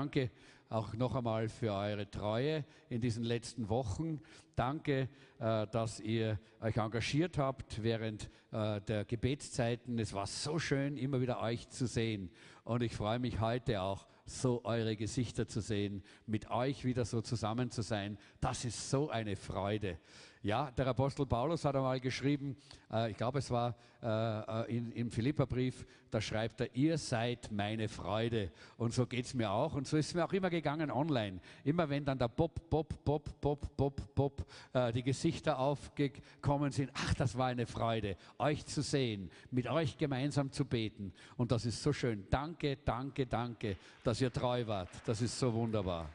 Danke 0.00 0.30
auch 0.70 0.94
noch 0.94 1.14
einmal 1.14 1.50
für 1.50 1.74
eure 1.74 2.10
Treue 2.10 2.64
in 2.88 3.02
diesen 3.02 3.22
letzten 3.22 3.68
Wochen. 3.68 4.22
Danke, 4.56 5.10
äh, 5.38 5.66
dass 5.66 6.00
ihr 6.00 6.40
euch 6.62 6.78
engagiert 6.78 7.36
habt 7.36 7.82
während 7.82 8.30
äh, 8.50 8.80
der 8.80 9.04
Gebetszeiten. 9.04 9.98
Es 9.98 10.14
war 10.14 10.26
so 10.26 10.58
schön, 10.58 10.96
immer 10.96 11.20
wieder 11.20 11.42
euch 11.42 11.68
zu 11.68 11.86
sehen. 11.86 12.30
Und 12.64 12.82
ich 12.82 12.96
freue 12.96 13.18
mich 13.18 13.40
heute 13.40 13.82
auch, 13.82 14.06
so 14.24 14.64
eure 14.64 14.96
Gesichter 14.96 15.46
zu 15.46 15.60
sehen, 15.60 16.02
mit 16.24 16.50
euch 16.50 16.86
wieder 16.86 17.04
so 17.04 17.20
zusammen 17.20 17.70
zu 17.70 17.82
sein. 17.82 18.16
Das 18.40 18.64
ist 18.64 18.88
so 18.88 19.10
eine 19.10 19.36
Freude. 19.36 19.98
Ja, 20.42 20.70
der 20.70 20.86
Apostel 20.86 21.26
Paulus 21.26 21.66
hat 21.66 21.76
einmal 21.76 22.00
geschrieben, 22.00 22.56
äh, 22.90 23.10
ich 23.10 23.16
glaube 23.16 23.40
es 23.40 23.50
war 23.50 23.76
äh, 24.02 24.06
äh, 24.06 24.74
in, 24.74 24.90
im 24.92 25.10
Philipperbrief, 25.10 25.84
da 26.10 26.18
schreibt 26.18 26.62
er, 26.62 26.74
ihr 26.74 26.96
seid 26.96 27.52
meine 27.52 27.88
Freude. 27.88 28.50
Und 28.78 28.94
so 28.94 29.06
geht 29.06 29.26
es 29.26 29.34
mir 29.34 29.50
auch. 29.50 29.74
Und 29.74 29.86
so 29.86 29.98
ist 29.98 30.08
es 30.08 30.14
mir 30.14 30.24
auch 30.24 30.32
immer 30.32 30.48
gegangen 30.48 30.90
online. 30.90 31.40
Immer 31.62 31.90
wenn 31.90 32.06
dann 32.06 32.18
der 32.18 32.28
Bob, 32.28 32.70
Bob, 32.70 33.04
Bob, 33.04 33.38
Bob, 33.42 33.76
Bob, 33.76 34.14
Bob 34.14 34.46
äh, 34.72 34.90
die 34.92 35.02
Gesichter 35.02 35.58
aufgekommen 35.58 36.72
sind, 36.72 36.90
ach, 36.94 37.12
das 37.12 37.36
war 37.36 37.48
eine 37.48 37.66
Freude, 37.66 38.16
euch 38.38 38.64
zu 38.64 38.80
sehen, 38.80 39.30
mit 39.50 39.66
euch 39.66 39.98
gemeinsam 39.98 40.50
zu 40.50 40.64
beten. 40.64 41.12
Und 41.36 41.52
das 41.52 41.66
ist 41.66 41.82
so 41.82 41.92
schön. 41.92 42.26
Danke, 42.30 42.78
danke, 42.82 43.26
danke, 43.26 43.76
dass 44.02 44.22
ihr 44.22 44.32
treu 44.32 44.66
wart. 44.66 44.88
Das 45.04 45.20
ist 45.20 45.38
so 45.38 45.52
wunderbar. 45.52 46.08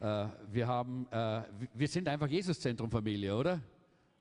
Äh, 0.00 0.28
wir, 0.50 0.66
haben, 0.66 1.06
äh, 1.10 1.42
wir 1.74 1.88
sind 1.88 2.08
einfach 2.08 2.26
Jesus-Zentrum-Familie, 2.26 3.36
oder? 3.36 3.60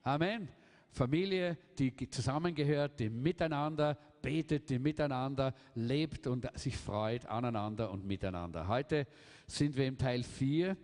Amen. 0.04 0.50
Familie, 0.92 1.58
die 1.78 2.10
zusammengehört, 2.10 3.00
die 3.00 3.10
miteinander 3.10 3.98
betet, 4.22 4.70
die 4.70 4.80
miteinander 4.80 5.54
lebt 5.76 6.28
und 6.28 6.48
sich 6.60 6.76
freut 6.76 7.26
aneinander 7.28 7.92
und 7.92 8.06
miteinander. 8.06 8.68
Heute 8.68 9.08
sind 9.48 9.78
wir 9.78 9.86
im 9.86 9.98
Teil 9.98 10.24
4 10.24 10.76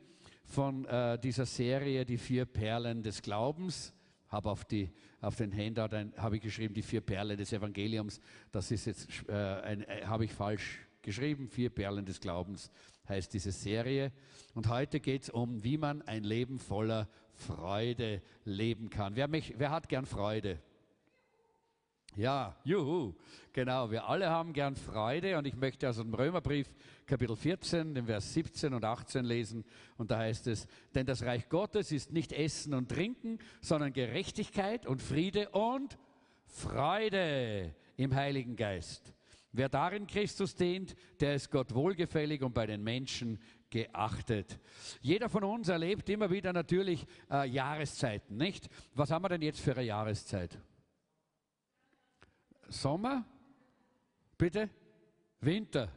von 0.45 0.85
äh, 0.85 1.19
dieser 1.19 1.45
Serie 1.45 2.05
Die 2.05 2.17
vier 2.17 2.45
Perlen 2.45 3.03
des 3.03 3.21
Glaubens. 3.21 3.93
Habe 4.29 4.49
auf, 4.49 4.63
die, 4.63 4.91
auf 5.21 5.35
den 5.35 5.51
Handout 5.55 5.95
habe 6.17 6.38
ich 6.38 6.41
geschrieben, 6.41 6.73
die 6.73 6.83
vier 6.83 7.01
Perlen 7.01 7.35
des 7.35 7.51
Evangeliums. 7.51 8.21
Das 8.51 8.71
ist 8.71 8.85
jetzt, 8.85 9.09
äh, 9.27 9.73
äh, 9.73 10.05
habe 10.05 10.25
ich 10.25 10.31
falsch 10.31 10.79
geschrieben, 11.01 11.49
vier 11.49 11.69
Perlen 11.69 12.05
des 12.05 12.19
Glaubens 12.19 12.71
heißt 13.07 13.33
diese 13.33 13.51
Serie. 13.51 14.11
Und 14.53 14.69
heute 14.69 14.99
geht 14.99 15.23
es 15.23 15.29
um, 15.29 15.63
wie 15.63 15.77
man 15.77 16.01
ein 16.03 16.23
Leben 16.23 16.59
voller 16.59 17.07
Freude 17.33 18.21
leben 18.45 18.89
kann. 18.89 19.15
Wer, 19.15 19.27
mich, 19.27 19.55
wer 19.57 19.71
hat 19.71 19.89
gern 19.89 20.05
Freude? 20.05 20.59
Ja, 22.15 22.55
juhu, 22.63 23.13
genau. 23.51 23.91
Wir 23.91 24.07
alle 24.07 24.29
haben 24.29 24.53
gern 24.53 24.77
Freude 24.77 25.37
und 25.37 25.45
ich 25.45 25.55
möchte 25.55 25.89
aus 25.89 25.97
dem 25.97 26.13
Römerbrief 26.13 26.73
Kapitel 27.05 27.35
14, 27.35 27.93
den 27.93 28.05
Vers 28.05 28.33
17 28.33 28.73
und 28.73 28.85
18 28.85 29.25
lesen. 29.25 29.65
Und 29.97 30.11
da 30.11 30.19
heißt 30.19 30.47
es, 30.47 30.65
denn 30.93 31.05
das 31.05 31.23
Reich 31.23 31.49
Gottes 31.49 31.91
ist 31.91 32.13
nicht 32.13 32.31
Essen 32.31 32.73
und 32.73 32.89
Trinken, 32.89 33.39
sondern 33.59 33.91
Gerechtigkeit 33.91 34.85
und 34.85 35.01
Friede 35.01 35.49
und 35.49 35.97
Freude 36.45 37.75
im 37.97 38.15
Heiligen 38.15 38.55
Geist. 38.55 39.14
Wer 39.57 39.69
darin 39.69 40.05
Christus 40.05 40.55
dient, 40.55 40.95
der 41.19 41.35
ist 41.35 41.49
Gott 41.49 41.73
wohlgefällig 41.73 42.41
und 42.41 42.53
bei 42.53 42.65
den 42.65 42.83
Menschen 42.83 43.39
geachtet. 43.69 44.59
Jeder 45.01 45.29
von 45.29 45.43
uns 45.43 45.69
erlebt 45.69 46.09
immer 46.09 46.29
wieder 46.29 46.51
natürlich 46.51 47.05
äh, 47.31 47.47
Jahreszeiten, 47.47 48.38
nicht? 48.38 48.67
Was 48.94 49.11
haben 49.11 49.23
wir 49.23 49.29
denn 49.29 49.41
jetzt 49.41 49.61
für 49.61 49.71
eine 49.71 49.83
Jahreszeit? 49.83 50.57
Sommer? 52.67 53.25
Bitte? 54.38 54.69
Winter? 55.39 55.89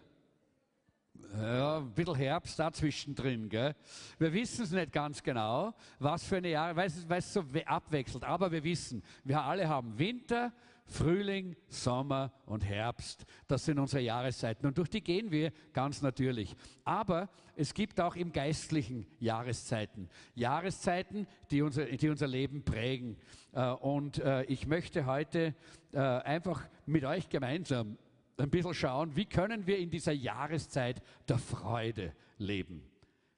Ja, 1.36 1.78
ein 1.78 1.92
bisschen 1.92 2.14
Herbst 2.14 2.58
dazwischen 2.58 3.14
drin. 3.14 3.48
Gell? 3.48 3.74
Wir 4.18 4.32
wissen 4.32 4.64
es 4.64 4.70
nicht 4.70 4.92
ganz 4.92 5.22
genau, 5.22 5.74
was 5.98 6.24
für 6.24 6.36
eine 6.36 6.50
Jahre, 6.50 6.76
weil 6.76 7.18
es 7.18 7.32
so 7.32 7.44
abwechselt. 7.66 8.24
Aber 8.24 8.50
wir 8.50 8.64
wissen, 8.64 9.02
wir 9.24 9.42
alle 9.42 9.68
haben 9.68 9.98
Winter, 9.98 10.52
Frühling, 10.88 11.54
Sommer 11.68 12.32
und 12.46 12.64
Herbst. 12.64 13.24
Das 13.46 13.64
sind 13.64 13.78
unsere 13.78 14.02
Jahreszeiten 14.02 14.66
und 14.66 14.78
durch 14.78 14.88
die 14.88 15.02
gehen 15.02 15.30
wir 15.30 15.52
ganz 15.72 16.00
natürlich. 16.02 16.56
Aber 16.84 17.28
es 17.56 17.74
gibt 17.74 18.00
auch 18.00 18.16
im 18.16 18.32
Geistlichen 18.32 19.06
Jahreszeiten. 19.18 20.08
Jahreszeiten, 20.34 21.26
die 21.50 21.60
unser, 21.60 21.84
die 21.84 22.08
unser 22.08 22.26
Leben 22.26 22.64
prägen. 22.64 23.16
Äh, 23.52 23.70
und 23.70 24.18
äh, 24.18 24.44
ich 24.44 24.66
möchte 24.66 25.06
heute 25.06 25.54
äh, 25.92 25.98
einfach 25.98 26.66
mit 26.86 27.04
euch 27.04 27.28
gemeinsam 27.28 27.98
ein 28.38 28.50
bisschen 28.50 28.74
schauen, 28.74 29.14
wie 29.16 29.26
können 29.26 29.66
wir 29.66 29.78
in 29.78 29.90
dieser 29.90 30.12
Jahreszeit 30.12 31.02
der 31.28 31.38
Freude 31.38 32.12
leben. 32.38 32.82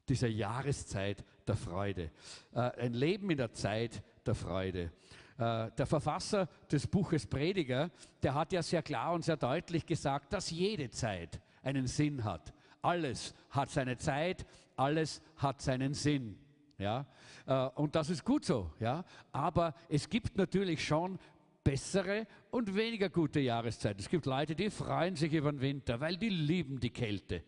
Dieser 0.09 0.28
Jahreszeit 0.28 1.25
der 1.47 1.56
Freude. 1.56 2.10
Ein 2.53 2.93
Leben 2.93 3.31
in 3.31 3.39
der 3.39 3.53
Zeit 3.53 4.03
der 4.27 4.34
Freude. 4.34 4.93
Äh, 5.41 5.71
der 5.71 5.87
Verfasser 5.87 6.49
des 6.71 6.87
Buches 6.87 7.27
Prediger, 7.27 7.91
der 8.23 8.34
hat 8.34 8.53
ja 8.53 8.62
sehr 8.62 8.83
klar 8.83 9.15
und 9.15 9.25
sehr 9.25 9.39
deutlich 9.39 9.87
gesagt, 9.87 10.34
dass 10.34 10.51
jede 10.51 10.91
Zeit 10.91 11.41
einen 11.62 11.87
Sinn 11.87 12.25
hat. 12.25 12.53
Alles 12.83 13.34
hat 13.49 13.71
seine 13.71 13.97
Zeit, 13.97 14.45
alles 14.77 15.23
hat 15.37 15.62
seinen 15.62 15.95
Sinn. 15.95 16.39
Ja? 16.77 17.06
Äh, 17.47 17.69
und 17.69 17.95
das 17.97 18.11
ist 18.11 18.23
gut 18.23 18.45
so. 18.45 18.71
Ja? 18.81 19.03
Aber 19.33 19.73
es 19.89 20.11
gibt 20.11 20.37
natürlich 20.37 20.84
schon 20.84 21.19
bessere 21.65 22.27
und 22.51 22.75
weniger 22.75 23.09
gute 23.09 23.41
Jahreszeiten. 23.41 23.99
Es 23.99 24.11
gibt 24.11 24.27
Leute, 24.27 24.55
die 24.55 24.69
freuen 24.69 25.17
sich 25.17 25.33
über 25.33 25.53
den 25.53 25.62
Winter, 25.62 26.01
weil 26.01 26.19
die 26.19 26.28
lieben 26.28 26.81
die 26.81 26.91
Kälte. 26.91 27.45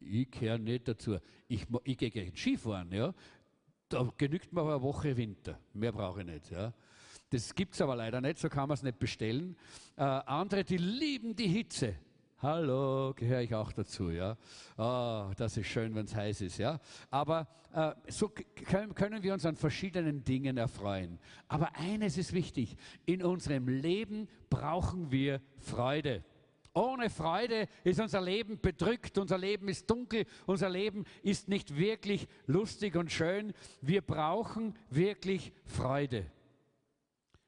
Ich 0.00 0.32
gehöre 0.32 0.58
nicht 0.58 0.88
dazu. 0.88 1.18
Ich, 1.46 1.64
ich 1.84 1.96
gehe 1.96 2.10
gleich 2.10 2.36
Skifahren. 2.36 2.90
Ja? 2.90 3.14
Da 3.88 4.12
genügt 4.16 4.52
mir 4.52 4.62
aber 4.62 4.74
eine 4.74 4.82
Woche 4.82 5.16
Winter. 5.16 5.60
Mehr 5.74 5.92
brauche 5.92 6.22
ich 6.22 6.26
nicht. 6.26 6.50
Ja? 6.50 6.72
Das 7.36 7.54
gibt 7.54 7.74
es 7.74 7.82
aber 7.82 7.96
leider 7.96 8.22
nicht, 8.22 8.38
so 8.38 8.48
kann 8.48 8.66
man 8.66 8.76
es 8.76 8.82
nicht 8.82 8.98
bestellen. 8.98 9.56
Äh, 9.94 10.04
andere, 10.04 10.64
die 10.64 10.78
lieben 10.78 11.36
die 11.36 11.48
Hitze. 11.48 11.94
Hallo, 12.38 13.12
gehöre 13.14 13.42
ich 13.42 13.54
auch 13.54 13.72
dazu, 13.72 14.10
ja. 14.10 14.38
Oh, 14.78 15.30
das 15.36 15.58
ist 15.58 15.66
schön, 15.66 15.94
wenn 15.94 16.06
es 16.06 16.14
heiß 16.14 16.40
ist, 16.40 16.56
ja. 16.56 16.80
Aber 17.10 17.46
äh, 17.74 17.92
so 18.08 18.30
können, 18.30 18.94
können 18.94 19.22
wir 19.22 19.34
uns 19.34 19.44
an 19.44 19.54
verschiedenen 19.54 20.24
Dingen 20.24 20.56
erfreuen. 20.56 21.18
Aber 21.46 21.76
eines 21.76 22.16
ist 22.16 22.32
wichtig: 22.32 22.74
In 23.04 23.22
unserem 23.22 23.68
Leben 23.68 24.28
brauchen 24.48 25.10
wir 25.10 25.42
Freude. 25.58 26.24
Ohne 26.72 27.10
Freude 27.10 27.68
ist 27.84 28.00
unser 28.00 28.22
Leben 28.22 28.60
bedrückt, 28.62 29.18
unser 29.18 29.36
Leben 29.36 29.68
ist 29.68 29.90
dunkel, 29.90 30.24
unser 30.46 30.70
Leben 30.70 31.04
ist 31.22 31.48
nicht 31.48 31.76
wirklich 31.76 32.28
lustig 32.46 32.96
und 32.96 33.12
schön. 33.12 33.52
Wir 33.82 34.00
brauchen 34.00 34.74
wirklich 34.88 35.52
Freude. 35.66 36.30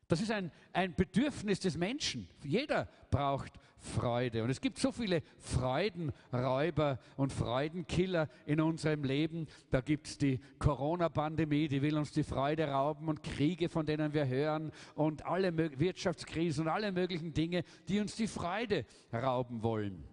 Das 0.09 0.23
ist 0.23 0.31
ein, 0.31 0.51
ein 0.73 0.95
Bedürfnis 0.95 1.61
des 1.61 1.77
Menschen. 1.77 2.29
Jeder 2.43 2.89
braucht 3.11 3.53
Freude. 3.79 4.43
Und 4.43 4.51
es 4.51 4.61
gibt 4.61 4.79
so 4.79 4.91
viele 4.91 5.23
Freudenräuber 5.37 6.99
und 7.17 7.33
Freudenkiller 7.33 8.29
in 8.47 8.61
unserem 8.61 9.05
Leben. 9.05 9.47
Da 9.71 9.83
gibt 9.83 10.09
es 10.09 10.19
die 10.19 10.41
Corona-Pandemie, 10.59 11.69
die 11.69 11.83
will 11.83 11.97
uns 11.97 12.11
die 12.11 12.25
Freude 12.25 12.69
rauben 12.69 13.09
und 13.09 13.23
Kriege, 13.23 13.69
von 13.69 13.87
denen 13.87 14.13
wir 14.15 14.27
hören 14.27 14.73
und 14.95 15.25
alle 15.27 15.57
Wirtschaftskrisen 15.79 16.67
und 16.67 16.73
alle 16.73 16.91
möglichen 16.91 17.35
Dinge, 17.35 17.63
die 17.89 18.01
uns 18.01 18.17
die 18.17 18.27
Freude 18.27 18.85
rauben 19.13 19.63
wollen. 19.63 20.05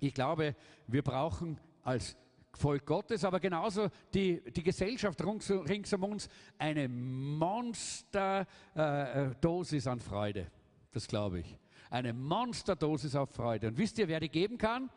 Ich 0.00 0.12
glaube, 0.12 0.56
wir 0.86 1.02
brauchen 1.02 1.58
als 1.82 2.16
Volk 2.56 2.86
Gottes, 2.86 3.24
aber 3.24 3.40
genauso 3.40 3.88
die, 4.12 4.42
die 4.52 4.62
Gesellschaft 4.62 5.24
rings, 5.24 5.50
rings 5.50 5.92
um 5.92 6.04
uns 6.04 6.28
eine 6.58 6.88
Monsterdosis 6.88 9.86
äh, 9.86 9.88
an 9.88 10.00
Freude. 10.00 10.50
Das 10.92 11.06
glaube 11.06 11.40
ich. 11.40 11.58
Eine 11.88 12.12
Monsterdosis 12.12 13.16
auf 13.16 13.30
Freude. 13.30 13.68
Und 13.68 13.78
wisst 13.78 13.98
ihr, 13.98 14.08
wer 14.08 14.20
die 14.20 14.28
geben 14.28 14.58
kann? 14.58 14.90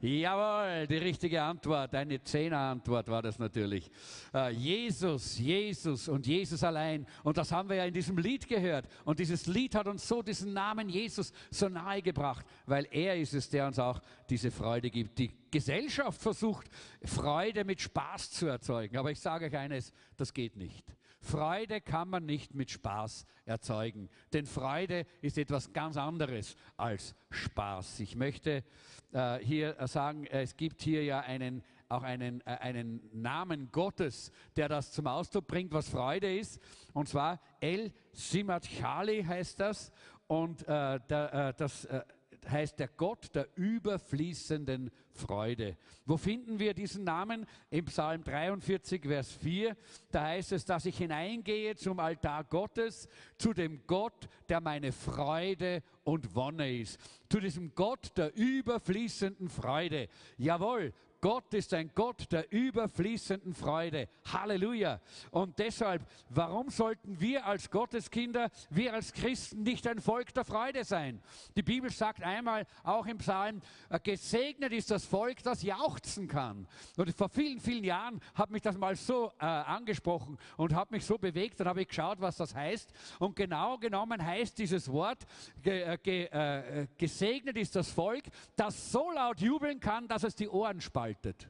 Jawohl, 0.00 0.86
die 0.86 0.98
richtige 0.98 1.42
Antwort, 1.42 1.92
eine 1.92 2.22
Zehner-Antwort 2.22 3.08
war 3.08 3.20
das 3.20 3.40
natürlich. 3.40 3.90
Äh, 4.32 4.52
Jesus, 4.52 5.38
Jesus 5.38 6.06
und 6.08 6.24
Jesus 6.24 6.62
allein. 6.62 7.04
Und 7.24 7.36
das 7.36 7.50
haben 7.50 7.68
wir 7.68 7.76
ja 7.76 7.84
in 7.84 7.92
diesem 7.94 8.16
Lied 8.16 8.46
gehört. 8.46 8.86
Und 9.04 9.18
dieses 9.18 9.46
Lied 9.46 9.74
hat 9.74 9.88
uns 9.88 10.06
so 10.06 10.22
diesen 10.22 10.52
Namen 10.52 10.88
Jesus 10.88 11.32
so 11.50 11.68
nahe 11.68 12.00
gebracht, 12.00 12.46
weil 12.66 12.86
er 12.92 13.16
ist 13.16 13.34
es, 13.34 13.50
der 13.50 13.66
uns 13.66 13.80
auch 13.80 14.00
diese 14.30 14.52
Freude 14.52 14.88
gibt. 14.88 15.18
Die 15.18 15.32
Gesellschaft 15.50 16.22
versucht, 16.22 16.68
Freude 17.02 17.64
mit 17.64 17.80
Spaß 17.80 18.30
zu 18.30 18.46
erzeugen. 18.46 18.98
Aber 18.98 19.10
ich 19.10 19.18
sage 19.18 19.46
euch 19.46 19.56
eines, 19.56 19.92
das 20.16 20.32
geht 20.32 20.56
nicht. 20.56 20.84
Freude 21.20 21.80
kann 21.80 22.08
man 22.08 22.26
nicht 22.26 22.54
mit 22.54 22.70
Spaß 22.70 23.26
erzeugen, 23.44 24.08
denn 24.32 24.46
Freude 24.46 25.06
ist 25.20 25.38
etwas 25.38 25.72
ganz 25.72 25.96
anderes 25.96 26.56
als 26.76 27.14
Spaß. 27.30 28.00
Ich 28.00 28.16
möchte 28.16 28.64
äh, 29.12 29.38
hier 29.38 29.76
sagen, 29.86 30.26
es 30.26 30.56
gibt 30.56 30.82
hier 30.82 31.04
ja 31.04 31.20
einen, 31.20 31.62
auch 31.88 32.02
einen, 32.02 32.40
äh, 32.42 32.56
einen 32.60 33.00
Namen 33.12 33.70
Gottes, 33.72 34.30
der 34.56 34.68
das 34.68 34.92
zum 34.92 35.06
Ausdruck 35.06 35.46
bringt, 35.46 35.72
was 35.72 35.88
Freude 35.88 36.38
ist. 36.38 36.60
Und 36.92 37.08
zwar 37.08 37.40
El 37.60 37.92
Simat 38.12 38.68
Chali 38.68 39.22
heißt 39.24 39.60
das. 39.60 39.92
Und 40.26 40.62
äh, 40.68 41.00
der, 41.08 41.32
äh, 41.32 41.54
das, 41.56 41.86
äh, 41.86 42.02
heißt 42.50 42.78
der 42.78 42.88
Gott 42.88 43.34
der 43.34 43.48
überfließenden 43.56 44.90
Freude. 45.10 45.76
Wo 46.06 46.16
finden 46.16 46.58
wir 46.58 46.74
diesen 46.74 47.04
Namen? 47.04 47.46
Im 47.70 47.84
Psalm 47.86 48.24
43, 48.24 49.02
Vers 49.02 49.32
4. 49.32 49.76
Da 50.10 50.24
heißt 50.24 50.52
es, 50.52 50.64
dass 50.64 50.86
ich 50.86 50.98
hineingehe 50.98 51.76
zum 51.76 51.98
Altar 51.98 52.44
Gottes, 52.44 53.08
zu 53.36 53.52
dem 53.52 53.86
Gott, 53.86 54.28
der 54.48 54.60
meine 54.60 54.92
Freude 54.92 55.82
und 56.04 56.34
Wonne 56.34 56.80
ist. 56.80 56.98
Zu 57.28 57.40
diesem 57.40 57.74
Gott 57.74 58.12
der 58.16 58.34
überfließenden 58.36 59.48
Freude. 59.48 60.08
Jawohl, 60.36 60.92
Gott 61.20 61.52
ist 61.52 61.74
ein 61.74 61.90
Gott 61.94 62.30
der 62.30 62.52
überfließenden 62.52 63.52
Freude. 63.52 64.08
Halleluja. 64.32 65.00
Und 65.32 65.58
deshalb, 65.58 66.06
warum 66.28 66.70
sollten 66.70 67.18
wir 67.18 67.44
als 67.44 67.70
Gotteskinder, 67.70 68.50
wir 68.70 68.94
als 68.94 69.12
Christen 69.12 69.64
nicht 69.64 69.86
ein 69.88 70.00
Volk 70.00 70.32
der 70.34 70.44
Freude 70.44 70.84
sein? 70.84 71.20
Die 71.56 71.64
Bibel 71.64 71.90
sagt 71.90 72.22
einmal, 72.22 72.66
auch 72.84 73.06
im 73.06 73.18
Psalm, 73.18 73.60
äh, 73.88 73.98
gesegnet 73.98 74.72
ist 74.72 74.92
das 74.92 75.04
Volk, 75.04 75.42
das 75.42 75.62
jauchzen 75.62 76.28
kann. 76.28 76.68
Und 76.96 77.12
vor 77.16 77.28
vielen, 77.28 77.58
vielen 77.58 77.84
Jahren 77.84 78.20
hat 78.34 78.50
mich 78.50 78.62
das 78.62 78.78
mal 78.78 78.94
so 78.94 79.32
äh, 79.40 79.44
angesprochen 79.44 80.38
und 80.56 80.72
hat 80.72 80.92
mich 80.92 81.04
so 81.04 81.18
bewegt. 81.18 81.58
Dann 81.58 81.66
habe 81.66 81.82
ich 81.82 81.88
geschaut, 81.88 82.20
was 82.20 82.36
das 82.36 82.54
heißt. 82.54 82.92
Und 83.18 83.34
genau 83.34 83.76
genommen 83.78 84.24
heißt 84.24 84.56
dieses 84.56 84.90
Wort, 84.92 85.26
ge, 85.62 85.82
äh, 85.82 85.98
ge, 86.00 86.26
äh, 86.26 86.86
gesegnet 86.96 87.56
ist 87.56 87.74
das 87.74 87.90
Volk, 87.90 88.22
das 88.54 88.92
so 88.92 89.10
laut 89.10 89.40
jubeln 89.40 89.80
kann, 89.80 90.06
dass 90.06 90.22
es 90.22 90.36
die 90.36 90.48
Ohren 90.48 90.80
spaltet 90.80 91.07
spaltet. 91.08 91.48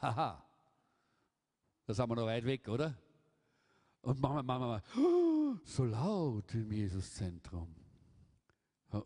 Haha, 0.00 0.44
da 1.86 1.94
sind 1.94 2.08
wir 2.08 2.16
noch 2.16 2.26
weit 2.26 2.44
weg, 2.44 2.68
oder? 2.68 2.96
Und 4.02 4.20
machen 4.20 4.36
wir, 4.36 4.58
mal, 4.58 4.82
so 5.64 5.84
laut 5.84 6.52
im 6.54 6.72
Jesuszentrum. 6.72 7.74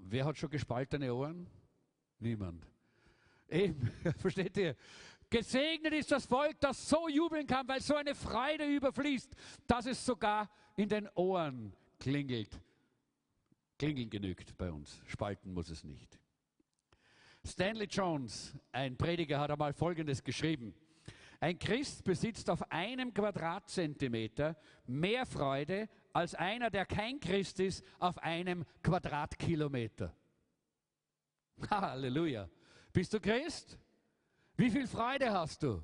Wer 0.00 0.24
hat 0.24 0.38
schon 0.38 0.50
gespaltene 0.50 1.12
Ohren? 1.12 1.46
Niemand. 2.18 2.66
Eben, 3.48 3.90
versteht 4.18 4.56
ihr? 4.56 4.76
Gesegnet 5.28 5.94
ist 5.94 6.10
das 6.10 6.26
Volk, 6.26 6.60
das 6.60 6.88
so 6.88 7.08
jubeln 7.08 7.46
kann, 7.46 7.66
weil 7.68 7.80
so 7.80 7.94
eine 7.94 8.14
Freude 8.14 8.64
überfließt, 8.64 9.34
dass 9.66 9.86
es 9.86 10.04
sogar 10.04 10.48
in 10.76 10.88
den 10.88 11.08
Ohren 11.14 11.74
klingelt. 11.98 12.60
Klingeln 13.78 14.10
genügt 14.10 14.56
bei 14.56 14.70
uns, 14.70 15.00
spalten 15.06 15.52
muss 15.52 15.70
es 15.70 15.84
nicht. 15.84 16.21
Stanley 17.44 17.86
Jones, 17.86 18.54
ein 18.70 18.96
Prediger, 18.96 19.40
hat 19.40 19.50
einmal 19.50 19.72
Folgendes 19.72 20.22
geschrieben. 20.22 20.74
Ein 21.40 21.58
Christ 21.58 22.04
besitzt 22.04 22.48
auf 22.48 22.70
einem 22.70 23.12
Quadratzentimeter 23.12 24.56
mehr 24.86 25.26
Freude 25.26 25.88
als 26.12 26.36
einer, 26.36 26.70
der 26.70 26.86
kein 26.86 27.18
Christ 27.18 27.58
ist, 27.58 27.84
auf 27.98 28.16
einem 28.18 28.64
Quadratkilometer. 28.82 30.14
Halleluja. 31.70 32.48
Bist 32.92 33.12
du 33.12 33.20
Christ? 33.20 33.76
Wie 34.56 34.70
viel 34.70 34.86
Freude 34.86 35.32
hast 35.32 35.64
du? 35.64 35.82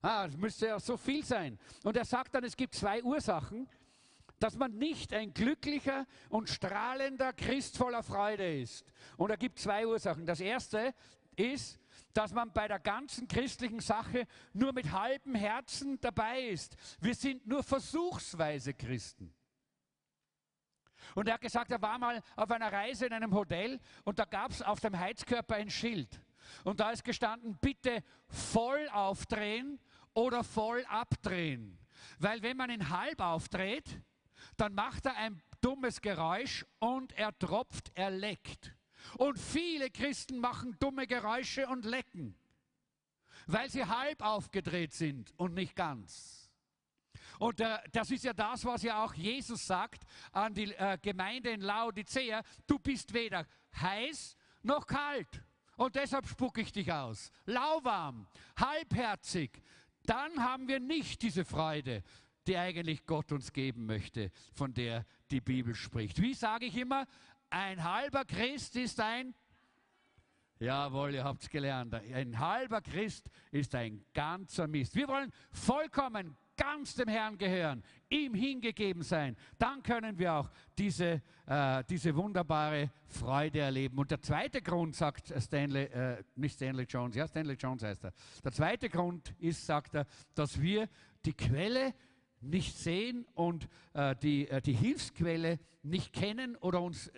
Ah, 0.00 0.26
es 0.26 0.36
müsste 0.36 0.68
ja 0.68 0.80
so 0.80 0.96
viel 0.96 1.24
sein. 1.24 1.58
Und 1.84 1.96
er 1.96 2.04
sagt 2.04 2.34
dann, 2.34 2.44
es 2.44 2.56
gibt 2.56 2.74
zwei 2.74 3.02
Ursachen, 3.02 3.68
dass 4.38 4.56
man 4.56 4.76
nicht 4.76 5.12
ein 5.12 5.32
glücklicher 5.32 6.06
und 6.28 6.48
strahlender 6.48 7.32
Christ 7.32 7.76
voller 7.76 8.02
Freude 8.02 8.60
ist. 8.60 8.84
Und 9.16 9.30
er 9.30 9.36
gibt 9.36 9.58
zwei 9.58 9.86
Ursachen. 9.86 10.26
Das 10.26 10.40
erste 10.40 10.94
ist, 11.36 11.78
dass 12.12 12.32
man 12.32 12.52
bei 12.52 12.68
der 12.68 12.78
ganzen 12.78 13.28
christlichen 13.28 13.80
Sache 13.80 14.26
nur 14.52 14.72
mit 14.72 14.90
halbem 14.92 15.34
Herzen 15.34 16.00
dabei 16.00 16.48
ist. 16.48 16.76
Wir 17.00 17.14
sind 17.14 17.46
nur 17.46 17.62
versuchsweise 17.62 18.74
Christen. 18.74 19.34
Und 21.14 21.28
er 21.28 21.34
hat 21.34 21.40
gesagt, 21.40 21.70
er 21.70 21.80
war 21.80 21.98
mal 21.98 22.22
auf 22.36 22.50
einer 22.50 22.72
Reise 22.72 23.06
in 23.06 23.12
einem 23.12 23.34
Hotel 23.34 23.80
und 24.04 24.18
da 24.18 24.24
gab 24.24 24.50
es 24.50 24.62
auf 24.62 24.80
dem 24.80 24.98
Heizkörper 24.98 25.56
ein 25.56 25.70
Schild. 25.70 26.20
Und 26.64 26.80
da 26.80 26.90
ist 26.90 27.04
gestanden, 27.04 27.58
bitte 27.60 28.02
voll 28.28 28.88
aufdrehen 28.90 29.78
oder 30.14 30.44
voll 30.44 30.84
abdrehen. 30.88 31.78
Weil 32.18 32.42
wenn 32.42 32.56
man 32.56 32.70
ihn 32.70 32.88
halb 32.88 33.20
aufdreht, 33.20 34.00
dann 34.56 34.74
macht 34.74 35.06
er 35.06 35.16
ein 35.16 35.42
dummes 35.60 36.00
Geräusch 36.00 36.64
und 36.78 37.12
er 37.12 37.36
tropft, 37.38 37.90
er 37.94 38.10
leckt. 38.10 38.74
Und 39.18 39.38
viele 39.38 39.90
Christen 39.90 40.38
machen 40.38 40.76
dumme 40.78 41.06
Geräusche 41.06 41.68
und 41.68 41.84
lecken, 41.84 42.36
weil 43.46 43.70
sie 43.70 43.84
halb 43.84 44.22
aufgedreht 44.22 44.92
sind 44.94 45.32
und 45.36 45.54
nicht 45.54 45.76
ganz. 45.76 46.50
Und 47.38 47.60
äh, 47.60 47.78
das 47.92 48.10
ist 48.10 48.24
ja 48.24 48.32
das, 48.32 48.64
was 48.64 48.82
ja 48.82 49.04
auch 49.04 49.14
Jesus 49.14 49.66
sagt 49.66 50.02
an 50.32 50.54
die 50.54 50.72
äh, 50.74 50.98
Gemeinde 51.00 51.50
in 51.50 51.60
Laodicea. 51.60 52.42
Du 52.66 52.78
bist 52.78 53.12
weder 53.12 53.46
heiß 53.80 54.36
noch 54.62 54.86
kalt. 54.86 55.42
Und 55.76 55.94
deshalb 55.94 56.26
spucke 56.26 56.62
ich 56.62 56.72
dich 56.72 56.90
aus. 56.90 57.30
Lauwarm, 57.44 58.26
halbherzig. 58.58 59.62
Dann 60.04 60.42
haben 60.42 60.68
wir 60.68 60.80
nicht 60.80 61.20
diese 61.22 61.44
Freude, 61.44 62.02
die 62.46 62.56
eigentlich 62.56 63.04
Gott 63.06 63.32
uns 63.32 63.52
geben 63.52 63.86
möchte, 63.86 64.30
von 64.52 64.72
der 64.72 65.04
die 65.30 65.40
Bibel 65.40 65.74
spricht. 65.74 66.20
Wie 66.20 66.34
sage 66.34 66.66
ich 66.66 66.76
immer, 66.76 67.06
ein 67.50 67.82
halber 67.82 68.24
Christ 68.24 68.76
ist 68.76 69.00
ein 69.00 69.34
Jawohl, 70.58 71.12
ihr 71.12 71.24
habt 71.24 71.42
es 71.42 71.50
gelernt. 71.50 71.92
Ein 71.92 72.38
halber 72.38 72.80
Christ 72.80 73.28
ist 73.50 73.74
ein 73.74 74.02
ganzer 74.14 74.66
Mist. 74.66 74.96
Wir 74.96 75.06
wollen 75.06 75.30
vollkommen 75.52 76.34
ganz 76.56 76.94
dem 76.94 77.08
Herrn 77.08 77.36
gehören, 77.36 77.82
ihm 78.08 78.32
hingegeben 78.32 79.02
sein. 79.02 79.36
Dann 79.58 79.82
können 79.82 80.18
wir 80.18 80.32
auch 80.32 80.50
diese, 80.78 81.20
äh, 81.44 81.84
diese 81.84 82.16
wunderbare 82.16 82.90
Freude 83.06 83.60
erleben. 83.60 83.98
Und 83.98 84.10
der 84.10 84.22
zweite 84.22 84.62
Grund, 84.62 84.96
sagt 84.96 85.30
Stanley, 85.38 85.84
äh, 85.84 86.24
nicht 86.36 86.54
Stanley 86.54 86.86
Jones, 86.88 87.14
ja, 87.14 87.28
Stanley 87.28 87.56
Jones 87.56 87.82
heißt 87.82 88.04
er. 88.04 88.12
Der 88.42 88.52
zweite 88.52 88.88
Grund 88.88 89.34
ist, 89.38 89.66
sagt 89.66 89.94
er, 89.94 90.06
dass 90.34 90.58
wir 90.58 90.88
die 91.26 91.34
Quelle 91.34 91.92
nicht 92.40 92.76
sehen 92.76 93.26
und 93.34 93.68
äh, 93.94 94.14
die, 94.16 94.48
äh, 94.48 94.60
die 94.60 94.74
Hilfsquelle 94.74 95.58
nicht 95.82 96.12
kennen 96.12 96.56
oder 96.56 96.82
uns 96.82 97.10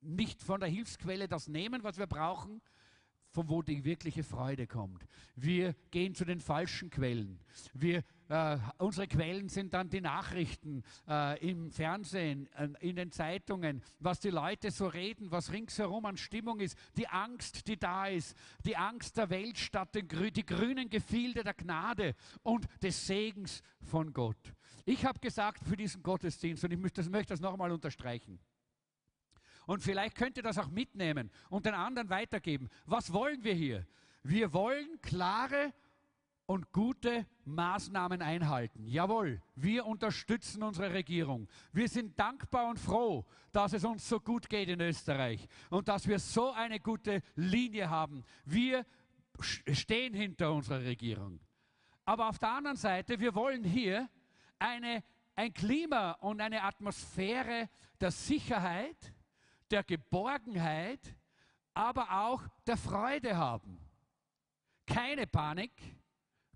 nicht 0.00 0.42
von 0.42 0.60
der 0.60 0.68
Hilfsquelle 0.68 1.28
das 1.28 1.48
nehmen, 1.48 1.82
was 1.82 1.98
wir 1.98 2.06
brauchen, 2.06 2.60
von 3.30 3.48
wo 3.48 3.62
die 3.62 3.84
wirkliche 3.84 4.24
Freude 4.24 4.66
kommt. 4.66 5.06
Wir 5.34 5.74
gehen 5.90 6.14
zu 6.14 6.24
den 6.24 6.40
falschen 6.40 6.90
Quellen. 6.90 7.40
Wir, 7.72 8.04
äh, 8.32 8.58
unsere 8.78 9.06
Quellen 9.06 9.48
sind 9.50 9.74
dann 9.74 9.90
die 9.90 10.00
Nachrichten 10.00 10.82
äh, 11.06 11.38
im 11.46 11.70
Fernsehen, 11.70 12.48
äh, 12.54 12.68
in 12.80 12.96
den 12.96 13.12
Zeitungen, 13.12 13.82
was 13.98 14.20
die 14.20 14.30
Leute 14.30 14.70
so 14.70 14.86
reden, 14.86 15.30
was 15.30 15.52
ringsherum 15.52 16.06
an 16.06 16.16
Stimmung 16.16 16.60
ist, 16.60 16.78
die 16.96 17.06
Angst, 17.08 17.68
die 17.68 17.78
da 17.78 18.06
ist, 18.06 18.34
die 18.64 18.76
Angst 18.76 19.18
der 19.18 19.28
Welt 19.28 19.58
statt 19.58 19.94
den, 19.94 20.08
die 20.08 20.46
grünen 20.46 20.88
Gefilde 20.88 21.44
der 21.44 21.52
Gnade 21.52 22.14
und 22.42 22.66
des 22.82 23.06
Segens 23.06 23.62
von 23.82 24.14
Gott. 24.14 24.54
Ich 24.86 25.04
habe 25.04 25.20
gesagt 25.20 25.62
für 25.68 25.76
diesen 25.76 26.02
Gottesdienst, 26.02 26.64
und 26.64 26.72
ich 26.72 26.78
möchte 26.78 27.02
das, 27.02 27.10
möchte 27.10 27.34
das 27.34 27.40
nochmal 27.40 27.70
unterstreichen, 27.70 28.40
und 29.66 29.82
vielleicht 29.82 30.16
könnt 30.16 30.38
ihr 30.38 30.42
das 30.42 30.58
auch 30.58 30.70
mitnehmen 30.70 31.30
und 31.50 31.66
den 31.66 31.74
anderen 31.74 32.08
weitergeben. 32.08 32.68
Was 32.86 33.12
wollen 33.12 33.44
wir 33.44 33.54
hier? 33.54 33.86
Wir 34.22 34.52
wollen 34.52 35.00
klare 35.02 35.72
und 36.52 36.70
gute 36.70 37.26
Maßnahmen 37.46 38.20
einhalten. 38.20 38.86
Jawohl, 38.86 39.40
wir 39.54 39.86
unterstützen 39.86 40.62
unsere 40.62 40.92
Regierung. 40.92 41.48
Wir 41.72 41.88
sind 41.88 42.18
dankbar 42.18 42.68
und 42.68 42.78
froh, 42.78 43.24
dass 43.52 43.72
es 43.72 43.84
uns 43.84 44.06
so 44.06 44.20
gut 44.20 44.50
geht 44.50 44.68
in 44.68 44.82
Österreich 44.82 45.48
und 45.70 45.88
dass 45.88 46.06
wir 46.06 46.18
so 46.18 46.52
eine 46.52 46.78
gute 46.78 47.22
Linie 47.36 47.88
haben. 47.88 48.22
Wir 48.44 48.84
stehen 49.40 50.12
hinter 50.12 50.52
unserer 50.52 50.82
Regierung. 50.82 51.40
Aber 52.04 52.28
auf 52.28 52.38
der 52.38 52.50
anderen 52.50 52.76
Seite, 52.76 53.18
wir 53.18 53.34
wollen 53.34 53.64
hier 53.64 54.10
eine, 54.58 55.02
ein 55.34 55.54
Klima 55.54 56.12
und 56.12 56.38
eine 56.42 56.62
Atmosphäre 56.62 57.70
der 57.98 58.10
Sicherheit, 58.10 59.14
der 59.70 59.84
Geborgenheit, 59.84 61.16
aber 61.72 62.24
auch 62.24 62.42
der 62.66 62.76
Freude 62.76 63.38
haben. 63.38 63.78
Keine 64.84 65.26
Panik, 65.26 65.72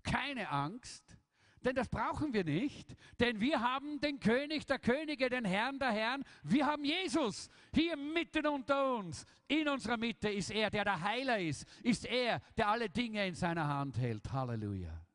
keine 0.07 0.49
Angst, 0.49 1.17
denn 1.63 1.75
das 1.75 1.89
brauchen 1.89 2.33
wir 2.33 2.43
nicht, 2.43 2.95
denn 3.19 3.39
wir 3.39 3.59
haben 3.59 3.99
den 3.99 4.19
König 4.19 4.65
der 4.65 4.79
Könige, 4.79 5.29
den 5.29 5.43
Herrn 5.43 5.79
der 5.79 5.91
Herren, 5.91 6.23
wir 6.43 6.65
haben 6.65 6.85
Jesus 6.85 7.49
hier 7.73 7.97
mitten 7.97 8.47
unter 8.47 8.95
uns. 8.95 9.25
In 9.47 9.67
unserer 9.67 9.97
Mitte 9.97 10.29
ist 10.29 10.51
er, 10.51 10.69
der 10.69 10.85
der 10.85 11.01
Heiler 11.01 11.39
ist, 11.39 11.65
ist 11.83 12.05
er, 12.05 12.41
der 12.55 12.69
alle 12.69 12.89
Dinge 12.89 13.27
in 13.27 13.35
seiner 13.35 13.67
Hand 13.67 13.97
hält. 13.97 14.31
Halleluja. 14.31 15.05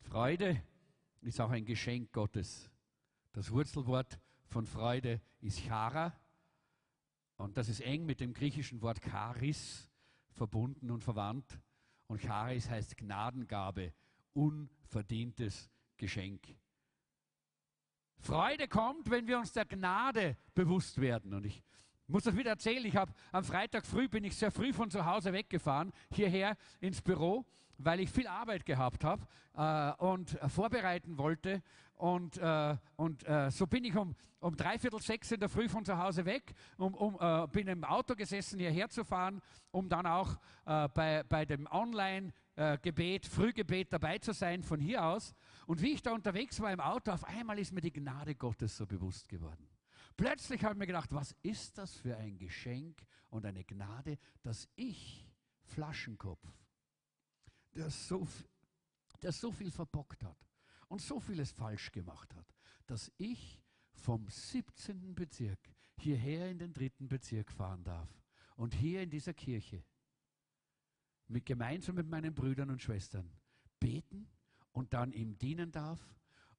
Freude 0.00 0.62
ist 1.22 1.40
auch 1.40 1.50
ein 1.50 1.64
Geschenk 1.64 2.12
Gottes. 2.12 2.70
Das 3.32 3.50
Wurzelwort 3.50 4.18
von 4.48 4.66
Freude 4.66 5.22
ist 5.40 5.60
Chara. 5.60 6.12
Und 7.36 7.56
das 7.56 7.70
ist 7.70 7.80
eng 7.80 8.04
mit 8.04 8.20
dem 8.20 8.34
griechischen 8.34 8.82
Wort 8.82 9.00
Charis 9.00 9.91
verbunden 10.34 10.90
und 10.90 11.02
verwandt. 11.02 11.58
Und 12.06 12.20
Charis 12.20 12.68
heißt 12.68 12.96
Gnadengabe, 12.96 13.92
unverdientes 14.34 15.70
Geschenk. 15.96 16.56
Freude 18.18 18.68
kommt, 18.68 19.10
wenn 19.10 19.26
wir 19.26 19.38
uns 19.38 19.52
der 19.52 19.64
Gnade 19.64 20.36
bewusst 20.54 21.00
werden. 21.00 21.34
Und 21.34 21.46
ich 21.46 21.62
muss 22.06 22.24
das 22.24 22.36
wieder 22.36 22.50
erzählen. 22.50 22.84
Ich 22.84 22.96
habe 22.96 23.12
am 23.30 23.44
Freitag 23.44 23.86
früh 23.86 24.08
bin 24.08 24.24
ich 24.24 24.36
sehr 24.36 24.50
früh 24.50 24.72
von 24.72 24.90
zu 24.90 25.04
Hause 25.04 25.32
weggefahren, 25.32 25.92
hierher 26.12 26.56
ins 26.80 27.00
Büro, 27.00 27.44
weil 27.78 28.00
ich 28.00 28.10
viel 28.10 28.26
Arbeit 28.26 28.66
gehabt 28.66 29.04
habe 29.04 29.26
äh, 29.56 30.04
und 30.04 30.40
äh, 30.40 30.48
vorbereiten 30.48 31.18
wollte. 31.18 31.62
Und, 31.94 32.38
äh, 32.38 32.76
und 32.96 33.26
äh, 33.28 33.50
so 33.50 33.66
bin 33.66 33.84
ich 33.84 33.96
um, 33.96 34.14
um 34.40 34.56
dreiviertel 34.56 35.00
sechs 35.00 35.30
in 35.30 35.40
der 35.40 35.48
Früh 35.48 35.68
von 35.68 35.84
zu 35.84 35.96
Hause 35.96 36.24
weg, 36.24 36.52
um, 36.76 36.94
um, 36.94 37.16
äh, 37.20 37.46
bin 37.46 37.68
im 37.68 37.84
Auto 37.84 38.14
gesessen, 38.14 38.58
hierher 38.58 38.88
zu 38.88 39.04
fahren, 39.04 39.40
um 39.70 39.88
dann 39.88 40.06
auch 40.06 40.36
äh, 40.66 40.88
bei, 40.88 41.22
bei 41.22 41.44
dem 41.44 41.68
Online-Gebet, 41.70 43.26
Frühgebet 43.26 43.92
dabei 43.92 44.18
zu 44.18 44.32
sein 44.32 44.62
von 44.62 44.80
hier 44.80 45.04
aus. 45.04 45.34
Und 45.66 45.80
wie 45.80 45.92
ich 45.92 46.02
da 46.02 46.12
unterwegs 46.12 46.60
war 46.60 46.72
im 46.72 46.80
Auto, 46.80 47.12
auf 47.12 47.24
einmal 47.24 47.58
ist 47.58 47.72
mir 47.72 47.80
die 47.80 47.92
Gnade 47.92 48.34
Gottes 48.34 48.76
so 48.76 48.84
bewusst 48.84 49.28
geworden. 49.28 49.71
Plötzlich 50.16 50.62
habe 50.64 50.74
ich 50.74 50.78
mir 50.78 50.86
gedacht, 50.86 51.12
was 51.12 51.34
ist 51.42 51.78
das 51.78 51.94
für 51.94 52.16
ein 52.16 52.38
Geschenk 52.38 53.02
und 53.30 53.46
eine 53.46 53.64
Gnade, 53.64 54.18
dass 54.42 54.68
ich, 54.76 55.26
Flaschenkopf, 55.64 56.46
der 57.74 57.90
so, 57.90 58.26
der 59.22 59.32
so 59.32 59.52
viel 59.52 59.70
verbockt 59.70 60.22
hat 60.24 60.36
und 60.88 61.00
so 61.00 61.18
vieles 61.18 61.50
falsch 61.50 61.90
gemacht 61.92 62.34
hat, 62.34 62.54
dass 62.86 63.10
ich 63.16 63.62
vom 63.94 64.28
17. 64.28 65.14
Bezirk 65.14 65.60
hierher 65.96 66.50
in 66.50 66.58
den 66.58 66.72
dritten 66.72 67.08
Bezirk 67.08 67.50
fahren 67.52 67.84
darf 67.84 68.08
und 68.56 68.74
hier 68.74 69.02
in 69.02 69.10
dieser 69.10 69.32
Kirche 69.32 69.84
mit, 71.28 71.46
gemeinsam 71.46 71.94
mit 71.94 72.08
meinen 72.08 72.34
Brüdern 72.34 72.70
und 72.70 72.82
Schwestern 72.82 73.30
beten 73.80 74.28
und 74.72 74.92
dann 74.92 75.12
ihm 75.12 75.38
dienen 75.38 75.72
darf 75.72 76.00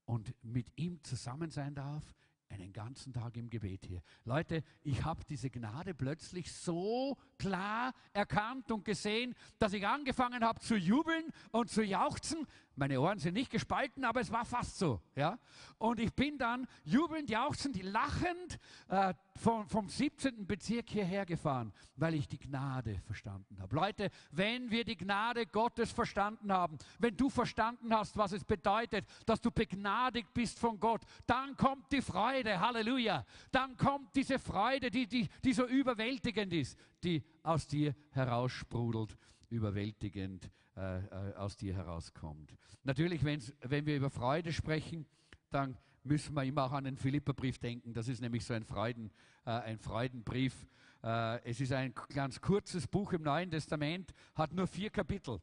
und 0.06 0.34
mit 0.44 0.72
ihm 0.76 1.04
zusammen 1.04 1.52
sein 1.52 1.76
darf, 1.76 2.16
einen 2.54 2.72
ganzen 2.72 3.14
Tag 3.14 3.36
im 3.36 3.50
Gebet 3.50 3.86
hier. 3.86 4.02
Leute, 4.26 4.64
ich 4.84 5.04
habe 5.04 5.24
diese 5.28 5.50
Gnade 5.50 5.94
plötzlich 5.94 6.52
so 6.54 7.18
klar 7.38 7.94
erkannt 8.14 8.72
und 8.72 8.86
gesehen, 8.86 9.36
dass 9.60 9.74
ich 9.74 9.88
angefangen 9.88 10.44
habe 10.44 10.60
zu 10.60 10.76
jubeln 10.76 11.26
und 11.52 11.70
zu 11.70 11.84
jauchzen. 11.84 12.48
Meine 12.76 13.00
Ohren 13.00 13.20
sind 13.20 13.36
nicht 13.36 13.52
gespalten, 13.52 14.04
aber 14.04 14.22
es 14.22 14.32
war 14.32 14.46
fast 14.46 14.80
so. 14.80 15.00
Ja? 15.16 15.38
Und 15.78 16.00
ich 16.00 16.12
bin 16.14 16.40
dann 16.40 16.66
jubelnd, 16.84 17.30
jauchzend, 17.30 17.82
lachend 17.84 18.60
äh, 18.88 19.14
vom, 19.36 19.68
vom 19.68 19.88
17. 19.88 20.48
Bezirk 20.48 20.90
hierher 20.90 21.26
gefahren, 21.26 21.72
weil 21.96 22.16
ich 22.16 22.28
die 22.28 22.40
Gnade 22.40 23.00
verstanden 23.06 23.62
habe. 23.62 23.76
Leute, 23.76 24.10
wenn 24.32 24.72
wir 24.72 24.86
die 24.86 24.98
Gnade 24.98 25.46
Gottes 25.46 25.92
verstanden 25.92 26.52
haben, 26.52 26.80
wenn 26.98 27.16
du 27.16 27.30
verstanden 27.30 27.94
hast, 27.94 28.18
was 28.18 28.32
es 28.32 28.44
bedeutet, 28.44 29.06
dass 29.28 29.40
du 29.40 29.52
begnadigt 29.52 30.34
bist 30.34 30.58
von 30.58 30.80
Gott, 30.80 31.04
dann 31.28 31.56
kommt 31.56 31.92
die 31.92 32.02
Freude, 32.02 32.60
Halleluja. 32.60 33.24
Dann 33.52 33.78
kommt 33.78 34.16
diese 34.16 34.40
Freude, 34.40 34.90
die, 34.90 35.06
die, 35.06 35.30
die 35.44 35.54
so 35.54 35.68
überwältigend 35.68 36.52
ist, 36.54 36.80
die 37.04 37.24
aus 37.44 37.68
dir 37.68 37.96
heraussprudelt, 38.12 39.16
überwältigend 39.50 40.50
äh, 40.76 41.00
äh, 41.00 41.36
aus 41.36 41.56
dir 41.56 41.76
herauskommt. 41.76 42.56
Natürlich, 42.84 43.24
wenn 43.24 43.86
wir 43.86 43.96
über 43.96 44.10
Freude 44.10 44.52
sprechen, 44.52 45.06
dann 45.50 45.78
müssen 46.04 46.34
wir 46.34 46.44
immer 46.44 46.64
auch 46.64 46.72
an 46.72 46.84
den 46.84 46.98
Philipperbrief 46.98 47.60
denken. 47.60 47.94
Das 47.94 48.08
ist 48.08 48.22
nämlich 48.22 48.44
so 48.44 48.54
ein, 48.54 48.64
Freuden, 48.64 49.12
äh, 49.46 49.52
ein 49.52 49.78
Freudenbrief. 49.78 50.68
Äh, 51.04 51.44
es 51.44 51.62
ist 51.62 51.72
ein 51.72 51.94
ganz 52.14 52.42
kurzes 52.42 52.88
Buch 52.88 53.14
im 53.14 53.22
Neuen 53.22 53.52
Testament, 53.52 54.14
hat 54.36 54.54
nur 54.54 54.68
vier 54.68 54.90
Kapitel. 54.90 55.40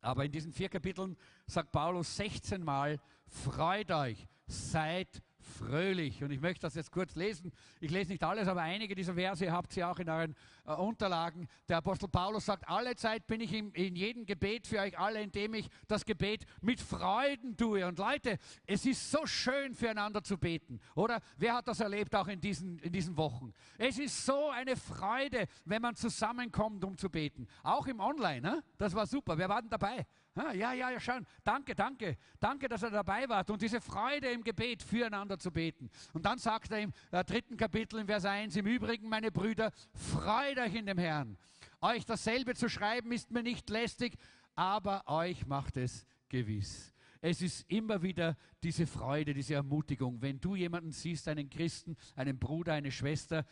Aber 0.00 0.24
in 0.24 0.32
diesen 0.32 0.52
vier 0.52 0.68
Kapiteln 0.68 1.16
sagt 1.46 1.72
Paulus 1.72 2.16
16 2.16 2.64
Mal, 2.64 2.98
freut 3.26 3.90
euch, 3.90 4.26
seid 4.46 5.22
fröhlich. 5.50 6.22
Und 6.22 6.30
ich 6.30 6.40
möchte 6.40 6.62
das 6.62 6.74
jetzt 6.74 6.90
kurz 6.90 7.14
lesen. 7.14 7.52
Ich 7.80 7.90
lese 7.90 8.10
nicht 8.10 8.22
alles, 8.22 8.48
aber 8.48 8.62
einige 8.62 8.94
dieser 8.94 9.14
Verse 9.14 9.50
habt 9.52 9.76
ihr 9.76 9.88
auch 9.88 9.98
in 9.98 10.08
euren 10.08 10.34
äh, 10.66 10.72
Unterlagen. 10.72 11.48
Der 11.68 11.78
Apostel 11.78 12.08
Paulus 12.08 12.46
sagt, 12.46 12.68
alle 12.68 12.96
Zeit 12.96 13.26
bin 13.26 13.40
ich 13.40 13.52
in, 13.52 13.72
in 13.72 13.96
jedem 13.96 14.24
Gebet 14.24 14.66
für 14.66 14.78
euch 14.78 14.98
alle, 14.98 15.20
indem 15.22 15.54
ich 15.54 15.68
das 15.88 16.04
Gebet 16.04 16.44
mit 16.60 16.80
Freuden 16.80 17.56
tue. 17.56 17.86
Und 17.86 17.98
Leute, 17.98 18.38
es 18.66 18.86
ist 18.86 19.10
so 19.10 19.26
schön 19.26 19.74
füreinander 19.74 20.22
zu 20.22 20.38
beten, 20.38 20.80
oder? 20.94 21.20
Wer 21.36 21.54
hat 21.54 21.68
das 21.68 21.80
erlebt 21.80 22.14
auch 22.14 22.28
in 22.28 22.40
diesen, 22.40 22.78
in 22.78 22.92
diesen 22.92 23.16
Wochen? 23.16 23.52
Es 23.76 23.98
ist 23.98 24.24
so 24.24 24.50
eine 24.50 24.76
Freude, 24.76 25.46
wenn 25.64 25.82
man 25.82 25.96
zusammenkommt, 25.96 26.84
um 26.84 26.96
zu 26.96 27.10
beten. 27.10 27.46
Auch 27.62 27.86
im 27.86 28.00
Online, 28.00 28.40
ne? 28.40 28.64
das 28.78 28.94
war 28.94 29.06
super. 29.06 29.36
Wer 29.36 29.48
war 29.48 29.60
denn 29.60 29.70
dabei? 29.70 30.06
Ja, 30.52 30.72
ja, 30.72 30.90
ja, 30.90 31.00
schön. 31.00 31.26
Danke, 31.44 31.74
danke. 31.74 32.16
Danke, 32.38 32.68
dass 32.68 32.82
er 32.82 32.90
dabei 32.90 33.28
wart 33.28 33.50
und 33.50 33.60
diese 33.60 33.80
Freude 33.80 34.30
im 34.30 34.42
Gebet 34.42 34.82
füreinander 34.82 35.38
zu 35.38 35.50
beten. 35.50 35.90
Und 36.12 36.24
dann 36.24 36.38
sagt 36.38 36.72
er 36.72 36.80
im 36.80 36.92
äh, 37.10 37.22
dritten 37.24 37.56
Kapitel 37.56 38.00
in 38.00 38.06
Vers 38.06 38.24
1, 38.24 38.56
im 38.56 38.66
Übrigen, 38.66 39.08
meine 39.08 39.30
Brüder, 39.30 39.70
freut 39.92 40.58
euch 40.58 40.74
in 40.74 40.86
dem 40.86 40.98
Herrn. 40.98 41.36
Euch 41.80 42.04
dasselbe 42.06 42.54
zu 42.54 42.68
schreiben 42.68 43.12
ist 43.12 43.30
mir 43.30 43.42
nicht 43.42 43.68
lästig, 43.68 44.16
aber 44.54 45.02
euch 45.06 45.46
macht 45.46 45.76
es 45.76 46.06
gewiss. 46.28 46.94
Es 47.22 47.42
ist 47.42 47.70
immer 47.70 48.02
wieder 48.02 48.36
diese 48.62 48.86
Freude, 48.86 49.34
diese 49.34 49.54
Ermutigung. 49.54 50.22
Wenn 50.22 50.40
du 50.40 50.56
jemanden 50.56 50.90
siehst, 50.90 51.28
einen 51.28 51.50
Christen, 51.50 51.96
einen 52.16 52.38
Bruder, 52.38 52.72
eine 52.72 52.90
Schwester, 52.90 53.44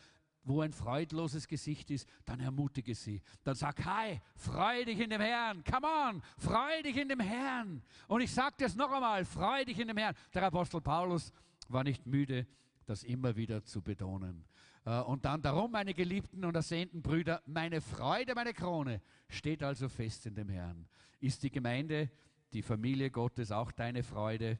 wo 0.44 0.60
ein 0.62 0.72
freudloses 0.72 1.46
Gesicht 1.46 1.90
ist, 1.90 2.08
dann 2.24 2.40
ermutige 2.40 2.94
sie. 2.94 3.22
Dann 3.44 3.54
sag, 3.54 3.84
hi, 3.84 4.20
freu 4.34 4.84
dich 4.84 4.98
in 5.00 5.10
dem 5.10 5.20
Herrn. 5.20 5.62
Come 5.64 5.86
on, 5.86 6.22
freu 6.38 6.82
dich 6.82 6.96
in 6.96 7.08
dem 7.08 7.20
Herrn. 7.20 7.82
Und 8.06 8.20
ich 8.20 8.32
sage 8.32 8.56
das 8.58 8.74
noch 8.74 8.90
einmal, 8.90 9.24
freu 9.24 9.64
dich 9.64 9.78
in 9.78 9.88
dem 9.88 9.96
Herrn. 9.96 10.14
Der 10.32 10.44
Apostel 10.44 10.80
Paulus 10.80 11.32
war 11.68 11.84
nicht 11.84 12.06
müde, 12.06 12.46
das 12.86 13.02
immer 13.02 13.36
wieder 13.36 13.62
zu 13.64 13.82
betonen. 13.82 14.44
Äh, 14.84 15.00
und 15.00 15.24
dann 15.24 15.42
darum, 15.42 15.70
meine 15.70 15.92
geliebten 15.94 16.44
und 16.44 16.54
ersehnten 16.54 17.02
Brüder, 17.02 17.42
meine 17.46 17.80
Freude, 17.80 18.34
meine 18.34 18.54
Krone 18.54 19.02
steht 19.28 19.62
also 19.62 19.88
fest 19.88 20.26
in 20.26 20.34
dem 20.34 20.48
Herrn. 20.48 20.88
Ist 21.20 21.42
die 21.42 21.50
Gemeinde, 21.50 22.10
die 22.52 22.62
Familie 22.62 23.10
Gottes 23.10 23.52
auch 23.52 23.70
deine 23.72 24.02
Freude? 24.02 24.58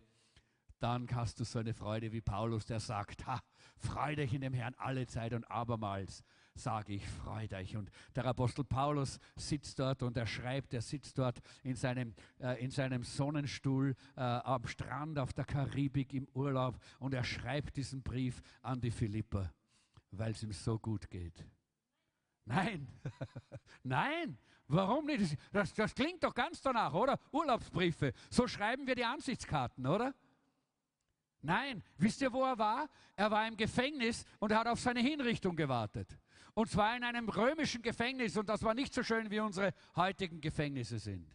Dann 0.81 1.09
hast 1.13 1.41
du 1.41 1.45
so 1.45 1.59
eine 1.59 1.75
Freude 1.75 2.13
wie 2.13 2.21
Paulus, 2.21 2.67
der 2.67 2.81
sagt, 2.81 3.27
ha, 3.27 3.41
freu 3.79 4.17
dich 4.17 4.35
in 4.35 4.41
dem 4.41 4.53
Herrn 4.53 4.75
alle 4.79 5.07
Zeit 5.07 5.33
und 5.33 5.51
abermals 5.51 6.23
sage 6.55 6.95
ich, 6.95 7.09
freu 7.09 7.47
dich. 7.47 7.77
Und 7.77 7.91
der 8.17 8.25
Apostel 8.25 8.65
Paulus 8.65 9.21
sitzt 9.37 9.79
dort 9.79 10.03
und 10.03 10.17
er 10.17 10.27
schreibt, 10.27 10.75
er 10.75 10.83
sitzt 10.83 11.17
dort 11.17 11.39
in 11.63 11.77
seinem, 11.77 12.15
äh, 12.41 12.63
in 12.63 12.71
seinem 12.71 13.05
Sonnenstuhl 13.05 13.95
äh, 14.17 14.21
am 14.21 14.67
Strand 14.67 15.19
auf 15.19 15.33
der 15.33 15.45
Karibik 15.45 16.13
im 16.15 16.27
Urlaub 16.35 16.79
und 16.99 17.15
er 17.15 17.25
schreibt 17.25 17.77
diesen 17.77 18.03
Brief 18.03 18.43
an 18.63 18.81
die 18.81 18.91
Philipper 18.91 19.53
weil 20.13 20.33
es 20.33 20.43
ihm 20.43 20.53
so 20.53 20.79
gut 20.79 21.09
geht. 21.11 21.45
Nein, 22.45 22.89
nein, 23.83 24.39
warum 24.69 25.05
nicht? 25.05 25.37
Das, 25.53 25.75
das, 25.75 25.95
klingt 25.95 26.25
doch 26.25 26.35
ganz 26.35 26.63
danach, 26.63 26.95
oder? 26.95 27.19
Urlaubsbriefe. 27.31 28.13
So 28.31 28.47
schreiben 28.47 28.87
wir 28.87 28.95
die 28.95 29.05
Ansichtskarten, 29.05 29.87
oder? 29.87 30.15
Nein, 31.40 31.83
wisst 31.97 32.21
ihr, 32.21 32.33
wo 32.33 32.45
er 32.45 32.59
war? 32.59 32.88
Er 33.14 33.30
war 33.30 33.47
im 33.47 33.57
Gefängnis 33.57 34.25
und 34.38 34.50
er 34.50 34.59
hat 34.61 34.66
auf 34.66 34.80
seine 34.80 35.00
Hinrichtung 35.00 35.57
gewartet. 35.57 36.18
Und 36.54 36.71
zwar 36.71 36.97
in 36.97 37.04
einem 37.04 37.28
römischen 37.28 37.83
Gefängnis 37.83 38.37
und 38.37 38.49
das 38.49 38.62
war 38.62 38.75
nicht 38.75 38.92
so 38.92 39.02
schön, 39.02 39.30
wie 39.30 39.40
unsere 39.40 39.73
heutigen 39.95 40.40
Gefängnisse 40.40 40.99
sind. 40.99 41.33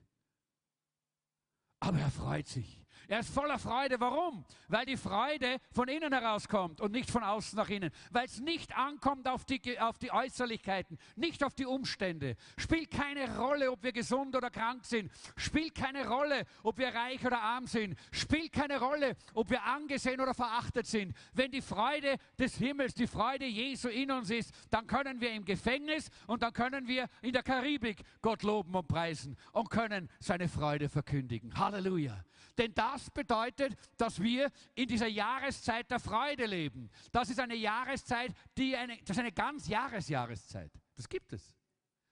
Aber 1.79 2.00
er 2.00 2.12
freut 2.12 2.48
sich. 2.48 2.83
Er 3.07 3.19
ist 3.19 3.33
voller 3.33 3.60
Freude. 3.60 4.00
Warum? 4.00 4.45
Weil 4.67 4.86
die 4.86 4.98
Freude 4.98 5.57
von 5.72 5.88
innen 5.88 6.13
herauskommt 6.13 6.81
und 6.81 6.91
nicht 6.91 7.10
von 7.10 7.24
außen 7.24 7.57
nach 7.57 7.69
innen. 7.69 7.91
Weil 8.12 8.25
es 8.25 8.39
nicht 8.39 8.75
ankommt 8.75 9.27
auf 9.27 9.45
die, 9.45 9.79
auf 9.79 9.98
die 9.98 10.12
Äußerlichkeiten, 10.12 10.98
nicht 11.15 11.43
auf 11.43 11.53
die 11.53 11.65
Umstände. 11.65 12.36
Spielt 12.57 12.91
keine 12.91 13.38
Rolle, 13.38 13.72
ob 13.72 13.83
wir 13.83 13.91
gesund 13.91 14.36
oder 14.36 14.50
krank 14.50 14.86
sind. 14.86 15.12
Spielt 15.36 15.75
keine 15.75 16.07
Rolle, 16.07 16.45
ob 16.63 16.77
wir 16.77 16.93
reich 16.93 17.25
oder 17.25 17.41
arm 17.41 17.67
sind. 17.67 17.98
Spielt 18.12 18.51
keine 18.51 18.79
Rolle, 18.79 19.15
ob 19.33 19.50
wir 19.50 19.63
angesehen 19.63 20.22
oder 20.22 20.33
verachtet 20.33 20.88
sind. 20.88 21.15
Wenn 21.33 21.51
die 21.51 21.62
Freude 21.62 22.17
des 22.38 22.55
Himmels, 22.55 22.93
die 22.93 23.07
Freude 23.07 23.45
Jesu 23.45 23.89
in 23.89 24.12
uns 24.12 24.29
ist, 24.29 24.51
dann 24.69 24.88
können 24.88 25.22
wir 25.22 25.31
im 25.31 25.45
Gefängnis 25.45 26.10
und 26.27 26.43
dann 26.43 26.53
können 26.53 26.88
wir 26.88 27.07
in 27.22 27.33
der 27.33 27.43
Karibik 27.43 28.03
Gott 28.22 28.43
loben 28.43 28.74
und 28.75 28.88
preisen 28.88 29.38
und 29.51 29.69
können 29.69 30.10
seine 30.19 30.48
Freude 30.48 30.89
verkündigen. 30.89 31.57
Halleluja. 31.57 32.24
Denn 32.57 32.74
das 32.94 33.10
bedeutet, 33.10 33.76
dass 33.98 34.22
wir 34.22 34.52
in 34.76 34.88
dieser 34.88 35.08
Jahreszeit 35.08 35.90
der 35.90 36.00
Freude 36.00 36.46
leben. 36.46 36.90
Das 37.12 37.30
ist 37.30 37.40
eine 37.40 37.56
Jahreszeit, 37.56 38.34
die 38.58 38.76
eine, 38.76 38.98
das 38.98 39.18
ist 39.18 39.20
eine 39.20 39.32
ganz 39.32 39.68
Jahresjahreszeit. 39.68 40.72
Das 40.96 41.10
gibt 41.10 41.34
es. 41.34 41.56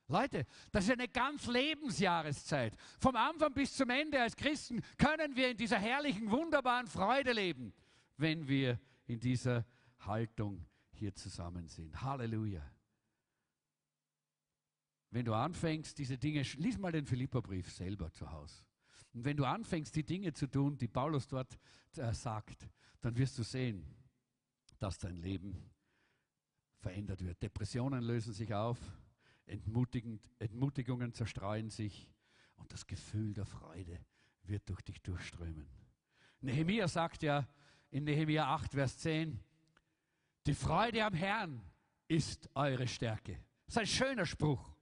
Leute, 0.08 0.46
das 0.72 0.86
ist 0.86 0.92
eine 0.92 1.08
ganz 1.08 1.48
Lebensjahreszeit. 1.48 2.76
Vom 3.00 3.16
Anfang 3.16 3.54
bis 3.54 3.76
zum 3.76 3.90
Ende 3.90 4.22
als 4.22 4.36
Christen 4.36 4.82
können 4.98 5.36
wir 5.36 5.52
in 5.52 5.58
dieser 5.58 5.78
herrlichen, 5.78 6.30
wunderbaren 6.30 6.88
Freude 6.88 7.32
leben, 7.32 7.74
wenn 8.18 8.48
wir 8.48 8.80
in 9.06 9.20
dieser 9.20 9.66
Haltung 10.00 10.66
hier 10.92 11.16
zusammen 11.16 11.68
sind. 11.68 12.02
Halleluja. 12.02 12.62
Wenn 15.12 15.26
du 15.26 15.34
anfängst, 15.34 15.98
diese 15.98 16.18
Dinge, 16.18 16.42
lies 16.58 16.78
mal 16.78 16.92
den 16.92 17.06
Philipperbrief 17.06 17.72
selber 17.72 18.12
zu 18.12 18.30
Hause. 18.32 18.64
Und 19.14 19.26
wenn 19.26 19.38
du 19.38 19.46
anfängst, 19.46 19.96
die 19.96 20.06
Dinge 20.06 20.34
zu 20.34 20.48
tun, 20.48 20.78
die 20.78 20.88
Paulus 20.88 21.28
dort 21.28 21.58
äh, 21.98 22.14
sagt, 22.14 22.70
dann 23.02 23.18
wirst 23.18 23.38
du 23.38 23.44
sehen, 23.44 23.86
dass 24.80 24.98
dein 24.98 25.18
Leben 25.18 25.70
verändert 26.80 27.24
wird. 27.24 27.42
Depressionen 27.44 28.04
lösen 28.04 28.34
sich 28.34 28.54
auf, 28.54 28.80
Entmutigungen 29.46 31.14
zerstreuen 31.14 31.70
sich 31.70 32.10
und 32.56 32.72
das 32.72 32.88
Gefühl 32.88 33.34
der 33.34 33.46
Freude 33.46 34.00
wird 34.44 34.68
durch 34.70 34.82
dich 34.82 35.02
durchströmen. 35.02 35.68
Nehemiah 36.42 36.88
sagt 36.88 37.24
ja 37.24 37.48
in 37.92 38.06
Nehemiah 38.06 38.54
8, 38.54 38.72
Vers 38.72 38.98
10, 39.00 39.40
die 40.48 40.54
Freude 40.54 41.04
am 41.04 41.14
Herrn 41.14 41.62
ist 42.08 42.50
eure 42.56 42.88
Stärke. 42.88 43.38
Das 43.66 43.76
ist 43.76 43.78
ein 43.78 43.88
schöner 43.88 44.26
Spruch. 44.26 44.76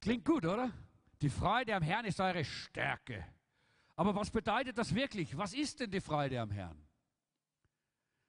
Klingt 0.00 0.24
gut, 0.24 0.44
oder? 0.44 0.72
Die 1.20 1.30
Freude 1.30 1.74
am 1.74 1.82
Herrn 1.82 2.04
ist 2.04 2.20
eure 2.20 2.44
Stärke. 2.44 3.24
Aber 3.96 4.14
was 4.14 4.30
bedeutet 4.30 4.78
das 4.78 4.94
wirklich? 4.94 5.36
Was 5.36 5.52
ist 5.52 5.80
denn 5.80 5.90
die 5.90 6.00
Freude 6.00 6.40
am 6.40 6.50
Herrn? 6.50 6.80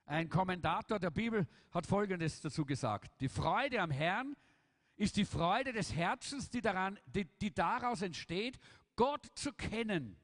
Ein 0.06 0.28
Kommentator 0.28 0.98
der 0.98 1.12
Bibel 1.12 1.48
hat 1.72 1.86
Folgendes 1.86 2.42
dazu 2.42 2.66
gesagt. 2.66 3.12
Die 3.22 3.30
Freude 3.30 3.80
am 3.80 3.92
Herrn 3.92 4.36
ist 4.96 5.18
die 5.18 5.26
Freude 5.26 5.72
des 5.72 5.96
Herzens, 5.96 6.50
die, 6.50 6.62
daran, 6.62 6.98
die, 7.06 7.26
die 7.26 7.54
daraus 7.54 8.02
entsteht, 8.02 8.58
Gott 8.96 9.28
zu 9.36 9.54
kennen, 9.54 10.18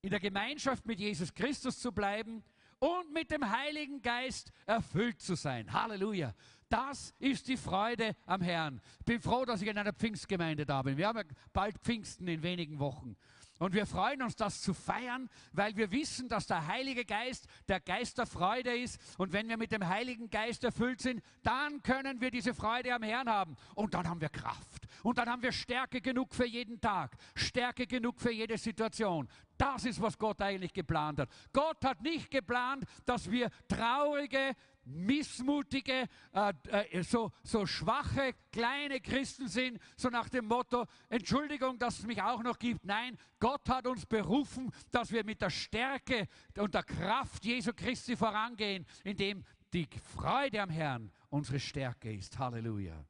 in 0.00 0.10
der 0.10 0.20
Gemeinschaft 0.20 0.86
mit 0.86 0.98
Jesus 0.98 1.34
Christus 1.34 1.78
zu 1.78 1.92
bleiben 1.92 2.42
und 2.78 3.12
mit 3.12 3.30
dem 3.30 3.48
Heiligen 3.50 4.00
Geist 4.00 4.50
erfüllt 4.64 5.20
zu 5.20 5.34
sein. 5.34 5.70
Halleluja. 5.70 6.34
Das 6.70 7.12
ist 7.18 7.48
die 7.48 7.56
Freude 7.56 8.14
am 8.26 8.40
Herrn. 8.42 8.80
Ich 9.00 9.04
bin 9.04 9.20
froh, 9.20 9.44
dass 9.44 9.60
ich 9.60 9.68
in 9.68 9.76
einer 9.76 9.92
Pfingstgemeinde 9.92 10.64
da 10.64 10.82
bin. 10.82 10.96
Wir 10.96 11.08
haben 11.08 11.18
ja 11.18 11.24
bald 11.52 11.76
Pfingsten 11.78 12.28
in 12.28 12.44
wenigen 12.44 12.78
Wochen. 12.78 13.16
Und 13.58 13.74
wir 13.74 13.86
freuen 13.86 14.22
uns, 14.22 14.36
das 14.36 14.62
zu 14.62 14.72
feiern, 14.72 15.28
weil 15.52 15.76
wir 15.76 15.90
wissen, 15.90 16.28
dass 16.28 16.46
der 16.46 16.66
Heilige 16.66 17.04
Geist 17.04 17.46
der 17.68 17.80
Geist 17.80 18.16
der 18.16 18.24
Freude 18.24 18.74
ist. 18.74 18.98
Und 19.18 19.32
wenn 19.32 19.48
wir 19.48 19.58
mit 19.58 19.72
dem 19.72 19.86
Heiligen 19.86 20.30
Geist 20.30 20.64
erfüllt 20.64 21.02
sind, 21.02 21.22
dann 21.42 21.82
können 21.82 22.20
wir 22.20 22.30
diese 22.30 22.54
Freude 22.54 22.94
am 22.94 23.02
Herrn 23.02 23.28
haben. 23.28 23.56
Und 23.74 23.92
dann 23.92 24.08
haben 24.08 24.20
wir 24.20 24.30
Kraft. 24.30 24.86
Und 25.02 25.18
dann 25.18 25.28
haben 25.28 25.42
wir 25.42 25.52
Stärke 25.52 26.00
genug 26.00 26.34
für 26.34 26.46
jeden 26.46 26.80
Tag. 26.80 27.16
Stärke 27.34 27.86
genug 27.86 28.20
für 28.20 28.32
jede 28.32 28.56
Situation. 28.56 29.28
Das 29.58 29.84
ist, 29.84 30.00
was 30.00 30.16
Gott 30.16 30.40
eigentlich 30.40 30.72
geplant 30.72 31.18
hat. 31.18 31.28
Gott 31.52 31.84
hat 31.84 32.00
nicht 32.00 32.30
geplant, 32.30 32.84
dass 33.04 33.30
wir 33.30 33.50
traurige, 33.68 34.54
missmutige, 34.90 36.06
äh, 36.32 36.52
äh, 36.68 37.02
so, 37.02 37.32
so 37.42 37.66
schwache, 37.66 38.34
kleine 38.52 39.00
Christen 39.00 39.48
sind, 39.48 39.80
so 39.96 40.08
nach 40.08 40.28
dem 40.28 40.46
Motto, 40.46 40.86
Entschuldigung, 41.08 41.78
dass 41.78 42.00
es 42.00 42.06
mich 42.06 42.20
auch 42.20 42.42
noch 42.42 42.58
gibt. 42.58 42.84
Nein, 42.84 43.16
Gott 43.38 43.68
hat 43.68 43.86
uns 43.86 44.06
berufen, 44.06 44.70
dass 44.90 45.12
wir 45.12 45.24
mit 45.24 45.40
der 45.40 45.50
Stärke 45.50 46.28
und 46.58 46.74
der 46.74 46.82
Kraft 46.82 47.44
Jesu 47.44 47.72
Christi 47.74 48.16
vorangehen, 48.16 48.86
indem 49.04 49.44
die 49.72 49.88
Freude 50.14 50.60
am 50.60 50.70
Herrn 50.70 51.12
unsere 51.28 51.60
Stärke 51.60 52.12
ist. 52.12 52.38
Halleluja. 52.38 53.04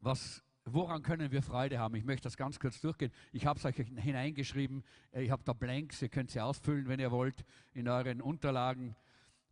Was 0.00 0.45
Woran 0.68 1.00
können 1.04 1.30
wir 1.30 1.42
Freude 1.42 1.78
haben? 1.78 1.94
Ich 1.94 2.04
möchte 2.04 2.24
das 2.24 2.36
ganz 2.36 2.58
kurz 2.58 2.80
durchgehen. 2.80 3.12
Ich 3.32 3.46
habe 3.46 3.56
es 3.56 3.64
euch 3.64 3.76
hineingeschrieben. 3.76 4.82
Äh, 5.12 5.22
ich 5.22 5.30
habe 5.30 5.44
da 5.44 5.52
Blanks, 5.52 6.02
ihr 6.02 6.08
könnt 6.08 6.32
sie 6.32 6.40
ausfüllen, 6.40 6.88
wenn 6.88 6.98
ihr 6.98 7.12
wollt, 7.12 7.44
in 7.72 7.88
euren 7.88 8.20
Unterlagen. 8.20 8.96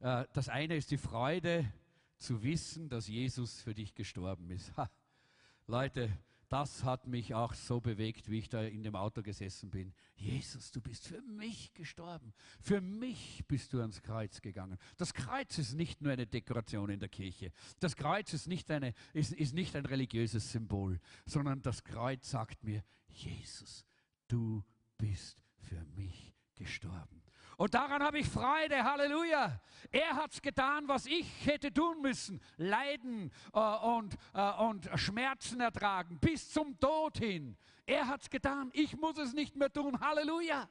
Äh, 0.01 0.25
das 0.33 0.49
eine 0.49 0.75
ist 0.75 0.91
die 0.91 0.99
Freude 0.99 1.73
zu 2.17 2.43
wissen, 2.43 2.89
dass 2.89 3.07
Jesus 3.07 3.63
für 3.63 3.75
dich 3.75 3.95
gestorben 3.95 4.51
ist. 4.51 4.77
Ha. 4.77 4.91
Leute, 5.69 6.11
das 6.55 6.85
hat 6.85 7.09
mich 7.09 7.35
auch 7.35 7.53
so 7.53 7.81
bewegt, 7.81 8.31
wie 8.31 8.39
ich 8.39 8.49
da 8.49 8.63
in 8.63 8.85
dem 8.85 8.95
Auto 8.95 9.23
gesessen 9.23 9.71
bin. 9.71 9.93
Jesus, 10.15 10.71
du 10.71 10.81
bist 10.81 11.09
für 11.09 11.21
mich 11.21 11.75
gestorben. 11.75 12.33
Für 12.61 12.81
mich 12.81 13.43
bist 13.49 13.73
du 13.73 13.81
ans 13.81 14.01
Kreuz 14.03 14.41
gegangen. 14.41 14.79
Das 14.97 15.15
Kreuz 15.15 15.59
ist 15.59 15.75
nicht 15.75 16.01
nur 16.01 16.13
eine 16.13 16.29
Dekoration 16.29 16.91
in 16.91 17.01
der 17.01 17.09
Kirche. 17.09 17.51
Das 17.81 17.97
Kreuz 17.97 18.33
ist 18.35 18.47
nicht, 18.47 18.71
eine, 18.71 18.95
ist, 19.15 19.33
ist 19.33 19.53
nicht 19.53 19.75
ein 19.75 19.85
religiöses 19.85 20.53
Symbol, 20.53 21.01
sondern 21.27 21.61
das 21.61 21.83
Kreuz 21.83 22.31
sagt 22.31 22.63
mir, 22.63 22.85
Jesus, 23.09 23.85
du 24.29 24.63
bist 24.97 25.43
für 25.59 25.85
mich 25.97 26.37
gestorben. 26.55 27.24
Und 27.57 27.75
daran 27.75 28.03
habe 28.03 28.19
ich 28.19 28.29
Freude, 28.29 28.83
Halleluja. 28.83 29.61
Er 29.91 30.17
hat 30.17 30.33
es 30.33 30.43
getan, 30.43 30.89
was 30.89 31.07
ich 31.07 31.27
hätte 31.47 31.73
tun 31.73 32.01
müssen. 32.01 32.41
Leiden 32.57 33.31
äh, 33.53 33.59
und, 33.59 34.17
äh, 34.35 34.53
und 34.63 34.89
Schmerzen 34.97 35.61
ertragen, 35.61 36.19
bis 36.19 36.51
zum 36.51 36.79
Tod 36.81 37.19
hin. 37.19 37.57
Er 37.87 38.09
hat 38.09 38.23
es 38.23 38.31
getan, 38.31 38.71
ich 38.73 38.97
muss 38.97 39.19
es 39.19 39.35
nicht 39.35 39.57
mehr 39.57 39.73
tun, 39.73 40.01
Halleluja. 40.01 40.69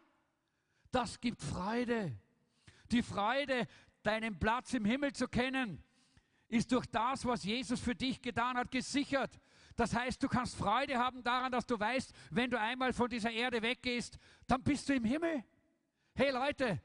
Das 0.92 1.20
gibt 1.20 1.42
Freude. 1.42 2.18
Die 2.92 3.02
Freude, 3.02 3.68
deinen 4.04 4.38
Platz 4.38 4.74
im 4.74 4.86
Himmel 4.86 5.14
zu 5.14 5.28
kennen, 5.28 5.84
ist 6.50 6.72
durch 6.72 6.86
das, 6.88 7.26
was 7.26 7.44
Jesus 7.44 7.80
für 7.80 7.96
dich 7.96 8.22
getan 8.22 8.58
hat, 8.58 8.70
gesichert. 8.70 9.40
Das 9.76 9.96
heißt, 9.96 10.22
du 10.22 10.28
kannst 10.28 10.56
Freude 10.56 10.98
haben 10.98 11.24
daran, 11.24 11.52
dass 11.52 11.66
du 11.66 11.80
weißt, 11.80 12.14
wenn 12.30 12.52
du 12.52 12.60
einmal 12.60 12.94
von 12.94 13.10
dieser 13.10 13.32
Erde 13.32 13.62
weggehst, 13.62 14.20
dann 14.46 14.62
bist 14.62 14.88
du 14.88 14.94
im 14.94 15.04
Himmel. 15.04 15.44
Hey 16.16 16.30
Leute, 16.30 16.80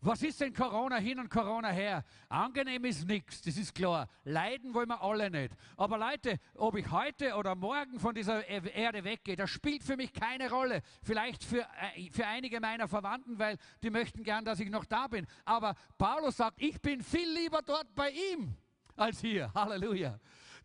was 0.00 0.22
ist 0.22 0.40
denn 0.40 0.54
Corona 0.54 0.96
hin 0.96 1.18
und 1.18 1.28
Corona 1.28 1.68
her? 1.68 2.02
Angenehm 2.30 2.86
ist 2.86 3.06
nichts, 3.06 3.42
das 3.42 3.58
ist 3.58 3.74
klar. 3.74 4.08
Leiden 4.24 4.72
wollen 4.72 4.88
wir 4.88 5.02
alle 5.02 5.28
nicht. 5.30 5.52
Aber 5.76 5.98
Leute, 5.98 6.38
ob 6.54 6.74
ich 6.76 6.90
heute 6.90 7.34
oder 7.34 7.54
morgen 7.54 8.00
von 8.00 8.14
dieser 8.14 8.46
Erde 8.46 9.04
weggehe, 9.04 9.36
das 9.36 9.50
spielt 9.50 9.82
für 9.84 9.98
mich 9.98 10.14
keine 10.14 10.48
Rolle. 10.48 10.80
Vielleicht 11.02 11.44
für, 11.44 11.60
äh, 11.60 12.10
für 12.10 12.26
einige 12.26 12.58
meiner 12.58 12.88
Verwandten, 12.88 13.38
weil 13.38 13.58
die 13.82 13.90
möchten 13.90 14.24
gern, 14.24 14.46
dass 14.46 14.60
ich 14.60 14.70
noch 14.70 14.86
da 14.86 15.08
bin. 15.08 15.26
Aber 15.44 15.74
Paulus 15.98 16.38
sagt, 16.38 16.62
ich 16.62 16.80
bin 16.80 17.02
viel 17.02 17.30
lieber 17.34 17.60
dort 17.60 17.94
bei 17.94 18.10
ihm 18.10 18.56
als 18.96 19.20
hier. 19.20 19.52
Halleluja. 19.54 20.18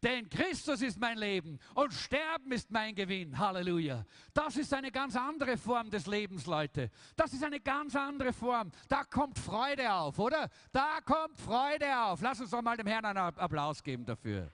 Denn 0.05 0.29
Christus 0.29 0.83
ist 0.83 0.99
mein 0.99 1.17
Leben 1.17 1.57
und 1.73 1.91
Sterben 1.91 2.51
ist 2.51 2.69
mein 2.69 2.93
Gewinn. 2.93 3.39
Halleluja. 3.39 4.05
Das 4.35 4.55
ist 4.55 4.71
eine 4.71 4.91
ganz 4.91 5.15
andere 5.15 5.57
Form 5.57 5.89
des 5.89 6.05
Lebens, 6.05 6.45
Leute. 6.45 6.91
Das 7.15 7.33
ist 7.33 7.43
eine 7.43 7.59
ganz 7.59 7.95
andere 7.95 8.31
Form. 8.31 8.71
Da 8.87 9.03
kommt 9.03 9.39
Freude 9.39 9.91
auf, 9.91 10.19
oder? 10.19 10.47
Da 10.71 10.99
kommt 11.03 11.35
Freude 11.39 11.87
auf. 12.03 12.21
Lass 12.21 12.39
uns 12.39 12.51
doch 12.51 12.61
mal 12.61 12.77
dem 12.77 12.85
Herrn 12.85 13.03
einen 13.03 13.17
Applaus 13.17 13.81
geben 13.81 14.05
dafür. 14.05 14.51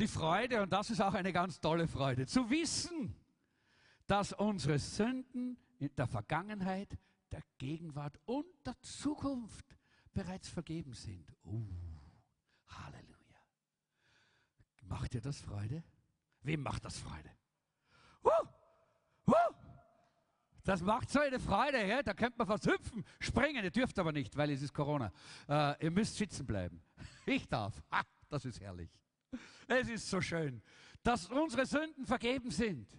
Die 0.00 0.08
Freude, 0.08 0.62
und 0.62 0.72
das 0.72 0.90
ist 0.90 1.00
auch 1.00 1.14
eine 1.14 1.32
ganz 1.32 1.60
tolle 1.60 1.86
Freude, 1.86 2.26
zu 2.26 2.50
wissen, 2.50 3.14
dass 4.08 4.32
unsere 4.32 4.80
Sünden 4.80 5.56
in 5.78 5.94
der 5.94 6.08
Vergangenheit 6.08 6.98
der 7.32 7.42
Gegenwart 7.58 8.18
und 8.26 8.46
der 8.64 8.78
Zukunft 8.80 9.76
bereits 10.12 10.48
vergeben 10.48 10.92
sind. 10.92 11.34
Uh, 11.44 11.66
Halleluja. 12.66 13.40
Macht 14.82 15.14
dir 15.14 15.20
das 15.20 15.40
Freude? 15.40 15.82
Wem 16.42 16.62
macht 16.62 16.84
das 16.84 16.98
Freude? 16.98 17.30
Uh, 18.22 18.30
uh, 19.28 19.54
das 20.64 20.80
macht 20.80 21.10
so 21.10 21.20
eine 21.20 21.40
Freude, 21.40 21.84
ja? 21.86 22.02
da 22.02 22.14
könnte 22.14 22.38
man 22.38 22.46
fast 22.46 22.66
hüpfen, 22.66 23.04
springen, 23.18 23.64
ihr 23.64 23.70
dürft 23.70 23.98
aber 23.98 24.12
nicht, 24.12 24.36
weil 24.36 24.50
es 24.50 24.62
ist 24.62 24.72
Corona. 24.72 25.12
Äh, 25.48 25.84
ihr 25.84 25.90
müsst 25.90 26.16
sitzen 26.16 26.46
bleiben. 26.46 26.82
Ich 27.26 27.48
darf. 27.48 27.80
Ha, 27.92 28.02
das 28.28 28.44
ist 28.44 28.60
herrlich. 28.60 28.90
Es 29.68 29.88
ist 29.88 30.10
so 30.10 30.20
schön, 30.20 30.60
dass 31.02 31.28
unsere 31.28 31.66
Sünden 31.66 32.04
vergeben 32.04 32.50
sind. 32.50 32.96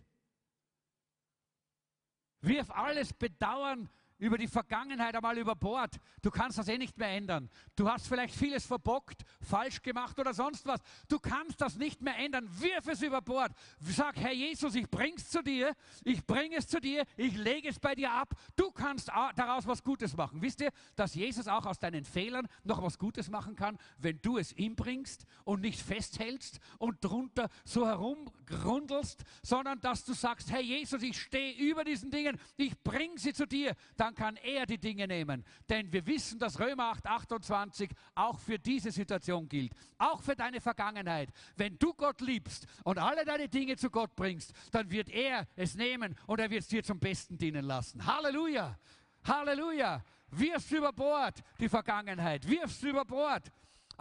Wirf 2.40 2.70
alles 2.72 3.14
Bedauern 3.14 3.90
über 4.24 4.38
die 4.38 4.48
Vergangenheit 4.48 5.16
einmal 5.16 5.38
über 5.38 5.54
Bord. 5.54 6.00
Du 6.22 6.32
kannst 6.32 6.58
das 6.58 6.70
eh 6.70 6.78
nicht 6.78 6.98
mehr 6.98 7.10
ändern. 7.10 7.50
Du 7.76 7.90
hast 7.90 8.08
vielleicht 8.08 8.34
vieles 8.34 8.66
verbockt, 8.66 9.24
falsch 9.42 9.82
gemacht 9.82 10.18
oder 10.18 10.34
sonst 10.34 10.66
was. 10.66 10.80
Du 11.10 11.20
kannst 11.20 11.60
das 11.60 11.76
nicht 11.76 12.02
mehr 12.02 12.18
ändern. 12.18 12.48
Wirf 12.60 12.88
es 12.88 13.02
über 13.02 13.22
Bord. 13.22 13.52
Sag, 13.82 14.16
Herr 14.16 14.32
Jesus, 14.32 14.76
ich 14.76 14.90
bring's 14.90 15.30
zu 15.30 15.44
dir. 15.44 15.76
Ich 16.06 16.26
bringe 16.26 16.56
es 16.56 16.68
zu 16.68 16.80
dir. 16.80 17.04
Ich 17.18 17.36
lege 17.36 17.68
es 17.68 17.80
bei 17.80 17.96
dir 17.96 18.14
ab. 18.14 18.34
Du 18.56 18.72
kannst 18.72 19.10
daraus 19.10 19.68
was 19.68 19.84
Gutes 19.84 20.16
machen. 20.16 20.42
Wisst 20.42 20.62
ihr, 20.62 20.72
dass 20.96 21.16
Jesus 21.16 21.50
auch 21.50 21.66
aus 21.66 21.80
deinen 21.80 22.06
Fehlern 22.06 22.48
noch 22.64 22.82
was 22.82 22.98
Gutes 22.98 23.30
machen 23.30 23.58
kann, 23.58 23.78
wenn 23.98 24.22
du 24.22 24.38
es 24.38 24.54
ihm 24.54 24.78
bringst 24.78 25.26
und 25.44 25.60
nicht 25.60 25.82
festhältst 25.82 26.62
und 26.78 27.04
drunter 27.04 27.50
so 27.66 27.86
herumgrundelst, 27.86 29.24
sondern 29.42 29.82
dass 29.82 30.06
du 30.06 30.14
sagst, 30.14 30.50
Herr 30.50 30.62
Jesus, 30.62 31.04
ich 31.04 31.20
stehe 31.20 31.54
über 31.58 31.84
diesen 31.84 32.10
Dingen. 32.10 32.40
Ich 32.56 32.82
bringe 32.84 33.18
sie 33.18 33.34
zu 33.34 33.46
dir. 33.46 33.76
Dann 33.98 34.13
dann 34.14 34.16
kann 34.16 34.36
er 34.38 34.66
die 34.66 34.78
Dinge 34.78 35.08
nehmen. 35.08 35.44
Denn 35.70 35.92
wir 35.92 36.06
wissen, 36.06 36.40
dass 36.40 36.60
Römer 36.60 36.92
8, 36.92 37.08
28 37.08 37.90
auch 38.16 38.40
für 38.40 38.60
diese 38.60 38.92
Situation 38.92 39.48
gilt. 39.50 39.74
Auch 39.98 40.22
für 40.22 40.36
deine 40.36 40.62
Vergangenheit. 40.62 41.30
Wenn 41.56 41.78
du 41.78 41.94
Gott 41.94 42.22
liebst 42.22 42.66
und 42.84 42.98
alle 42.98 43.26
deine 43.26 43.50
Dinge 43.50 43.76
zu 43.76 43.90
Gott 43.90 44.16
bringst, 44.16 44.54
dann 44.72 44.90
wird 44.92 45.10
er 45.10 45.48
es 45.56 45.76
nehmen 45.76 46.16
und 46.28 46.40
er 46.40 46.50
wird 46.50 46.62
es 46.62 46.68
dir 46.68 46.84
zum 46.84 47.00
Besten 47.00 47.38
dienen 47.38 47.66
lassen. 47.66 48.06
Halleluja! 48.06 48.78
Halleluja! 49.26 50.04
Wirfst 50.30 50.72
über 50.72 50.92
Bord 50.92 51.44
die 51.60 51.70
Vergangenheit, 51.70 52.48
wirfst 52.48 52.84
über 52.84 53.06
Bord 53.06 53.52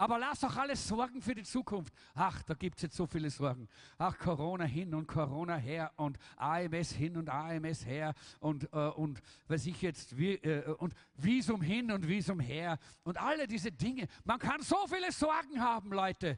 Aber 0.03 0.19
lass 0.19 0.43
auch 0.43 0.57
alle 0.57 0.75
Sorgen 0.75 1.21
für 1.21 1.33
die 1.33 1.43
Zukunft. 1.43 1.93
Ach, 2.13 2.43
da 2.43 2.55
gibt 2.55 2.75
es 2.75 2.81
jetzt 2.81 2.97
so 2.97 3.07
viele 3.07 3.29
Sorgen. 3.29 3.69
Ach, 3.97 4.17
Corona 4.17 4.65
hin 4.65 4.93
und 4.93 5.07
Corona 5.07 5.55
her 5.55 5.93
und 5.95 6.17
AMS 6.35 6.91
hin 6.91 7.15
und 7.15 7.29
AMS 7.29 7.85
her 7.85 8.13
und, 8.41 8.65
äh, 8.73 8.89
und 8.89 9.21
weiß 9.47 9.65
ich 9.67 9.81
jetzt, 9.81 10.17
wie, 10.17 10.33
äh, 10.33 10.73
und 10.73 10.93
Visum 11.15 11.61
hin 11.61 11.89
und 11.89 12.05
Visum 12.05 12.41
her 12.41 12.79
und 13.03 13.17
alle 13.17 13.47
diese 13.47 13.71
Dinge. 13.71 14.09
Man 14.25 14.39
kann 14.39 14.61
so 14.61 14.75
viele 14.87 15.09
Sorgen 15.09 15.61
haben, 15.61 15.93
Leute. 15.93 16.37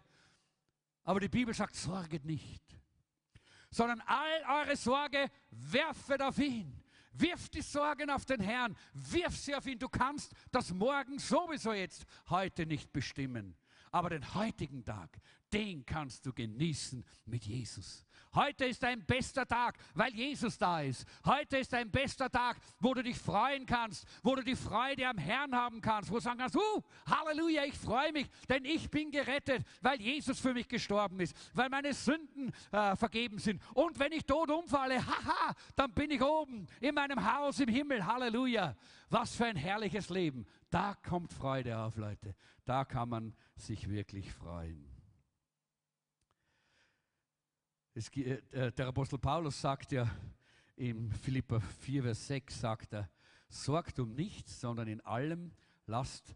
Aber 1.04 1.20
die 1.20 1.30
Bibel 1.30 1.52
sagt, 1.52 1.76
sorget 1.76 2.24
nicht, 2.24 2.64
sondern 3.72 4.00
all 4.02 4.62
eure 4.62 4.76
Sorge 4.76 5.26
werfet 5.50 6.22
auf 6.22 6.38
ihn. 6.38 6.85
Wirf 7.18 7.50
die 7.50 7.62
Sorgen 7.62 8.10
auf 8.10 8.26
den 8.26 8.42
Herrn, 8.42 8.76
wirf 8.94 9.38
sie 9.38 9.56
auf 9.56 9.66
ihn. 9.66 9.80
Du 9.80 9.90
kannst 9.90 10.34
das 10.52 10.74
morgen 10.74 11.20
sowieso 11.20 11.74
jetzt 11.74 12.06
heute 12.30 12.66
nicht 12.66 12.92
bestimmen. 12.92 13.56
Aber 13.92 14.10
den 14.10 14.34
heutigen 14.36 14.84
Tag, 14.84 15.20
den 15.56 15.86
kannst 15.86 16.26
du 16.26 16.34
genießen 16.34 17.02
mit 17.26 17.46
Jesus. 17.46 18.06
Heute 18.34 18.66
ist 18.66 18.84
ein 18.84 19.06
bester 19.06 19.48
Tag, 19.48 19.78
weil 19.94 20.14
Jesus 20.14 20.58
da 20.58 20.82
ist. 20.82 21.08
Heute 21.24 21.60
ist 21.60 21.74
ein 21.74 21.90
bester 21.90 22.30
Tag, 22.30 22.58
wo 22.82 22.94
du 22.94 23.02
dich 23.02 23.18
freuen 23.18 23.66
kannst, 23.66 24.06
wo 24.22 24.36
du 24.36 24.44
die 24.44 24.58
Freude 24.58 25.08
am 25.08 25.18
Herrn 25.18 25.56
haben 25.56 25.80
kannst, 25.80 26.12
wo 26.12 26.16
du 26.16 26.22
sagen 26.22 26.40
kannst, 26.40 26.58
uh, 26.58 26.82
Halleluja, 27.10 27.64
ich 27.64 27.78
freue 27.78 28.12
mich, 28.12 28.28
denn 28.50 28.66
ich 28.66 28.90
bin 28.90 29.12
gerettet, 29.12 29.66
weil 29.82 30.02
Jesus 30.02 30.42
für 30.42 30.54
mich 30.54 30.68
gestorben 30.68 31.22
ist, 31.22 31.34
weil 31.54 31.70
meine 31.70 31.94
Sünden 31.94 32.52
äh, 32.74 32.98
vergeben 32.98 33.40
sind. 33.40 33.62
Und 33.74 33.98
wenn 33.98 34.12
ich 34.12 34.26
tot 34.26 34.52
umfalle, 34.52 34.98
haha, 35.08 35.56
dann 35.78 35.94
bin 35.94 36.12
ich 36.12 36.22
oben 36.22 36.68
in 36.82 36.94
meinem 36.94 37.34
Haus 37.34 37.62
im 37.62 37.70
Himmel. 37.70 38.06
Halleluja. 38.06 38.76
Was 39.10 39.34
für 39.34 39.46
ein 39.46 39.56
herrliches 39.56 40.10
Leben. 40.10 40.46
Da 40.70 40.96
kommt 40.96 41.32
Freude 41.32 41.78
auf, 41.78 41.96
Leute. 41.96 42.36
Da 42.66 42.84
kann 42.84 43.08
man 43.08 43.34
sich 43.56 43.88
wirklich 43.88 44.34
freuen. 44.34 44.95
Es, 47.98 48.10
äh, 48.10 48.74
der 48.74 48.88
Apostel 48.88 49.18
Paulus 49.18 49.62
sagt 49.62 49.94
ja 49.94 50.14
in 50.76 51.14
Philippa 51.14 51.62
4, 51.62 52.04
Vers 52.04 52.28
6, 52.28 52.60
sagt 52.60 52.94
er, 52.94 53.10
sorgt 53.48 54.00
um 54.00 54.14
nichts, 54.14 54.60
sondern 54.60 54.90
in 54.90 55.00
allem 55.00 55.54
lasst, 55.86 56.36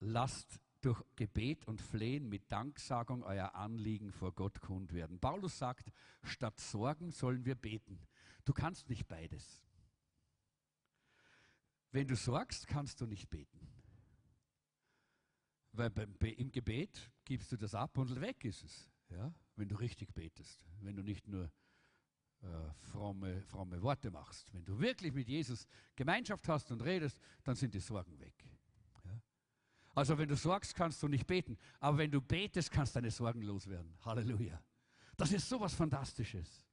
lasst 0.00 0.62
durch 0.80 1.04
Gebet 1.16 1.66
und 1.66 1.82
Flehen 1.82 2.30
mit 2.30 2.50
Danksagung 2.50 3.22
euer 3.22 3.54
Anliegen 3.54 4.12
vor 4.12 4.32
Gott 4.32 4.62
kund 4.62 4.94
werden. 4.94 5.20
Paulus 5.20 5.58
sagt, 5.58 5.92
statt 6.22 6.58
Sorgen 6.58 7.10
sollen 7.10 7.44
wir 7.44 7.54
beten. 7.54 8.00
Du 8.46 8.54
kannst 8.54 8.88
nicht 8.88 9.06
beides. 9.06 9.62
Wenn 11.92 12.08
du 12.08 12.16
sorgst, 12.16 12.66
kannst 12.66 12.98
du 13.02 13.06
nicht 13.06 13.28
beten. 13.28 13.60
Weil 15.72 15.90
beim, 15.90 16.16
im 16.18 16.50
Gebet 16.50 17.10
gibst 17.26 17.52
du 17.52 17.58
das 17.58 17.74
ab 17.74 17.98
und 17.98 18.18
weg 18.22 18.42
ist 18.46 18.64
es. 18.64 18.90
Ja? 19.10 19.30
Wenn 19.56 19.68
du 19.68 19.76
richtig 19.76 20.12
betest, 20.14 20.64
wenn 20.80 20.96
du 20.96 21.02
nicht 21.02 21.26
nur 21.28 21.50
äh, 22.42 22.72
fromme, 22.90 23.42
fromme 23.42 23.80
Worte 23.82 24.10
machst. 24.10 24.52
Wenn 24.52 24.64
du 24.64 24.78
wirklich 24.78 25.12
mit 25.12 25.28
Jesus 25.28 25.66
Gemeinschaft 25.96 26.48
hast 26.48 26.70
und 26.70 26.82
redest, 26.82 27.18
dann 27.42 27.54
sind 27.54 27.72
die 27.74 27.80
Sorgen 27.80 28.18
weg. 28.18 28.34
Ja? 29.04 29.20
Also 29.94 30.18
wenn 30.18 30.28
du 30.28 30.36
sorgst, 30.36 30.74
kannst 30.74 31.02
du 31.02 31.08
nicht 31.08 31.26
beten. 31.26 31.56
Aber 31.80 31.98
wenn 31.98 32.10
du 32.10 32.20
betest, 32.20 32.70
kannst 32.70 32.96
deine 32.96 33.10
Sorgen 33.10 33.42
loswerden. 33.42 33.96
Halleluja. 34.04 34.62
Das 35.16 35.32
ist 35.32 35.48
sowas 35.48 35.74
Fantastisches. 35.74 36.66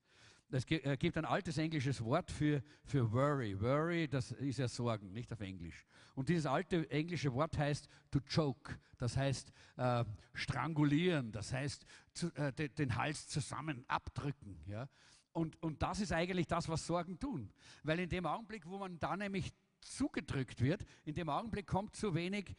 Es 0.53 0.65
äh, 0.69 0.97
gibt 0.97 1.17
ein 1.17 1.25
altes 1.25 1.57
englisches 1.57 2.03
Wort 2.03 2.29
für, 2.29 2.61
für 2.83 3.11
worry. 3.11 3.59
Worry, 3.59 4.07
das 4.07 4.31
ist 4.33 4.59
ja 4.59 4.67
Sorgen, 4.67 5.13
nicht 5.13 5.31
auf 5.31 5.39
Englisch. 5.39 5.85
Und 6.13 6.27
dieses 6.27 6.45
alte 6.45 6.89
englische 6.91 7.33
Wort 7.33 7.57
heißt 7.57 7.87
to 8.11 8.19
choke, 8.19 8.77
das 8.97 9.15
heißt 9.15 9.51
äh, 9.77 10.03
strangulieren, 10.33 11.31
das 11.31 11.53
heißt 11.53 11.85
zu, 12.13 12.33
äh, 12.35 12.51
de, 12.51 12.67
den 12.67 12.95
Hals 12.97 13.29
zusammen 13.29 13.85
abdrücken. 13.87 14.61
Ja? 14.67 14.89
Und, 15.31 15.61
und 15.63 15.81
das 15.81 16.01
ist 16.01 16.11
eigentlich 16.11 16.47
das, 16.47 16.67
was 16.67 16.85
Sorgen 16.85 17.17
tun. 17.17 17.53
Weil 17.83 17.99
in 17.99 18.09
dem 18.09 18.25
Augenblick, 18.25 18.65
wo 18.67 18.77
man 18.77 18.99
da 18.99 19.15
nämlich 19.15 19.53
zugedrückt 19.79 20.61
wird, 20.61 20.85
in 21.05 21.15
dem 21.15 21.29
Augenblick 21.29 21.65
kommt 21.65 21.95
zu 21.95 22.13
wenig 22.13 22.55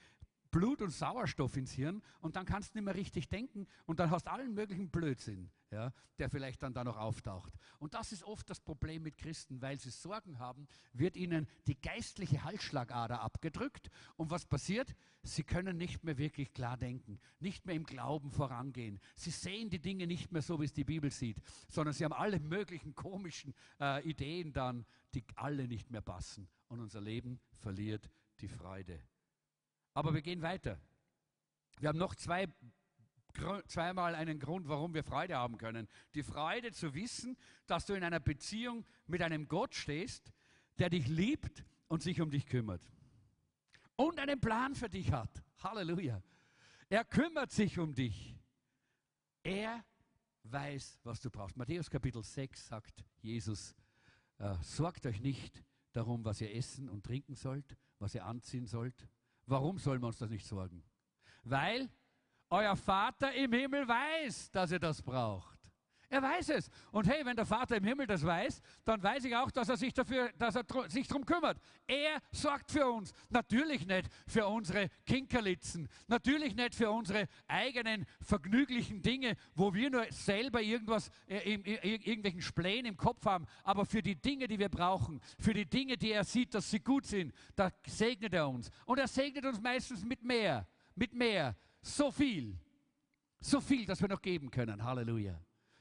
Blut 0.50 0.82
und 0.82 0.90
Sauerstoff 0.90 1.56
ins 1.56 1.72
Hirn 1.72 2.02
und 2.20 2.36
dann 2.36 2.46
kannst 2.46 2.74
du 2.74 2.78
nicht 2.78 2.84
mehr 2.84 2.94
richtig 2.94 3.28
denken 3.28 3.66
und 3.86 4.00
dann 4.00 4.10
hast 4.10 4.26
du 4.26 4.32
allen 4.32 4.54
möglichen 4.54 4.90
Blödsinn, 4.90 5.50
ja, 5.72 5.92
der 6.18 6.28
vielleicht 6.28 6.62
dann 6.62 6.74
da 6.74 6.84
noch 6.84 6.98
auftaucht. 6.98 7.54
Und 7.78 7.94
das 7.94 8.12
ist 8.12 8.22
oft 8.22 8.48
das 8.48 8.60
Problem 8.60 9.02
mit 9.02 9.16
Christen, 9.16 9.60
weil 9.62 9.80
sie 9.80 9.90
Sorgen 9.90 10.38
haben, 10.38 10.68
wird 10.92 11.16
ihnen 11.16 11.48
die 11.66 11.80
geistliche 11.80 12.44
Halsschlagader 12.44 13.20
abgedrückt 13.20 13.90
und 14.16 14.30
was 14.30 14.44
passiert? 14.44 14.94
Sie 15.22 15.42
können 15.42 15.76
nicht 15.76 16.04
mehr 16.04 16.18
wirklich 16.18 16.52
klar 16.52 16.76
denken, 16.76 17.18
nicht 17.40 17.64
mehr 17.64 17.74
im 17.74 17.84
Glauben 17.84 18.30
vorangehen. 18.30 19.00
Sie 19.16 19.30
sehen 19.30 19.70
die 19.70 19.80
Dinge 19.80 20.06
nicht 20.06 20.30
mehr 20.30 20.42
so, 20.42 20.60
wie 20.60 20.66
es 20.66 20.72
die 20.72 20.84
Bibel 20.84 21.10
sieht, 21.10 21.38
sondern 21.68 21.94
sie 21.94 22.04
haben 22.04 22.12
alle 22.12 22.38
möglichen 22.38 22.94
komischen 22.94 23.54
äh, 23.80 24.06
Ideen 24.08 24.52
dann, 24.52 24.84
die 25.14 25.24
alle 25.36 25.66
nicht 25.66 25.90
mehr 25.90 26.02
passen 26.02 26.48
und 26.68 26.80
unser 26.80 27.00
Leben 27.00 27.40
verliert 27.56 28.10
die 28.40 28.48
Freude. 28.48 29.00
Aber 29.94 30.12
wir 30.12 30.22
gehen 30.22 30.42
weiter. 30.42 30.78
Wir 31.78 31.88
haben 31.88 31.98
noch 31.98 32.14
zwei, 32.14 32.46
zweimal 33.66 34.14
einen 34.14 34.38
Grund, 34.38 34.68
warum 34.68 34.94
wir 34.94 35.04
Freude 35.04 35.36
haben 35.36 35.58
können. 35.58 35.88
Die 36.14 36.22
Freude 36.22 36.72
zu 36.72 36.94
wissen, 36.94 37.36
dass 37.66 37.86
du 37.86 37.94
in 37.94 38.04
einer 38.04 38.20
Beziehung 38.20 38.84
mit 39.06 39.22
einem 39.22 39.48
Gott 39.48 39.74
stehst, 39.74 40.32
der 40.78 40.90
dich 40.90 41.06
liebt 41.08 41.64
und 41.88 42.02
sich 42.02 42.20
um 42.20 42.30
dich 42.30 42.46
kümmert. 42.46 42.82
Und 43.96 44.18
einen 44.18 44.40
Plan 44.40 44.74
für 44.74 44.88
dich 44.88 45.12
hat. 45.12 45.42
Halleluja. 45.62 46.22
Er 46.88 47.04
kümmert 47.04 47.52
sich 47.52 47.78
um 47.78 47.94
dich. 47.94 48.36
Er 49.42 49.84
weiß, 50.44 51.00
was 51.04 51.20
du 51.20 51.30
brauchst. 51.30 51.56
Matthäus 51.56 51.90
Kapitel 51.90 52.22
6 52.22 52.66
sagt 52.66 53.04
Jesus, 53.20 53.74
äh, 54.38 54.54
sorgt 54.62 55.06
euch 55.06 55.20
nicht 55.20 55.64
darum, 55.92 56.24
was 56.24 56.40
ihr 56.40 56.54
essen 56.54 56.88
und 56.88 57.04
trinken 57.04 57.34
sollt, 57.34 57.76
was 57.98 58.14
ihr 58.14 58.24
anziehen 58.24 58.66
sollt. 58.66 59.08
Warum 59.46 59.78
sollen 59.78 60.00
wir 60.00 60.08
uns 60.08 60.18
das 60.18 60.30
nicht 60.30 60.46
sorgen? 60.46 60.82
Weil 61.44 61.90
euer 62.52 62.76
Vater 62.76 63.32
im 63.32 63.52
Himmel 63.52 63.88
weiß, 63.88 64.50
dass 64.50 64.70
ihr 64.72 64.78
das 64.78 65.02
braucht. 65.02 65.58
Er 66.10 66.20
weiß 66.20 66.50
es. 66.50 66.68
Und 66.90 67.08
hey, 67.08 67.24
wenn 67.24 67.36
der 67.36 67.46
Vater 67.46 67.76
im 67.76 67.84
Himmel 67.84 68.06
das 68.06 68.22
weiß, 68.22 68.60
dann 68.84 69.02
weiß 69.02 69.24
ich 69.24 69.34
auch, 69.34 69.50
dass 69.50 69.70
er 69.70 69.78
sich 69.78 69.94
dafür, 69.94 70.30
dass 70.36 70.54
er 70.54 70.64
sich 70.88 71.08
darum 71.08 71.24
kümmert. 71.24 71.58
Er 71.86 72.20
sorgt 72.30 72.70
für 72.70 72.86
uns. 72.86 73.14
Natürlich 73.30 73.86
nicht 73.86 74.10
für 74.26 74.46
unsere 74.46 74.90
Kinkerlitzen. 75.06 75.88
Natürlich 76.08 76.54
nicht 76.54 76.74
für 76.74 76.90
unsere 76.90 77.28
eigenen 77.48 78.04
vergnüglichen 78.20 79.00
Dinge, 79.00 79.36
wo 79.54 79.72
wir 79.72 79.88
nur 79.88 80.04
selber 80.10 80.60
irgendwas, 80.60 81.08
äh, 81.28 81.54
irgendwelchen 81.54 82.42
Splänen 82.42 82.84
im 82.84 82.96
Kopf 82.98 83.24
haben. 83.24 83.46
Aber 83.64 83.86
für 83.86 84.02
die 84.02 84.20
Dinge, 84.20 84.48
die 84.48 84.58
wir 84.58 84.68
brauchen, 84.68 85.18
für 85.38 85.54
die 85.54 85.64
Dinge, 85.64 85.96
die 85.96 86.12
er 86.12 86.24
sieht, 86.24 86.52
dass 86.52 86.70
sie 86.70 86.80
gut 86.80 87.06
sind, 87.06 87.32
da 87.56 87.70
segnet 87.86 88.34
er 88.34 88.50
uns. 88.50 88.70
Und 88.84 88.98
er 88.98 89.08
segnet 89.08 89.46
uns 89.46 89.62
meistens 89.62 90.04
mit 90.04 90.22
mehr. 90.22 90.68
Mit 90.94 91.14
mehr. 91.14 91.56
So 91.82 92.10
viel. 92.10 92.58
So 93.40 93.60
viel, 93.60 93.84
dass 93.84 94.00
wir 94.00 94.08
noch 94.08 94.22
geben 94.22 94.50
können. 94.50 94.84
Halleluja. 94.84 95.38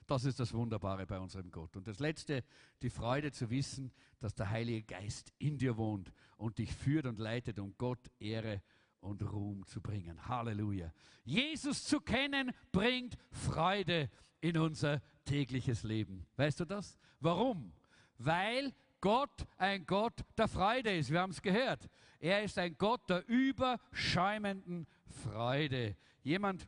Das 0.07 0.25
ist 0.25 0.39
das 0.39 0.53
Wunderbare 0.53 1.05
bei 1.05 1.19
unserem 1.19 1.49
Gott. 1.51 1.77
Und 1.77 1.87
das 1.87 1.99
Letzte, 1.99 2.43
die 2.81 2.89
Freude 2.89 3.31
zu 3.31 3.49
wissen, 3.49 3.93
dass 4.19 4.33
der 4.35 4.49
Heilige 4.49 4.83
Geist 4.83 5.31
in 5.37 5.57
dir 5.57 5.77
wohnt 5.77 6.11
und 6.37 6.57
dich 6.57 6.73
führt 6.73 7.05
und 7.05 7.19
leitet, 7.19 7.59
um 7.59 7.75
Gott 7.77 8.11
Ehre 8.19 8.61
und 8.99 9.21
Ruhm 9.23 9.65
zu 9.65 9.79
bringen. 9.79 10.27
Halleluja. 10.27 10.91
Jesus 11.23 11.85
zu 11.85 12.01
kennen 12.01 12.51
bringt 12.71 13.17
Freude 13.29 14.09
in 14.41 14.57
unser 14.57 15.01
tägliches 15.23 15.83
Leben. 15.83 16.25
Weißt 16.35 16.59
du 16.59 16.65
das? 16.65 16.97
Warum? 17.19 17.71
Weil 18.17 18.73
Gott 19.01 19.47
ein 19.57 19.85
Gott 19.85 20.23
der 20.37 20.47
Freude 20.47 20.95
ist. 20.95 21.11
Wir 21.11 21.21
haben 21.21 21.31
es 21.31 21.41
gehört. 21.41 21.89
Er 22.19 22.43
ist 22.43 22.57
ein 22.57 22.77
Gott 22.77 23.09
der 23.09 23.27
überschäumenden 23.27 24.87
Freude. 25.23 25.95
Jemand 26.23 26.67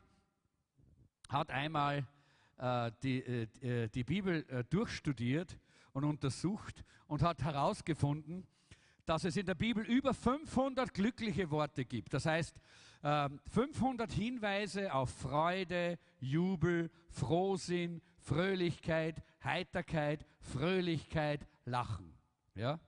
hat 1.28 1.50
einmal 1.50 2.04
äh, 2.58 2.90
die, 3.02 3.20
äh, 3.20 3.84
äh, 3.84 3.88
die 3.88 4.04
Bibel 4.04 4.44
durchstudiert 4.70 5.58
und 5.92 6.04
untersucht 6.04 6.84
und 7.06 7.22
hat 7.22 7.42
herausgefunden, 7.42 8.46
dass 9.06 9.24
es 9.24 9.36
in 9.36 9.46
der 9.46 9.54
Bibel 9.54 9.84
über 9.84 10.14
500 10.14 10.92
glückliche 10.92 11.50
Worte 11.50 11.84
gibt. 11.84 12.14
Das 12.14 12.26
heißt, 12.26 12.56
500 13.02 14.10
ähm, 14.10 14.16
Hinweise 14.16 14.94
auf 14.94 15.10
Freude, 15.10 15.98
Jubel, 16.20 16.90
Frohsinn, 17.10 18.00
Fröhlichkeit, 18.18 19.22
Heiterkeit, 19.44 20.24
Fröhlichkeit, 20.40 21.46
Lachen. 21.66 22.13
Ja? 22.54 22.78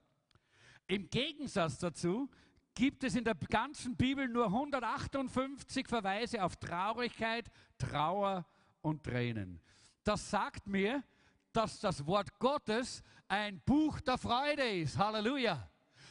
Im 0.86 1.10
Gegensatz 1.10 1.78
dazu 1.78 2.30
gibt 2.74 3.02
es 3.04 3.16
in 3.16 3.24
der 3.24 3.34
ganzen 3.34 3.96
Bibel 3.96 4.28
nur 4.28 4.46
158 4.46 5.88
Verweise 5.88 6.44
auf 6.44 6.56
Traurigkeit, 6.56 7.50
Trauer 7.78 8.46
und 8.82 9.02
Tränen. 9.02 9.60
Das 10.04 10.30
sagt 10.30 10.66
mir, 10.66 11.02
dass 11.52 11.80
das 11.80 12.06
Wort 12.06 12.38
Gottes 12.38 13.02
ein 13.26 13.60
Buch 13.60 14.00
der 14.00 14.18
Freude 14.18 14.62
ist. 14.62 14.98
Halleluja. 14.98 15.68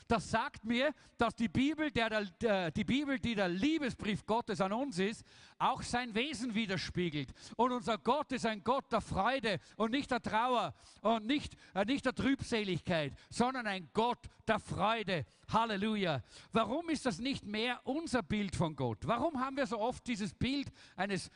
Das 0.08 0.30
sagt 0.30 0.64
mir, 0.66 0.94
dass 1.18 1.36
die 1.36 1.48
Bibel, 1.48 1.90
der, 1.90 2.26
der, 2.26 2.72
die 2.72 2.84
Bibel, 2.84 3.20
die 3.20 3.34
der 3.34 3.50
Liebesbrief 3.50 4.26
Gottes 4.26 4.62
an 4.62 4.72
uns 4.72 5.00
ist, 5.00 5.24
auch 5.58 5.82
sein 5.82 6.14
Wesen 6.14 6.54
widerspiegelt. 6.54 7.34
Und 7.56 7.72
unser 7.72 7.98
Gott 7.98 8.32
ist 8.32 8.46
ein 8.46 8.64
Gott 8.64 8.92
der 8.92 9.02
Freude 9.02 9.60
und 9.78 9.92
nicht 9.92 10.12
der 10.12 10.22
Trauer 10.22 10.76
und 11.02 11.26
nicht, 11.26 11.56
äh, 11.74 11.86
nicht 11.86 12.06
der 12.06 12.14
Trübseligkeit, 12.14 13.14
sondern 13.30 13.66
ein 13.66 13.90
Gott 13.94 14.20
der 14.48 14.60
Freude. 14.60 15.26
Halleluja. 15.50 16.22
Warum 16.52 16.90
ist 16.90 17.06
das 17.06 17.20
nicht 17.20 17.44
mehr 17.44 17.82
unser 17.84 18.22
Bild 18.22 18.56
von 18.56 18.76
Gott? 18.76 19.00
Warum 19.08 19.40
haben 19.40 19.58
wir 19.58 19.66
so 19.66 19.80
oft 19.80 20.06
dieses 20.06 20.34
Bild 20.34 20.72
eines 20.96 21.32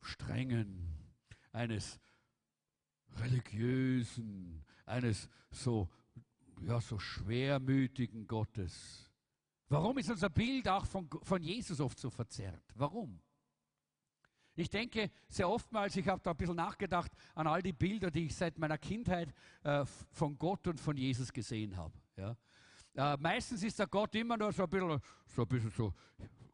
strengen, 0.00 0.96
eines 1.52 1.98
religiösen, 3.16 4.64
eines 4.86 5.28
so, 5.50 5.88
ja, 6.66 6.80
so 6.80 6.98
schwermütigen 6.98 8.26
Gottes. 8.26 9.10
Warum 9.68 9.98
ist 9.98 10.10
unser 10.10 10.30
Bild 10.30 10.68
auch 10.68 10.86
von, 10.86 11.08
von 11.22 11.42
Jesus 11.42 11.80
oft 11.80 11.98
so 11.98 12.10
verzerrt? 12.10 12.62
Warum? 12.74 13.20
Ich 14.54 14.70
denke 14.70 15.10
sehr 15.28 15.48
oftmals, 15.48 15.94
ich 15.96 16.08
habe 16.08 16.20
da 16.22 16.32
ein 16.32 16.36
bisschen 16.36 16.56
nachgedacht 16.56 17.12
an 17.34 17.46
all 17.46 17.62
die 17.62 17.72
Bilder, 17.72 18.10
die 18.10 18.26
ich 18.26 18.34
seit 18.34 18.58
meiner 18.58 18.78
Kindheit 18.78 19.32
äh, 19.62 19.84
von 19.84 20.36
Gott 20.36 20.66
und 20.66 20.80
von 20.80 20.96
Jesus 20.96 21.32
gesehen 21.32 21.76
habe. 21.76 21.94
Ja. 22.16 22.36
Äh, 22.94 23.16
meistens 23.18 23.62
ist 23.62 23.78
der 23.78 23.86
Gott 23.86 24.14
immer 24.16 24.36
nur 24.36 24.52
so 24.52 24.64
ein 24.64 24.68
bisschen 24.68 25.00
so, 25.26 25.42
ein 25.42 25.48
bisschen 25.48 25.70
so 25.70 25.94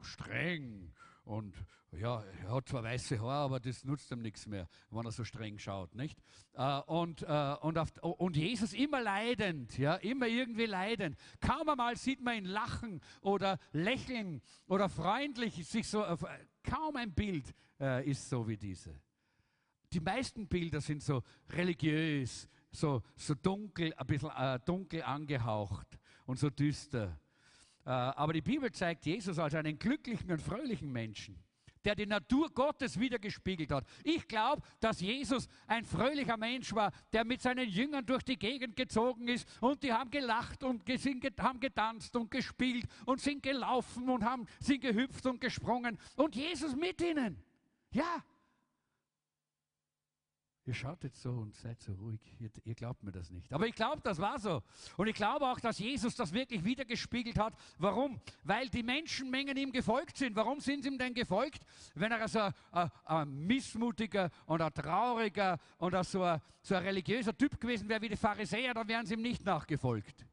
streng 0.03 0.93
und 1.25 1.55
ja, 1.93 2.23
er 2.43 2.55
hat 2.55 2.69
zwar 2.69 2.83
weiße 2.83 3.21
Haare, 3.21 3.45
aber 3.45 3.61
das 3.61 3.85
nutzt 3.85 4.11
ihm 4.11 4.21
nichts 4.21 4.47
mehr, 4.47 4.69
wenn 4.91 5.05
er 5.05 5.13
so 5.13 5.25
streng 5.25 5.59
schaut, 5.59 5.95
nicht? 5.95 6.21
Äh, 6.55 6.81
und, 6.81 7.23
äh, 7.23 7.57
und, 7.61 7.79
auf, 7.79 7.93
und 8.03 8.37
Jesus 8.37 8.73
immer 8.73 9.01
leidend, 9.01 9.79
ja, 9.79 9.95
immer 9.97 10.27
irgendwie 10.27 10.67
leidend. 10.67 11.17
Kaum 11.41 11.69
einmal 11.69 11.97
sieht 11.97 12.21
man 12.21 12.37
ihn 12.37 12.45
lachen 12.45 13.01
oder 13.21 13.59
lächeln 13.73 14.43
oder 14.67 14.89
freundlich, 14.89 15.67
sich 15.67 15.89
so, 15.89 16.05
äh, 16.05 16.17
kaum 16.63 16.97
ein 16.97 17.13
Bild 17.13 17.55
ist 18.05 18.31
so 18.31 18.47
wie 18.47 18.57
diese. 18.57 18.95
Die 19.93 20.01
meisten 20.01 20.47
Bilder 20.47 20.81
sind 20.81 21.03
so 21.03 21.23
religiös, 21.51 22.49
so, 22.71 23.03
so 23.17 23.35
dunkel, 23.35 23.93
ein 23.95 24.07
bisschen 24.07 24.31
dunkel 24.65 25.03
angehaucht 25.03 25.99
und 26.25 26.39
so 26.39 26.51
düster. 26.51 27.19
Äh, 27.87 27.91
aber 27.91 28.33
die 28.33 28.41
Bibel 28.41 28.71
zeigt 28.73 29.05
Jesus 29.07 29.39
als 29.39 29.55
einen 29.55 29.79
glücklichen 29.79 30.31
und 30.31 30.41
fröhlichen 30.41 30.91
Menschen, 30.91 31.39
der 31.85 31.95
die 31.95 32.07
Natur 32.07 32.51
Gottes 32.51 32.99
wiedergespiegelt 32.99 33.71
hat. 33.71 33.87
Ich 34.03 34.27
glaube, 34.27 34.63
dass 34.81 35.01
Jesus 35.01 35.49
ein 35.67 35.85
fröhlicher 35.85 36.37
Mensch 36.39 36.75
war, 36.75 36.93
der 37.13 37.25
mit 37.25 37.43
seinen 37.43 37.69
Jüngern 37.69 38.07
durch 38.07 38.23
die 38.23 38.39
Gegend 38.39 38.75
gezogen 38.75 39.29
ist 39.29 39.47
und 39.61 39.83
die 39.83 39.93
haben 39.93 40.11
gelacht 40.11 40.65
und 40.65 40.89
haben 41.39 41.61
getanzt 41.61 42.17
und 42.17 42.31
gespielt 42.31 42.87
und 43.05 43.21
sind 43.21 43.43
gelaufen 43.43 44.09
und 44.09 44.25
haben, 44.25 44.47
sind 44.61 44.81
gehüpft 44.81 45.27
und 45.27 45.41
gesprungen 45.41 45.99
und 46.17 46.35
Jesus 46.35 46.75
mit 46.75 47.03
ihnen. 47.03 47.43
Ja, 47.91 48.25
Ihr 50.67 50.73
schaut 50.73 51.05
jetzt 51.05 51.21
so 51.21 51.31
und 51.31 51.55
seid 51.55 51.79
so 51.83 51.93
ruhig. 51.93 52.21
Ihr, 52.41 52.51
ihr 52.65 52.75
glaubt 52.75 53.03
mir 53.03 53.13
das 53.13 53.31
nicht. 53.31 53.53
Aber 53.53 53.67
ich 53.67 53.75
glaube, 53.75 54.01
das 54.03 54.19
war 54.19 54.39
so. 54.39 54.63
Und 54.97 55.09
ich 55.09 55.15
glaube 55.15 55.47
auch, 55.47 55.61
dass 55.61 55.79
Jesus 55.79 56.15
das 56.15 56.33
wirklich 56.33 56.65
wiedergespiegelt 56.65 57.39
hat. 57.39 57.55
Warum? 57.77 58.19
Weil 58.45 58.71
die 58.71 58.83
Menschenmengen 58.83 59.59
ihm 59.59 59.73
gefolgt 59.73 60.17
sind. 60.17 60.35
Warum 60.35 60.61
sind 60.61 60.83
sie 60.83 60.89
ihm 60.89 60.97
denn 60.97 61.13
gefolgt? 61.13 61.67
Wenn 61.95 62.13
er 62.13 62.27
so 62.29 62.41
ein, 62.41 62.55
ein, 62.73 62.91
ein 63.05 63.47
missmutiger 63.47 64.31
und 64.47 64.63
ein 64.63 64.73
trauriger 64.73 65.59
und 65.77 66.03
so 66.07 66.23
ein, 66.23 66.41
so 66.63 66.75
ein 66.75 66.83
religiöser 66.83 67.37
Typ 67.37 67.61
gewesen 67.61 67.87
wäre 67.87 68.01
wie 68.01 68.09
die 68.09 68.17
Pharisäer, 68.17 68.73
dann 68.73 68.89
wären 68.89 69.05
sie 69.05 69.15
ihm 69.15 69.23
nicht 69.23 69.45
nachgefolgt. 69.45 70.27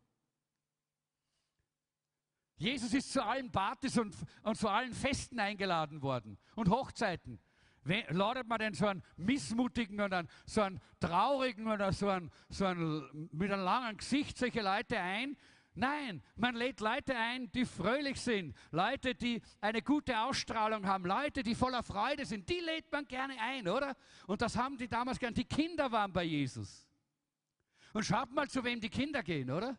Jesus 2.56 2.94
ist 2.94 3.12
zu 3.12 3.22
allen 3.26 3.52
Partys 3.52 3.98
und, 3.98 4.15
und 4.44 4.56
zu 4.56 4.70
allen 4.70 4.94
Festen 4.94 5.39
eingeladen 5.39 6.02
worden 6.02 6.38
und 6.56 6.70
Hochzeiten. 6.70 7.39
Ladet 7.84 8.48
man 8.48 8.60
denn 8.60 8.74
so 8.74 8.88
einen 8.88 9.04
missmutigen 9.17 10.00
oder 10.02 10.26
so 10.46 10.62
einen 10.62 10.80
traurigen 11.00 11.67
oder 11.67 11.91
so 11.91 12.10
einen, 12.10 12.32
so 12.50 12.65
einen 12.65 13.30
mit 13.32 13.52
einem 13.52 13.63
langen 13.63 13.98
Gesicht 13.98 14.38
solche 14.38 14.62
Leute 14.62 15.00
ein? 15.00 15.36
Nein, 15.74 16.22
man 16.36 16.56
lädt 16.56 16.82
Leute 16.82 17.15
ein, 17.15 17.50
die 17.54 17.65
fröhlich 17.65 18.20
sind, 18.20 18.56
Leute, 18.72 19.15
die 19.15 19.41
eine 19.62 19.82
gute 19.82 20.20
Ausstrahlung 20.20 20.86
haben, 20.86 21.06
Leute, 21.06 21.44
die 21.44 21.56
voller 21.56 21.82
Freude 21.82 22.26
sind, 22.26 22.50
die 22.50 22.60
lädt 22.60 22.91
man 22.91 23.08
gerne 23.08 23.36
ein, 23.39 23.67
oder? 23.70 23.96
Und 24.28 24.41
das 24.41 24.58
haben 24.58 24.78
die 24.78 24.89
damals 24.89 25.17
gern. 25.17 25.34
Die 25.34 25.46
Kinder 25.46 25.89
waren 25.91 26.12
bei 26.12 26.24
Jesus. 26.24 26.86
Und 27.94 28.04
schaut 28.04 28.32
mal, 28.32 28.50
zu 28.50 28.63
wem 28.63 28.82
die 28.82 28.89
Kinder 28.89 29.24
gehen, 29.24 29.50
oder? 29.50 29.78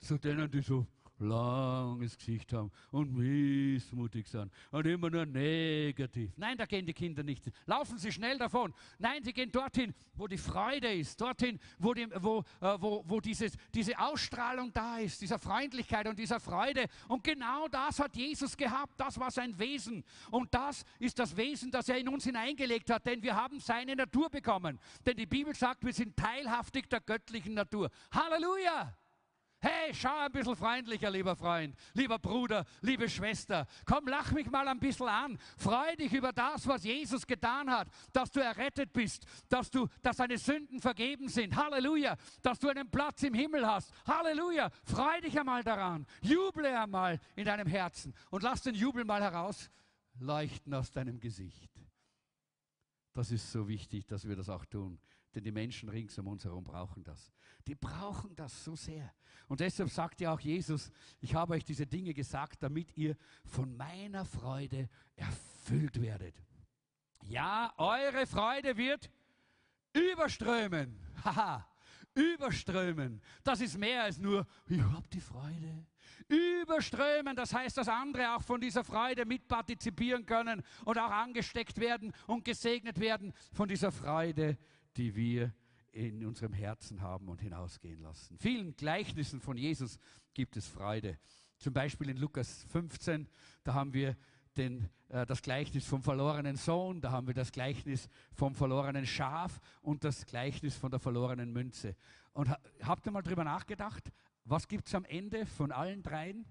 Zu 0.00 0.16
denen, 0.16 0.50
die 0.50 0.62
so 0.62 0.86
langes 1.18 2.16
Gesicht 2.16 2.52
haben 2.52 2.70
und 2.90 3.12
missmutig 3.12 4.28
sind 4.28 4.52
und 4.70 4.86
immer 4.86 5.10
nur 5.10 5.26
negativ. 5.26 6.30
Nein, 6.36 6.56
da 6.56 6.66
gehen 6.66 6.86
die 6.86 6.92
Kinder 6.92 7.22
nicht. 7.22 7.50
Laufen 7.66 7.98
sie 7.98 8.12
schnell 8.12 8.38
davon. 8.38 8.72
Nein, 8.98 9.22
sie 9.22 9.32
gehen 9.32 9.50
dorthin, 9.50 9.94
wo 10.14 10.26
die 10.26 10.38
Freude 10.38 10.92
ist, 10.92 11.20
dorthin, 11.20 11.58
wo, 11.78 11.94
die, 11.94 12.06
wo, 12.16 12.44
äh, 12.60 12.76
wo, 12.80 13.04
wo 13.06 13.20
dieses, 13.20 13.56
diese 13.74 13.98
Ausstrahlung 13.98 14.72
da 14.72 14.98
ist, 14.98 15.20
dieser 15.20 15.38
Freundlichkeit 15.38 16.06
und 16.06 16.18
dieser 16.18 16.40
Freude. 16.40 16.86
Und 17.08 17.24
genau 17.24 17.68
das 17.68 17.98
hat 17.98 18.16
Jesus 18.16 18.56
gehabt. 18.56 18.98
Das 18.98 19.18
war 19.18 19.30
sein 19.30 19.58
Wesen. 19.58 20.04
Und 20.30 20.52
das 20.54 20.84
ist 20.98 21.18
das 21.18 21.36
Wesen, 21.36 21.70
das 21.70 21.88
er 21.88 21.98
in 21.98 22.08
uns 22.08 22.24
hineingelegt 22.24 22.90
hat, 22.90 23.06
denn 23.06 23.22
wir 23.22 23.34
haben 23.34 23.60
seine 23.60 23.96
Natur 23.96 24.30
bekommen. 24.30 24.78
Denn 25.04 25.16
die 25.16 25.26
Bibel 25.26 25.54
sagt, 25.54 25.84
wir 25.84 25.92
sind 25.92 26.16
teilhaftig 26.16 26.88
der 26.88 27.00
göttlichen 27.00 27.54
Natur. 27.54 27.90
Halleluja! 28.12 28.94
Hey, 29.60 29.92
schau 29.92 30.16
ein 30.16 30.30
bisschen 30.30 30.54
freundlicher, 30.54 31.10
lieber 31.10 31.34
Freund, 31.34 31.74
lieber 31.94 32.20
Bruder, 32.20 32.64
liebe 32.80 33.08
Schwester. 33.08 33.66
Komm, 33.84 34.06
lach 34.06 34.30
mich 34.30 34.48
mal 34.48 34.68
ein 34.68 34.78
bisschen 34.78 35.08
an. 35.08 35.36
Freu 35.56 35.96
dich 35.96 36.12
über 36.12 36.32
das, 36.32 36.64
was 36.68 36.84
Jesus 36.84 37.26
getan 37.26 37.68
hat, 37.68 37.88
dass 38.12 38.30
du 38.30 38.38
errettet 38.38 38.92
bist, 38.92 39.26
dass, 39.48 39.68
du, 39.68 39.88
dass 40.00 40.18
deine 40.18 40.38
Sünden 40.38 40.80
vergeben 40.80 41.28
sind. 41.28 41.56
Halleluja. 41.56 42.16
Dass 42.40 42.60
du 42.60 42.68
einen 42.68 42.88
Platz 42.88 43.24
im 43.24 43.34
Himmel 43.34 43.66
hast. 43.66 43.92
Halleluja. 44.06 44.70
Freu 44.84 45.20
dich 45.20 45.38
einmal 45.38 45.64
daran. 45.64 46.06
Juble 46.22 46.78
einmal 46.78 47.18
in 47.34 47.44
deinem 47.44 47.66
Herzen 47.66 48.14
und 48.30 48.44
lass 48.44 48.62
den 48.62 48.76
Jubel 48.76 49.04
mal 49.04 49.20
herausleuchten 49.20 50.72
aus 50.72 50.92
deinem 50.92 51.18
Gesicht. 51.18 51.68
Das 53.12 53.32
ist 53.32 53.50
so 53.50 53.66
wichtig, 53.66 54.06
dass 54.06 54.28
wir 54.28 54.36
das 54.36 54.48
auch 54.48 54.64
tun. 54.66 55.00
Denn 55.34 55.44
die 55.44 55.52
Menschen 55.52 55.88
rings 55.88 56.18
um 56.18 56.26
uns 56.28 56.44
herum 56.44 56.64
brauchen 56.64 57.04
das. 57.04 57.32
Die 57.66 57.74
brauchen 57.74 58.34
das 58.34 58.64
so 58.64 58.74
sehr. 58.76 59.12
Und 59.48 59.60
deshalb 59.60 59.90
sagt 59.90 60.20
ja 60.20 60.32
auch 60.32 60.40
Jesus, 60.40 60.92
ich 61.20 61.34
habe 61.34 61.54
euch 61.54 61.64
diese 61.64 61.86
Dinge 61.86 62.12
gesagt, 62.12 62.62
damit 62.62 62.96
ihr 62.96 63.16
von 63.44 63.76
meiner 63.76 64.24
Freude 64.24 64.88
erfüllt 65.16 66.00
werdet. 66.00 66.34
Ja, 67.24 67.72
eure 67.78 68.26
Freude 68.26 68.76
wird 68.76 69.10
überströmen. 69.92 70.98
Haha, 71.24 71.66
überströmen. 72.14 73.22
Das 73.42 73.60
ist 73.60 73.78
mehr 73.78 74.04
als 74.04 74.18
nur, 74.18 74.46
ich 74.66 74.80
habe 74.80 75.08
die 75.08 75.20
Freude. 75.20 75.86
Überströmen, 76.28 77.34
das 77.34 77.54
heißt, 77.54 77.78
dass 77.78 77.88
andere 77.88 78.34
auch 78.34 78.42
von 78.42 78.60
dieser 78.60 78.84
Freude 78.84 79.24
mitpartizipieren 79.24 80.26
können 80.26 80.62
und 80.84 80.98
auch 80.98 81.10
angesteckt 81.10 81.78
werden 81.80 82.12
und 82.26 82.44
gesegnet 82.44 83.00
werden 83.00 83.32
von 83.52 83.66
dieser 83.66 83.90
Freude, 83.90 84.58
die 84.96 85.14
wir 85.14 85.54
in 85.98 86.24
unserem 86.24 86.52
Herzen 86.52 87.02
haben 87.02 87.28
und 87.28 87.40
hinausgehen 87.40 88.00
lassen. 88.00 88.38
Vielen 88.38 88.76
Gleichnissen 88.76 89.40
von 89.40 89.56
Jesus 89.56 89.98
gibt 90.32 90.56
es 90.56 90.66
Freude. 90.66 91.18
Zum 91.58 91.72
Beispiel 91.72 92.08
in 92.10 92.16
Lukas 92.16 92.64
15, 92.70 93.28
da 93.64 93.74
haben 93.74 93.92
wir 93.92 94.16
den, 94.56 94.88
äh, 95.08 95.26
das 95.26 95.42
Gleichnis 95.42 95.84
vom 95.86 96.02
verlorenen 96.02 96.54
Sohn, 96.54 97.00
da 97.00 97.10
haben 97.10 97.26
wir 97.26 97.34
das 97.34 97.50
Gleichnis 97.50 98.08
vom 98.32 98.54
verlorenen 98.54 99.06
Schaf 99.06 99.60
und 99.82 100.04
das 100.04 100.24
Gleichnis 100.24 100.76
von 100.76 100.92
der 100.92 101.00
verlorenen 101.00 101.52
Münze. 101.52 101.96
Und 102.32 102.48
ha, 102.48 102.58
habt 102.82 103.04
ihr 103.06 103.12
mal 103.12 103.22
drüber 103.22 103.42
nachgedacht, 103.42 104.12
was 104.44 104.68
gibt 104.68 104.86
es 104.86 104.94
am 104.94 105.04
Ende 105.04 105.46
von 105.46 105.72
allen 105.72 106.04
dreien? 106.04 106.46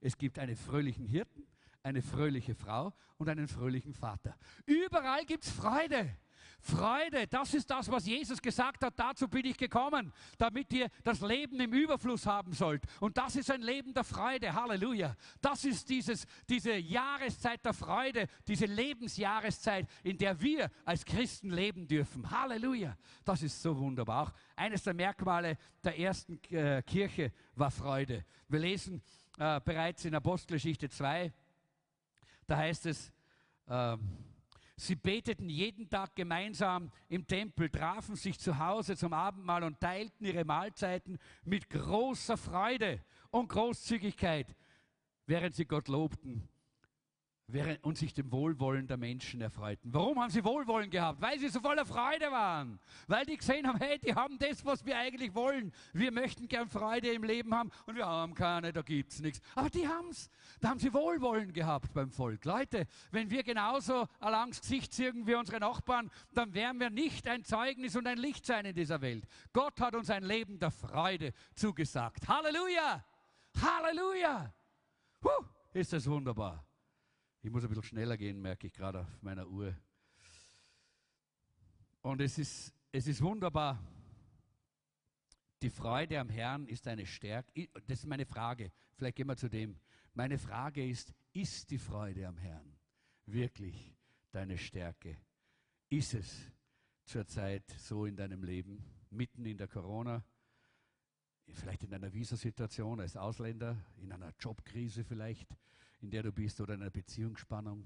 Es 0.00 0.18
gibt 0.18 0.38
einen 0.38 0.56
fröhlichen 0.56 1.06
Hirten, 1.06 1.46
eine 1.82 2.02
fröhliche 2.02 2.54
Frau 2.54 2.92
und 3.16 3.30
einen 3.30 3.48
fröhlichen 3.48 3.94
Vater. 3.94 4.36
Überall 4.66 5.24
gibt 5.24 5.44
es 5.44 5.50
Freude. 5.50 6.16
Freude, 6.60 7.26
das 7.26 7.54
ist 7.54 7.70
das, 7.70 7.90
was 7.90 8.06
Jesus 8.06 8.40
gesagt 8.40 8.84
hat. 8.84 8.94
Dazu 8.96 9.28
bin 9.28 9.46
ich 9.46 9.56
gekommen, 9.56 10.12
damit 10.38 10.72
ihr 10.72 10.88
das 11.02 11.20
Leben 11.20 11.58
im 11.60 11.72
Überfluss 11.72 12.26
haben 12.26 12.52
sollt. 12.52 12.82
Und 13.00 13.18
das 13.18 13.36
ist 13.36 13.50
ein 13.50 13.62
Leben 13.62 13.92
der 13.92 14.04
Freude. 14.04 14.54
Halleluja. 14.54 15.16
Das 15.40 15.64
ist 15.64 15.88
dieses, 15.88 16.26
diese 16.48 16.76
Jahreszeit 16.76 17.64
der 17.64 17.74
Freude, 17.74 18.26
diese 18.46 18.66
Lebensjahreszeit, 18.66 19.88
in 20.04 20.18
der 20.18 20.40
wir 20.40 20.70
als 20.84 21.04
Christen 21.04 21.50
leben 21.50 21.88
dürfen. 21.88 22.30
Halleluja. 22.30 22.96
Das 23.24 23.42
ist 23.42 23.60
so 23.60 23.76
wunderbar. 23.76 24.20
Auch 24.20 24.32
eines 24.56 24.82
der 24.82 24.92
Merkmale 24.92 25.56
der 25.82 25.98
ersten 25.98 26.42
äh, 26.50 26.82
Kirche 26.82 27.32
war 27.54 27.70
Freude. 27.70 28.24
Wir 28.48 28.58
lesen 28.58 29.02
äh, 29.38 29.60
bereits 29.64 30.04
in 30.04 30.14
Apostelgeschichte 30.14 30.90
2, 30.90 31.32
da 32.46 32.56
heißt 32.58 32.86
es, 32.86 33.12
äh, 33.66 33.96
Sie 34.80 34.96
beteten 34.96 35.50
jeden 35.50 35.90
Tag 35.90 36.16
gemeinsam 36.16 36.90
im 37.10 37.26
Tempel, 37.26 37.68
trafen 37.68 38.16
sich 38.16 38.38
zu 38.38 38.58
Hause 38.58 38.96
zum 38.96 39.12
Abendmahl 39.12 39.62
und 39.62 39.78
teilten 39.78 40.24
ihre 40.24 40.46
Mahlzeiten 40.46 41.18
mit 41.44 41.68
großer 41.68 42.38
Freude 42.38 43.04
und 43.30 43.50
Großzügigkeit, 43.50 44.56
während 45.26 45.54
sie 45.54 45.66
Gott 45.66 45.88
lobten 45.88 46.48
und 47.82 47.98
sich 47.98 48.14
dem 48.14 48.30
Wohlwollen 48.30 48.86
der 48.86 48.96
Menschen 48.96 49.40
erfreuten. 49.40 49.92
Warum 49.92 50.20
haben 50.20 50.30
sie 50.30 50.44
Wohlwollen 50.44 50.90
gehabt? 50.90 51.20
Weil 51.20 51.38
sie 51.38 51.48
so 51.48 51.60
voller 51.60 51.84
Freude 51.84 52.30
waren. 52.30 52.78
Weil 53.06 53.24
die 53.24 53.36
gesehen 53.36 53.66
haben, 53.66 53.78
hey, 53.78 53.98
die 53.98 54.14
haben 54.14 54.38
das, 54.38 54.64
was 54.64 54.84
wir 54.84 54.96
eigentlich 54.96 55.34
wollen. 55.34 55.72
Wir 55.92 56.12
möchten 56.12 56.48
gern 56.48 56.68
Freude 56.68 57.10
im 57.10 57.24
Leben 57.24 57.54
haben 57.54 57.70
und 57.86 57.96
wir 57.96 58.06
haben 58.06 58.34
keine, 58.34 58.72
da 58.72 58.82
gibt 58.82 59.12
es 59.12 59.20
nichts. 59.20 59.40
Aber 59.54 59.70
die 59.70 59.86
haben 59.86 60.08
es. 60.10 60.30
Da 60.60 60.70
haben 60.70 60.78
sie 60.78 60.92
Wohlwollen 60.92 61.52
gehabt 61.52 61.92
beim 61.92 62.10
Volk. 62.10 62.44
Leute, 62.44 62.86
wenn 63.10 63.30
wir 63.30 63.42
genauso 63.42 64.06
langs 64.20 64.60
Gesicht 64.60 64.92
ziehen 64.92 65.26
wie 65.26 65.34
unsere 65.34 65.60
Nachbarn, 65.60 66.10
dann 66.34 66.54
werden 66.54 66.80
wir 66.80 66.90
nicht 66.90 67.26
ein 67.28 67.44
Zeugnis 67.44 67.96
und 67.96 68.06
ein 68.06 68.18
Licht 68.18 68.46
sein 68.46 68.64
in 68.64 68.74
dieser 68.74 69.00
Welt. 69.00 69.24
Gott 69.52 69.80
hat 69.80 69.94
uns 69.94 70.10
ein 70.10 70.24
Leben 70.24 70.58
der 70.58 70.70
Freude 70.70 71.32
zugesagt. 71.54 72.28
Halleluja! 72.28 73.04
Halleluja! 73.60 74.52
Puh, 75.20 75.44
ist 75.72 75.92
das 75.92 76.08
wunderbar. 76.08 76.64
Ich 77.42 77.50
muss 77.50 77.64
ein 77.64 77.68
bisschen 77.68 77.84
schneller 77.84 78.18
gehen, 78.18 78.40
merke 78.42 78.66
ich 78.66 78.72
gerade 78.72 79.00
auf 79.00 79.22
meiner 79.22 79.48
Uhr. 79.48 79.74
Und 82.02 82.20
es 82.20 82.38
ist, 82.38 82.74
es 82.92 83.06
ist 83.06 83.22
wunderbar. 83.22 83.82
Die 85.62 85.70
Freude 85.70 86.20
am 86.20 86.28
Herrn 86.28 86.66
ist 86.66 86.86
eine 86.86 87.06
Stärke. 87.06 87.68
Das 87.86 88.00
ist 88.00 88.06
meine 88.06 88.26
Frage. 88.26 88.72
Vielleicht 88.96 89.16
gehen 89.16 89.26
wir 89.26 89.36
zu 89.36 89.48
dem. 89.48 89.78
Meine 90.12 90.38
Frage 90.38 90.86
ist, 90.86 91.14
ist 91.32 91.70
die 91.70 91.78
Freude 91.78 92.26
am 92.26 92.36
Herrn 92.36 92.76
wirklich 93.24 93.96
deine 94.32 94.58
Stärke? 94.58 95.16
Ist 95.88 96.12
es 96.14 96.52
zurzeit 97.04 97.64
so 97.78 98.04
in 98.04 98.16
deinem 98.16 98.44
Leben, 98.44 98.84
mitten 99.08 99.46
in 99.46 99.56
der 99.56 99.68
Corona, 99.68 100.22
vielleicht 101.46 101.84
in 101.84 101.94
einer 101.94 102.12
Visasituation 102.12 103.00
als 103.00 103.16
Ausländer, 103.16 103.76
in 103.96 104.12
einer 104.12 104.32
Jobkrise 104.38 105.04
vielleicht, 105.04 105.48
in 106.00 106.10
der 106.10 106.22
du 106.22 106.32
bist 106.32 106.60
oder 106.60 106.74
in 106.74 106.82
einer 106.82 106.90
Beziehungsspannung? 106.90 107.84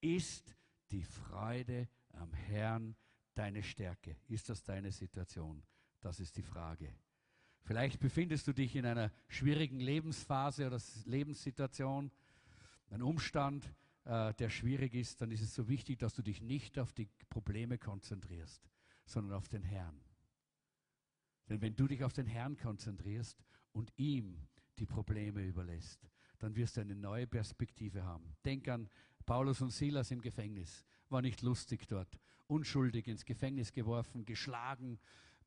Ist 0.00 0.54
die 0.90 1.02
Freude 1.02 1.88
am 2.12 2.32
Herrn 2.32 2.96
deine 3.34 3.62
Stärke? 3.62 4.16
Ist 4.28 4.48
das 4.48 4.62
deine 4.62 4.92
Situation? 4.92 5.62
Das 6.00 6.20
ist 6.20 6.36
die 6.36 6.42
Frage. 6.42 6.94
Vielleicht 7.62 7.98
befindest 7.98 8.46
du 8.46 8.52
dich 8.52 8.76
in 8.76 8.86
einer 8.86 9.10
schwierigen 9.28 9.80
Lebensphase 9.80 10.66
oder 10.66 10.80
Lebenssituation, 11.04 12.12
ein 12.90 13.02
Umstand, 13.02 13.68
äh, 14.04 14.32
der 14.34 14.50
schwierig 14.50 14.94
ist, 14.94 15.20
dann 15.20 15.32
ist 15.32 15.42
es 15.42 15.54
so 15.54 15.68
wichtig, 15.68 15.98
dass 15.98 16.14
du 16.14 16.22
dich 16.22 16.40
nicht 16.40 16.78
auf 16.78 16.92
die 16.92 17.08
Probleme 17.28 17.76
konzentrierst, 17.76 18.70
sondern 19.04 19.36
auf 19.36 19.48
den 19.48 19.64
Herrn. 19.64 20.00
Denn 21.48 21.60
wenn 21.60 21.74
du 21.74 21.88
dich 21.88 22.04
auf 22.04 22.12
den 22.12 22.26
Herrn 22.26 22.56
konzentrierst 22.56 23.42
und 23.72 23.92
ihm 23.96 24.46
die 24.78 24.86
Probleme 24.86 25.42
überlässt, 25.42 26.08
dann 26.38 26.56
wirst 26.56 26.76
du 26.76 26.80
eine 26.80 26.94
neue 26.94 27.26
Perspektive 27.26 28.04
haben. 28.04 28.36
Denk 28.44 28.68
an 28.68 28.88
Paulus 29.24 29.60
und 29.60 29.70
Silas 29.70 30.10
im 30.10 30.20
Gefängnis. 30.20 30.84
War 31.08 31.22
nicht 31.22 31.42
lustig 31.42 31.86
dort. 31.88 32.18
Unschuldig 32.46 33.08
ins 33.08 33.24
Gefängnis 33.24 33.72
geworfen, 33.72 34.24
geschlagen, 34.24 34.98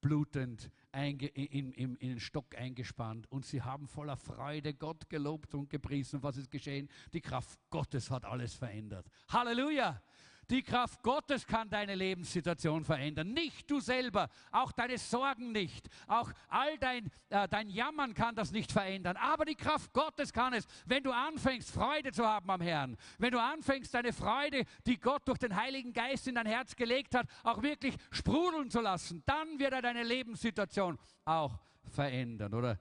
blutend, 0.02 0.70
in, 0.94 1.20
in, 1.20 1.72
in, 1.72 1.96
in, 1.96 2.10
den 2.10 2.20
Stock 2.20 2.58
eingespannt. 2.58 3.32
Und 3.32 3.46
sie 3.46 3.62
haben 3.62 3.88
voller 3.88 4.18
Freude 4.18 4.74
Gott 4.74 5.10
gelobt 5.10 5.54
und 5.56 5.70
gepriesen. 5.70 6.24
Was 6.24 6.38
ist 6.38 6.52
geschehen? 6.52 6.90
Die 7.14 7.22
Kraft 7.22 7.60
Gottes 7.70 8.10
hat 8.10 8.26
alles 8.26 8.54
verändert. 8.54 9.10
Halleluja! 9.30 10.02
Die 10.50 10.64
Kraft 10.64 11.04
Gottes 11.04 11.46
kann 11.46 11.70
deine 11.70 11.96
Lebenssituation 11.96 12.84
verändern. 12.84 13.34
Nicht 13.34 13.70
du 13.70 13.80
selber, 13.80 14.30
auch 14.52 14.72
deine 14.72 14.98
Sorgen 14.98 15.52
nicht, 15.52 15.88
auch 16.08 16.32
all 16.48 16.78
dein, 16.80 17.12
äh, 17.30 17.48
dein 17.48 17.70
Jammern 17.70 18.14
kann 18.14 18.36
das 18.36 18.52
nicht 18.52 18.72
verändern. 18.72 19.16
Aber 19.18 19.46
die 19.46 19.56
Kraft 19.56 19.94
Gottes 19.94 20.34
kann 20.34 20.54
es, 20.54 20.66
wenn 20.86 21.04
du 21.04 21.12
anfängst, 21.12 21.70
Freude 21.72 22.12
zu 22.12 22.26
haben 22.26 22.50
am 22.50 22.62
Herrn. 22.62 22.98
Wenn 23.20 23.32
du 23.32 23.42
anfängst, 23.42 23.94
deine 23.94 24.12
Freude, 24.12 24.64
die 24.88 25.00
Gott 25.00 25.28
durch 25.28 25.38
den 25.38 25.56
Heiligen 25.56 25.94
Geist 25.94 26.28
in 26.28 26.36
dein 26.36 26.48
Herz 26.48 26.76
gelegt 26.76 27.14
hat, 27.14 27.28
auch 27.44 27.62
wirklich 27.62 27.96
sprudeln 28.12 28.72
zu 28.72 28.82
lassen. 28.82 29.22
Dann 29.26 29.60
wird 29.60 29.74
er 29.74 29.82
deine 29.82 30.04
Lebenssituation 30.04 30.98
auch 31.26 31.60
verändern. 31.84 32.54
Oder 32.54 32.80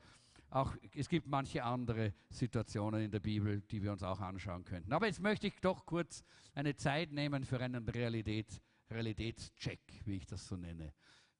auch, 0.51 0.75
es 0.95 1.09
gibt 1.09 1.27
manche 1.27 1.63
andere 1.63 2.15
Situationen 2.31 3.03
in 3.03 3.11
der 3.11 3.21
Bibel, 3.21 3.61
die 3.63 3.83
wir 3.83 3.93
uns 3.93 4.03
auch 4.03 4.21
anschauen 4.21 4.65
könnten. 4.65 4.93
Aber 4.93 5.07
jetzt 5.07 5.21
möchte 5.21 5.47
ich 5.47 5.61
doch 5.61 5.85
kurz 5.85 6.25
eine 6.55 6.75
Zeit 6.77 7.13
nehmen 7.13 7.45
für 7.45 7.61
einen 7.61 7.87
Realität, 7.89 8.61
Realitätscheck, 8.91 9.81
wie 10.05 10.17
ich 10.17 10.27
das 10.27 10.47
so 10.47 10.57
nenne. 10.57 10.95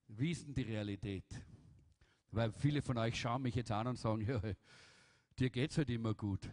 Wie 0.07 0.31
ist 0.31 0.45
denn 0.45 0.53
die 0.53 0.63
Realität? 0.63 1.25
Weil 2.31 2.51
viele 2.51 2.81
von 2.81 2.97
euch 2.97 3.19
schauen 3.19 3.41
mich 3.41 3.55
jetzt 3.55 3.71
an 3.71 3.87
und 3.87 3.97
sagen, 3.97 4.21
ja, 4.21 4.39
dir 5.37 5.49
geht 5.49 5.71
es 5.71 5.77
halt 5.77 5.89
immer 5.89 6.13
gut. 6.13 6.47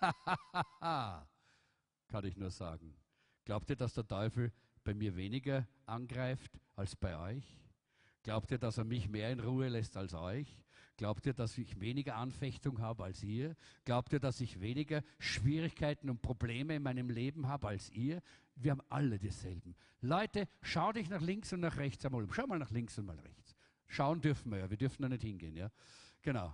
Kann 2.08 2.24
ich 2.24 2.36
nur 2.36 2.50
sagen. 2.50 2.94
Glaubt 3.44 3.68
ihr, 3.70 3.76
dass 3.76 3.94
der 3.94 4.06
Teufel 4.06 4.52
bei 4.84 4.94
mir 4.94 5.16
weniger 5.16 5.66
angreift 5.86 6.60
als 6.76 6.94
bei 6.94 7.18
euch? 7.18 7.44
Glaubt 8.22 8.50
ihr, 8.50 8.58
dass 8.58 8.78
er 8.78 8.84
mich 8.84 9.08
mehr 9.08 9.32
in 9.32 9.40
Ruhe 9.40 9.68
lässt 9.68 9.96
als 9.96 10.14
euch? 10.14 10.62
Glaubt 10.98 11.26
ihr, 11.26 11.32
dass 11.32 11.56
ich 11.56 11.78
weniger 11.78 12.16
Anfechtung 12.16 12.80
habe 12.80 13.04
als 13.04 13.22
ihr? 13.22 13.54
Glaubt 13.84 14.12
ihr, 14.12 14.18
dass 14.18 14.40
ich 14.40 14.60
weniger 14.60 15.04
Schwierigkeiten 15.20 16.10
und 16.10 16.22
Probleme 16.22 16.74
in 16.74 16.82
meinem 16.82 17.08
Leben 17.08 17.46
habe 17.46 17.68
als 17.68 17.88
ihr? 17.90 18.20
Wir 18.56 18.72
haben 18.72 18.82
alle 18.88 19.16
dieselben. 19.16 19.76
Leute, 20.00 20.48
schau 20.60 20.90
dich 20.90 21.08
nach 21.08 21.20
links 21.20 21.52
und 21.52 21.60
nach 21.60 21.76
rechts 21.76 22.04
einmal 22.04 22.24
um. 22.24 22.32
Schau 22.32 22.48
mal 22.48 22.58
nach 22.58 22.72
links 22.72 22.98
und 22.98 23.06
mal 23.06 23.18
rechts. 23.20 23.54
Schauen 23.86 24.20
dürfen 24.20 24.50
wir 24.50 24.58
ja, 24.58 24.70
wir 24.70 24.76
dürfen 24.76 25.02
da 25.02 25.08
nicht 25.08 25.22
hingehen, 25.22 25.54
ja? 25.54 25.70
Genau. 26.20 26.52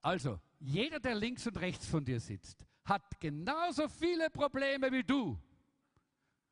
Also, 0.00 0.40
jeder, 0.58 0.98
der 0.98 1.14
links 1.14 1.46
und 1.46 1.60
rechts 1.60 1.86
von 1.86 2.02
dir 2.02 2.20
sitzt, 2.20 2.64
hat 2.86 3.20
genauso 3.20 3.86
viele 3.86 4.30
Probleme 4.30 4.90
wie 4.90 5.04
du. 5.04 5.38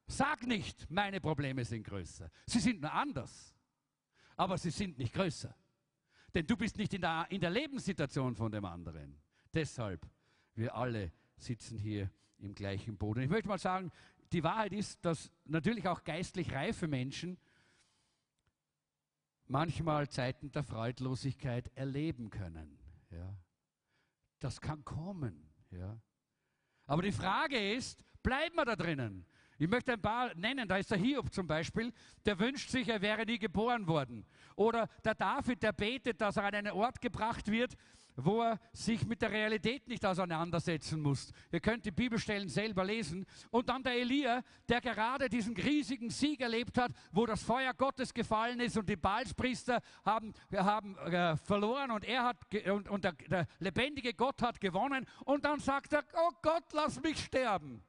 Sag 0.07 0.47
nicht, 0.47 0.91
meine 0.91 1.19
Probleme 1.19 1.65
sind 1.65 1.83
größer. 1.83 2.31
Sie 2.45 2.61
sind 2.61 2.83
nur 2.83 2.93
anders, 2.93 3.55
aber 4.37 4.59
sie 4.59 4.71
sind 4.71 4.99
nicht 4.99 5.15
größer. 5.15 5.57
Denn 6.37 6.47
du 6.47 6.55
bist 6.55 6.77
nicht 6.77 6.93
in 6.93 7.01
der, 7.01 7.27
in 7.31 7.41
der 7.41 7.49
Lebenssituation 7.49 8.37
von 8.37 8.53
dem 8.53 8.67
anderen. 8.67 9.19
Deshalb, 9.55 10.07
wir 10.55 10.75
alle 10.75 11.11
sitzen 11.39 11.79
hier 11.79 12.11
im 12.37 12.55
gleichen 12.55 12.99
Boden. 12.99 13.23
Ich 13.23 13.31
möchte 13.31 13.49
mal 13.49 13.57
sagen, 13.57 13.91
die 14.33 14.45
Wahrheit 14.45 14.75
ist, 14.75 15.03
dass 15.03 15.33
natürlich 15.47 15.89
auch 15.89 16.05
geistlich 16.05 16.53
reife 16.53 16.89
Menschen 16.89 17.39
manchmal 19.47 20.11
Zeiten 20.11 20.53
der 20.53 20.63
Freudlosigkeit 20.63 21.75
erleben 21.75 22.29
können. 22.29 22.79
Ja. 23.11 23.35
Das 24.39 24.61
kann 24.61 24.85
kommen. 24.85 25.49
Ja. 25.71 25.99
Aber 26.85 27.01
die 27.01 27.13
Frage 27.13 27.73
ist, 27.73 28.05
bleiben 28.23 28.57
wir 28.57 28.67
da 28.67 28.77
drinnen? 28.77 29.25
Ich 29.59 29.69
möchte 29.69 29.93
ein 29.93 30.01
paar 30.01 30.35
nennen. 30.35 30.69
Da 30.69 30.77
ist 30.77 30.91
der 30.91 30.99
Hiob 30.99 31.33
zum 31.33 31.47
Beispiel, 31.47 31.93
der 32.25 32.39
wünscht 32.39 32.71
sich, 32.71 32.89
er 32.89 33.01
wäre 33.01 33.25
nie 33.25 33.39
geboren 33.39 33.87
worden. 33.87 34.27
Oder 34.55 34.89
der 35.05 35.15
David, 35.15 35.63
der 35.63 35.73
betet, 35.73 36.21
dass 36.21 36.37
er 36.37 36.45
an 36.45 36.55
einen 36.55 36.73
Ort 36.73 37.01
gebracht 37.01 37.51
wird, 37.51 37.75
wo 38.17 38.43
er 38.43 38.59
sich 38.73 39.07
mit 39.07 39.21
der 39.23 39.31
Realität 39.31 39.87
nicht 39.89 40.05
auseinandersetzen 40.05 41.01
muss. 41.01 41.33
Ihr 41.53 41.61
könnt 41.61 41.85
die 41.85 41.91
Bibelstellen 41.91 42.49
selber 42.49 42.85
lesen. 42.85 43.27
Und 43.51 43.69
dann 43.69 43.83
der 43.83 43.93
Elia, 43.95 44.43
der 44.69 44.81
gerade 44.81 45.29
diesen 45.29 45.55
riesigen 45.57 46.11
Sieg 46.11 46.41
erlebt 46.41 46.79
hat, 46.79 46.93
wo 47.13 47.27
das 47.27 47.43
Feuer 47.43 47.75
Gottes 47.75 48.13
gefallen 48.13 48.61
ist 48.61 48.77
und 48.77 48.89
die 48.89 48.97
Balspriester 48.97 49.81
haben, 50.05 50.33
haben 50.55 50.97
äh, 50.99 51.37
verloren 51.37 51.91
und 51.91 52.05
er 52.05 52.25
hat 52.25 52.37
und, 52.67 52.89
und 52.89 53.05
der, 53.05 53.13
der 53.13 53.47
lebendige 53.59 54.15
Gott 54.15 54.41
hat 54.43 54.61
gewonnen. 54.61 55.07
Und 55.25 55.45
dann 55.45 55.61
sagt 55.61 55.93
er, 55.93 56.05
oh 56.15 56.31
Gott, 56.43 56.65
lass 56.73 57.01
mich 57.03 57.19
sterben. 57.19 57.83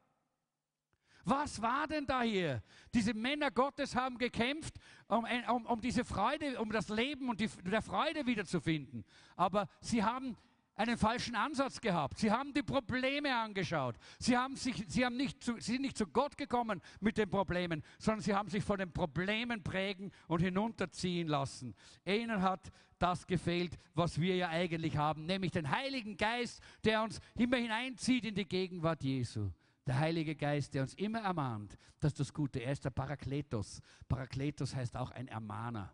Was 1.27 1.61
war 1.61 1.87
denn 1.87 2.05
da 2.05 2.21
hier? 2.21 2.63
Diese 2.93 3.13
Männer 3.13 3.51
Gottes 3.51 3.93
haben 3.97 4.17
gekämpft, 4.17 4.75
um, 5.09 5.25
um, 5.49 5.65
um 5.65 5.81
diese 5.81 6.05
Freude, 6.05 6.57
um 6.57 6.71
das 6.71 6.87
Leben 6.87 7.27
und 7.27 7.41
die, 7.41 7.49
der 7.69 7.81
Freude 7.81 8.25
wiederzufinden. 8.25 9.03
Aber 9.35 9.67
sie 9.81 10.01
haben 10.01 10.37
einen 10.75 10.97
falschen 10.97 11.35
Ansatz 11.35 11.81
gehabt. 11.81 12.17
Sie 12.17 12.31
haben 12.31 12.53
die 12.53 12.63
Probleme 12.63 13.35
angeschaut. 13.35 13.97
Sie, 14.19 14.37
haben 14.37 14.55
sich, 14.55 14.85
sie, 14.87 15.03
haben 15.03 15.17
nicht 15.17 15.43
zu, 15.43 15.55
sie 15.55 15.73
sind 15.73 15.81
nicht 15.81 15.97
zu 15.97 16.07
Gott 16.07 16.37
gekommen 16.37 16.81
mit 17.01 17.17
den 17.17 17.29
Problemen, 17.29 17.83
sondern 17.99 18.21
sie 18.21 18.33
haben 18.33 18.47
sich 18.47 18.63
von 18.63 18.77
den 18.77 18.93
Problemen 18.93 19.61
prägen 19.61 20.13
und 20.29 20.39
hinunterziehen 20.39 21.27
lassen. 21.27 21.75
Ihnen 22.05 22.41
hat 22.41 22.71
das 22.99 23.27
gefehlt, 23.27 23.77
was 23.95 24.21
wir 24.21 24.37
ja 24.37 24.47
eigentlich 24.47 24.95
haben, 24.95 25.25
nämlich 25.25 25.51
den 25.51 25.69
Heiligen 25.69 26.15
Geist, 26.15 26.61
der 26.85 27.03
uns 27.03 27.19
immer 27.35 27.57
hineinzieht 27.57 28.23
in 28.23 28.35
die 28.35 28.47
Gegenwart 28.47 29.03
Jesu. 29.03 29.49
Der 29.87 29.99
Heilige 29.99 30.35
Geist, 30.35 30.73
der 30.73 30.81
uns 30.81 30.93
immer 30.95 31.21
ermahnt, 31.21 31.77
das 32.01 32.11
ist 32.11 32.19
das 32.19 32.33
Gute. 32.33 32.59
Er 32.59 32.73
ist 32.73 32.83
der 32.83 32.89
Parakletos. 32.89 33.81
Parakletos 34.09 34.75
heißt 34.75 34.97
auch 34.97 35.11
ein 35.11 35.29
Ermahner. 35.29 35.93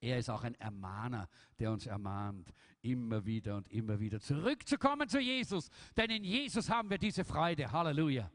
Er 0.00 0.18
ist 0.18 0.28
auch 0.28 0.42
ein 0.42 0.56
Ermahner, 0.56 1.28
der 1.58 1.70
uns 1.70 1.86
ermahnt, 1.86 2.52
immer 2.82 3.24
wieder 3.24 3.56
und 3.56 3.68
immer 3.68 4.00
wieder 4.00 4.20
zurückzukommen 4.20 5.08
zu 5.08 5.20
Jesus. 5.20 5.70
Denn 5.96 6.10
in 6.10 6.24
Jesus 6.24 6.68
haben 6.68 6.90
wir 6.90 6.98
diese 6.98 7.24
Freude. 7.24 7.70
Halleluja. 7.70 8.30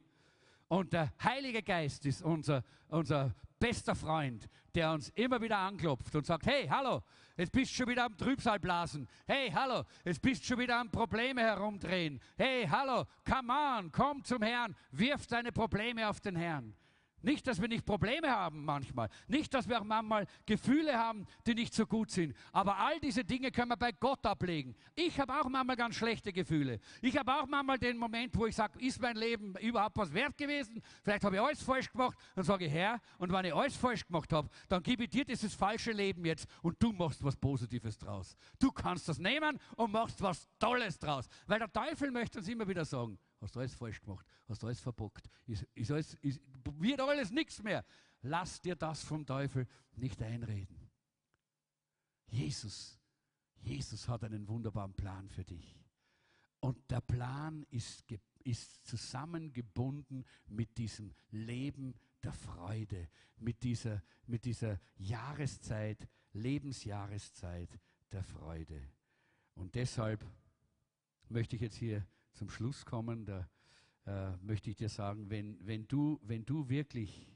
Und 0.69 0.93
der 0.93 1.11
Heilige 1.23 1.63
Geist 1.63 2.05
ist 2.05 2.21
unser, 2.21 2.63
unser 2.89 3.33
bester 3.59 3.95
Freund, 3.95 4.47
der 4.75 4.91
uns 4.91 5.09
immer 5.09 5.41
wieder 5.41 5.57
anklopft 5.57 6.15
und 6.15 6.25
sagt, 6.25 6.45
hey, 6.45 6.67
hallo, 6.67 7.01
jetzt 7.37 7.51
bist 7.51 7.71
du 7.71 7.75
schon 7.75 7.87
wieder 7.87 8.05
am 8.05 8.15
Trübsalblasen. 8.15 9.07
Hey, 9.27 9.51
hallo, 9.51 9.83
jetzt 10.05 10.21
bist 10.21 10.43
du 10.43 10.47
schon 10.47 10.59
wieder 10.59 10.79
am 10.79 10.91
Probleme 10.91 11.41
herumdrehen. 11.41 12.21
Hey, 12.37 12.67
hallo, 12.69 13.05
come 13.25 13.51
on, 13.51 13.91
komm 13.91 14.23
zum 14.23 14.43
Herrn, 14.43 14.75
wirf 14.91 15.25
deine 15.25 15.51
Probleme 15.51 16.07
auf 16.07 16.19
den 16.21 16.35
Herrn. 16.35 16.75
Nicht, 17.21 17.47
dass 17.47 17.61
wir 17.61 17.67
nicht 17.67 17.85
Probleme 17.85 18.29
haben 18.29 18.63
manchmal. 18.63 19.09
Nicht, 19.27 19.53
dass 19.53 19.67
wir 19.67 19.79
auch 19.79 19.83
manchmal 19.83 20.25
Gefühle 20.45 20.97
haben, 20.97 21.25
die 21.45 21.53
nicht 21.53 21.73
so 21.73 21.85
gut 21.85 22.11
sind. 22.11 22.35
Aber 22.51 22.77
all 22.77 22.99
diese 22.99 23.23
Dinge 23.23 23.51
können 23.51 23.69
wir 23.69 23.77
bei 23.77 23.91
Gott 23.91 24.25
ablegen. 24.25 24.75
Ich 24.95 25.19
habe 25.19 25.33
auch 25.33 25.49
manchmal 25.49 25.75
ganz 25.75 25.95
schlechte 25.95 26.31
Gefühle. 26.31 26.79
Ich 27.01 27.17
habe 27.17 27.33
auch 27.33 27.47
manchmal 27.47 27.77
den 27.77 27.97
Moment, 27.97 28.35
wo 28.37 28.45
ich 28.45 28.55
sage, 28.55 28.79
ist 28.79 29.01
mein 29.01 29.15
Leben 29.15 29.55
überhaupt 29.57 29.97
was 29.97 30.13
wert 30.13 30.37
gewesen? 30.37 30.81
Vielleicht 31.03 31.23
habe 31.23 31.35
ich 31.35 31.41
alles 31.41 31.61
falsch 31.61 31.91
gemacht. 31.91 32.17
Dann 32.35 32.45
sage 32.45 32.65
ich, 32.65 32.71
Herr, 32.71 32.99
und 33.17 33.31
wenn 33.31 33.45
ich 33.45 33.53
alles 33.53 33.75
falsch 33.75 34.05
gemacht 34.05 34.31
habe, 34.31 34.49
dann 34.67 34.81
gebe 34.83 35.03
ich 35.03 35.09
dir 35.09 35.25
dieses 35.25 35.53
falsche 35.53 35.91
Leben 35.91 36.25
jetzt 36.25 36.47
und 36.61 36.81
du 36.81 36.91
machst 36.93 37.23
was 37.23 37.35
Positives 37.35 37.97
draus. 37.97 38.35
Du 38.59 38.71
kannst 38.71 39.09
das 39.09 39.19
nehmen 39.19 39.59
und 39.75 39.91
machst 39.91 40.21
was 40.21 40.47
Tolles 40.59 40.97
draus. 40.99 41.27
Weil 41.47 41.59
der 41.59 41.71
Teufel 41.71 42.11
möchte 42.11 42.39
uns 42.39 42.47
immer 42.47 42.67
wieder 42.67 42.85
sagen, 42.85 43.17
Hast 43.41 43.55
du 43.55 43.59
alles 43.59 43.73
falsch 43.73 44.01
gemacht? 44.01 44.25
Hast 44.47 44.63
alles 44.63 44.79
verbockt? 44.79 45.29
Ist, 45.45 45.63
ist 45.73 45.91
alles, 45.91 46.13
ist, 46.15 46.41
wird 46.77 46.99
alles 46.99 47.31
nichts 47.31 47.63
mehr. 47.63 47.85
Lass 48.21 48.61
dir 48.61 48.75
das 48.75 49.03
vom 49.03 49.25
Teufel 49.25 49.67
nicht 49.95 50.21
einreden. 50.21 50.89
Jesus, 52.27 52.99
Jesus 53.61 54.07
hat 54.07 54.23
einen 54.23 54.47
wunderbaren 54.47 54.93
Plan 54.93 55.29
für 55.29 55.43
dich. 55.43 55.79
Und 56.59 56.91
der 56.91 57.01
Plan 57.01 57.65
ist, 57.69 58.03
ist 58.43 58.85
zusammengebunden 58.85 60.25
mit 60.47 60.77
diesem 60.77 61.13
Leben 61.31 61.95
der 62.21 62.33
Freude, 62.33 63.07
mit 63.37 63.63
dieser, 63.63 64.03
mit 64.25 64.43
dieser 64.43 64.79
Jahreszeit, 64.97 66.07
Lebensjahreszeit 66.33 67.79
der 68.11 68.23
Freude. 68.23 68.81
Und 69.55 69.75
deshalb 69.75 70.25
möchte 71.29 71.55
ich 71.55 71.61
jetzt 71.61 71.77
hier 71.77 72.05
zum 72.39 72.49
Schluss 72.49 72.85
kommen, 72.85 73.25
da 73.25 73.49
äh, 74.05 74.31
möchte 74.41 74.69
ich 74.69 74.77
dir 74.77 74.87
sagen, 74.87 75.29
wenn, 75.29 75.57
wenn, 75.67 75.89
du, 75.89 76.21
wenn, 76.23 76.45
du 76.45 76.69
wirklich, 76.69 77.27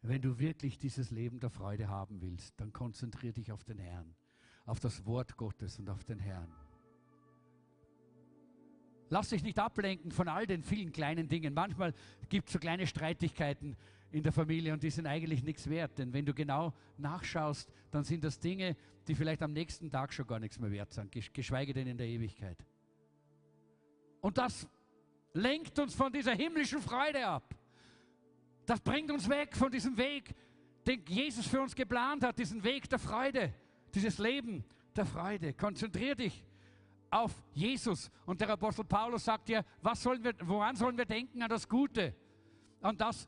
wenn 0.00 0.20
du 0.20 0.40
wirklich 0.40 0.78
dieses 0.78 1.12
Leben 1.12 1.38
der 1.38 1.48
Freude 1.48 1.88
haben 1.88 2.20
willst, 2.20 2.60
dann 2.60 2.72
konzentriere 2.72 3.34
dich 3.34 3.52
auf 3.52 3.62
den 3.62 3.78
Herrn, 3.78 4.16
auf 4.66 4.80
das 4.80 5.06
Wort 5.06 5.36
Gottes 5.36 5.78
und 5.78 5.88
auf 5.88 6.02
den 6.02 6.18
Herrn. 6.18 6.52
Lass 9.10 9.28
dich 9.28 9.44
nicht 9.44 9.60
ablenken 9.60 10.10
von 10.10 10.26
all 10.26 10.44
den 10.44 10.64
vielen 10.64 10.90
kleinen 10.90 11.28
Dingen. 11.28 11.54
Manchmal 11.54 11.94
gibt 12.28 12.48
es 12.48 12.54
so 12.54 12.58
kleine 12.58 12.88
Streitigkeiten 12.88 13.76
in 14.10 14.24
der 14.24 14.32
Familie 14.32 14.72
und 14.72 14.82
die 14.82 14.90
sind 14.90 15.06
eigentlich 15.06 15.44
nichts 15.44 15.70
wert. 15.70 15.98
Denn 15.98 16.12
wenn 16.12 16.26
du 16.26 16.34
genau 16.34 16.74
nachschaust, 16.98 17.70
dann 17.92 18.02
sind 18.02 18.24
das 18.24 18.40
Dinge, 18.40 18.74
die 19.06 19.14
vielleicht 19.14 19.42
am 19.42 19.52
nächsten 19.52 19.88
Tag 19.88 20.12
schon 20.12 20.26
gar 20.26 20.40
nichts 20.40 20.58
mehr 20.58 20.72
wert 20.72 20.92
sind, 20.92 21.12
geschweige 21.12 21.72
denn 21.74 21.86
in 21.86 21.96
der 21.96 22.08
Ewigkeit. 22.08 22.58
Und 24.22 24.38
das 24.38 24.66
lenkt 25.34 25.78
uns 25.78 25.94
von 25.94 26.10
dieser 26.10 26.32
himmlischen 26.32 26.80
Freude 26.80 27.26
ab. 27.26 27.54
Das 28.64 28.80
bringt 28.80 29.10
uns 29.10 29.28
weg 29.28 29.54
von 29.56 29.70
diesem 29.70 29.96
Weg, 29.96 30.34
den 30.86 31.04
Jesus 31.06 31.46
für 31.46 31.60
uns 31.60 31.74
geplant 31.74 32.24
hat, 32.24 32.38
diesen 32.38 32.62
Weg 32.62 32.88
der 32.88 33.00
Freude, 33.00 33.52
dieses 33.92 34.18
Leben 34.18 34.64
der 34.94 35.04
Freude. 35.04 35.52
Konzentrier 35.52 36.14
dich 36.14 36.44
auf 37.10 37.32
Jesus. 37.52 38.10
Und 38.24 38.40
der 38.40 38.50
Apostel 38.50 38.84
Paulus 38.84 39.24
sagt 39.24 39.48
ja, 39.48 39.64
was 39.82 40.00
sollen 40.00 40.22
wir, 40.22 40.34
woran 40.44 40.76
sollen 40.76 40.96
wir 40.96 41.04
denken? 41.04 41.42
An 41.42 41.50
das 41.50 41.68
Gute, 41.68 42.14
an 42.80 42.96
das, 42.96 43.26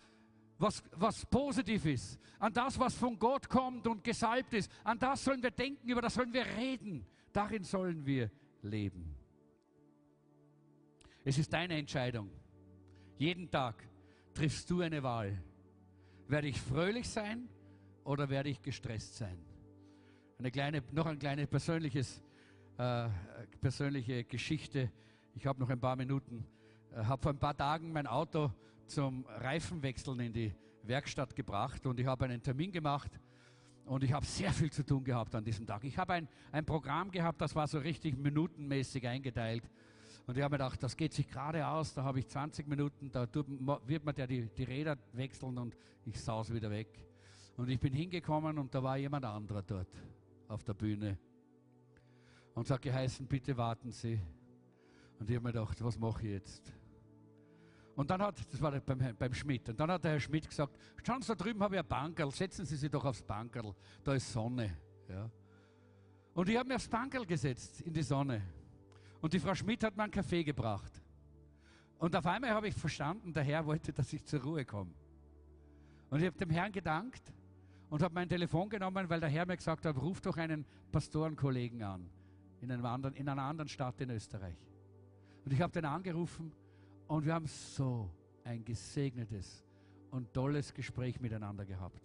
was, 0.58 0.80
was 0.92 1.26
positiv 1.26 1.84
ist, 1.86 2.20
an 2.38 2.52
das, 2.52 2.78
was 2.78 2.94
von 2.94 3.18
Gott 3.18 3.48
kommt 3.48 3.88
und 3.88 4.04
gesalbt 4.04 4.54
ist. 4.54 4.70
An 4.84 5.00
das 5.00 5.24
sollen 5.24 5.42
wir 5.42 5.50
denken, 5.50 5.88
über 5.88 6.00
das 6.00 6.14
sollen 6.14 6.32
wir 6.32 6.46
reden. 6.46 7.04
Darin 7.32 7.64
sollen 7.64 8.06
wir 8.06 8.30
leben. 8.62 9.23
Es 11.26 11.38
ist 11.38 11.50
deine 11.54 11.78
Entscheidung. 11.78 12.30
Jeden 13.16 13.50
Tag 13.50 13.82
triffst 14.34 14.70
du 14.70 14.82
eine 14.82 15.02
Wahl. 15.02 15.42
Werde 16.28 16.48
ich 16.48 16.60
fröhlich 16.60 17.08
sein 17.08 17.48
oder 18.04 18.28
werde 18.28 18.50
ich 18.50 18.60
gestresst 18.60 19.16
sein? 19.16 19.38
Eine 20.38 20.50
kleine, 20.50 20.82
noch 20.92 21.06
ein 21.06 21.18
kleines 21.18 21.46
persönliches, 21.46 22.22
äh, 22.76 23.08
persönliche 23.58 24.24
Geschichte. 24.24 24.92
Ich 25.34 25.46
habe 25.46 25.60
noch 25.60 25.70
ein 25.70 25.80
paar 25.80 25.96
Minuten. 25.96 26.44
Äh, 26.92 27.04
habe 27.04 27.22
vor 27.22 27.32
ein 27.32 27.38
paar 27.38 27.56
Tagen 27.56 27.90
mein 27.90 28.06
Auto 28.06 28.52
zum 28.86 29.24
Reifenwechseln 29.24 30.20
in 30.20 30.32
die 30.34 30.54
Werkstatt 30.82 31.34
gebracht 31.34 31.86
und 31.86 31.98
ich 31.98 32.06
habe 32.06 32.26
einen 32.26 32.42
Termin 32.42 32.70
gemacht 32.70 33.18
und 33.86 34.04
ich 34.04 34.12
habe 34.12 34.26
sehr 34.26 34.52
viel 34.52 34.70
zu 34.70 34.84
tun 34.84 35.02
gehabt 35.02 35.34
an 35.34 35.42
diesem 35.42 35.66
Tag. 35.66 35.84
Ich 35.84 35.96
habe 35.96 36.12
ein, 36.12 36.28
ein 36.52 36.66
Programm 36.66 37.10
gehabt, 37.10 37.40
das 37.40 37.54
war 37.54 37.66
so 37.66 37.78
richtig 37.78 38.14
minutenmäßig 38.18 39.08
eingeteilt. 39.08 39.64
Und 40.26 40.36
ich 40.36 40.42
habe 40.42 40.54
mir 40.54 40.58
gedacht, 40.58 40.82
das 40.82 40.96
geht 40.96 41.12
sich 41.12 41.28
gerade 41.28 41.66
aus, 41.66 41.92
da 41.92 42.02
habe 42.02 42.18
ich 42.18 42.26
20 42.26 42.66
Minuten, 42.66 43.10
da 43.10 43.28
wird 43.86 44.04
man 44.04 44.14
ja 44.16 44.26
die, 44.26 44.48
die 44.48 44.64
Räder 44.64 44.96
wechseln 45.12 45.58
und 45.58 45.76
ich 46.06 46.18
saus 46.20 46.52
wieder 46.52 46.70
weg. 46.70 47.06
Und 47.56 47.68
ich 47.68 47.78
bin 47.78 47.92
hingekommen 47.92 48.58
und 48.58 48.74
da 48.74 48.82
war 48.82 48.96
jemand 48.96 49.24
anderer 49.24 49.62
dort 49.62 49.90
auf 50.48 50.64
der 50.64 50.74
Bühne 50.74 51.18
und 52.54 52.66
sagt 52.66 52.82
geheißen, 52.82 53.26
bitte 53.26 53.56
warten 53.56 53.90
Sie. 53.90 54.18
Und 55.18 55.28
ich 55.28 55.36
habe 55.36 55.46
mir 55.46 55.52
gedacht, 55.52 55.82
was 55.84 55.98
mache 55.98 56.22
ich 56.22 56.32
jetzt? 56.32 56.72
Und 57.94 58.10
dann 58.10 58.22
hat, 58.22 58.40
das 58.52 58.60
war 58.60 58.72
beim, 58.80 59.16
beim 59.16 59.34
Schmidt, 59.34 59.68
und 59.68 59.78
dann 59.78 59.90
hat 59.90 60.02
der 60.02 60.12
Herr 60.12 60.20
Schmidt 60.20 60.48
gesagt, 60.48 60.76
schauen 61.04 61.22
Sie, 61.22 61.28
da 61.28 61.34
drüben 61.34 61.62
habe 61.62 61.76
ich 61.76 61.80
ein 61.80 61.86
Bankerl, 61.86 62.30
setzen 62.32 62.64
Sie 62.64 62.76
sich 62.76 62.90
doch 62.90 63.04
aufs 63.04 63.22
Bankerl, 63.22 63.74
da 64.02 64.14
ist 64.14 64.32
Sonne. 64.32 64.76
Ja. 65.08 65.30
Und 66.32 66.48
ich 66.48 66.56
habe 66.56 66.68
mir 66.68 66.76
aufs 66.76 66.88
Bankerl 66.88 67.24
gesetzt, 67.24 67.82
in 67.82 67.92
die 67.92 68.02
Sonne. 68.02 68.42
Und 69.24 69.32
die 69.32 69.40
Frau 69.40 69.54
Schmidt 69.54 69.82
hat 69.82 69.96
mir 69.96 70.02
einen 70.02 70.12
Kaffee 70.12 70.44
gebracht. 70.44 70.92
Und 71.96 72.14
auf 72.14 72.26
einmal 72.26 72.50
habe 72.50 72.68
ich 72.68 72.74
verstanden, 72.74 73.32
der 73.32 73.42
Herr 73.42 73.64
wollte, 73.64 73.90
dass 73.90 74.12
ich 74.12 74.22
zur 74.22 74.42
Ruhe 74.42 74.66
komme. 74.66 74.92
Und 76.10 76.20
ich 76.20 76.26
habe 76.26 76.36
dem 76.36 76.50
Herrn 76.50 76.70
gedankt 76.70 77.32
und 77.88 78.02
habe 78.02 78.12
mein 78.12 78.28
Telefon 78.28 78.68
genommen, 78.68 79.08
weil 79.08 79.20
der 79.20 79.30
Herr 79.30 79.46
mir 79.46 79.56
gesagt 79.56 79.86
hat, 79.86 79.96
ruf 79.96 80.20
doch 80.20 80.36
einen 80.36 80.66
Pastorenkollegen 80.92 81.82
an 81.82 82.10
in, 82.60 82.70
anderen, 82.70 83.14
in 83.14 83.26
einer 83.26 83.44
anderen 83.44 83.66
Stadt 83.66 83.98
in 84.02 84.10
Österreich. 84.10 84.58
Und 85.46 85.54
ich 85.54 85.60
habe 85.62 85.72
den 85.72 85.86
angerufen 85.86 86.52
und 87.06 87.24
wir 87.24 87.32
haben 87.32 87.46
so 87.46 88.10
ein 88.44 88.62
gesegnetes 88.62 89.64
und 90.10 90.34
tolles 90.34 90.74
Gespräch 90.74 91.18
miteinander 91.18 91.64
gehabt, 91.64 92.02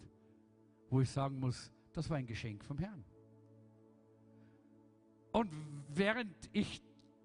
wo 0.88 1.02
ich 1.02 1.10
sagen 1.10 1.38
muss, 1.38 1.70
das 1.92 2.08
war 2.08 2.16
ein 2.16 2.26
Geschenk 2.26 2.64
vom 2.64 2.78
Herrn. 2.78 3.04
Und 5.32 5.50
während 5.90 6.34
ich 6.52 6.80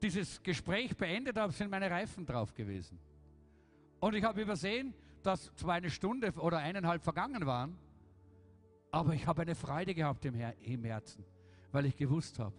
dieses 0.06 0.43
Gespräch 0.43 0.95
beendet 0.95 1.36
habe, 1.36 1.51
sind 1.51 1.72
meine 1.72 1.89
Reifen 1.89 2.26
drauf 2.26 2.53
gewesen. 2.53 2.99
Und 3.99 4.14
ich 4.14 4.24
habe 4.24 4.39
übersehen, 4.39 4.93
dass 5.24 5.51
zwar 5.56 5.76
eine 5.76 5.89
Stunde 5.89 6.32
oder 6.34 6.60
eineinhalb 6.60 7.03
vergangen 7.03 7.45
waren, 7.47 7.76
aber 8.91 9.16
ich 9.16 9.26
habe 9.26 9.41
eine 9.41 9.56
Freude 9.56 9.95
gehabt 9.95 10.24
im, 10.26 10.36
Her 10.36 10.53
im 10.62 10.84
Herzen, 10.84 11.26
weil 11.72 11.88
ich 11.88 11.97
gewusst 11.97 12.38
habe, 12.38 12.56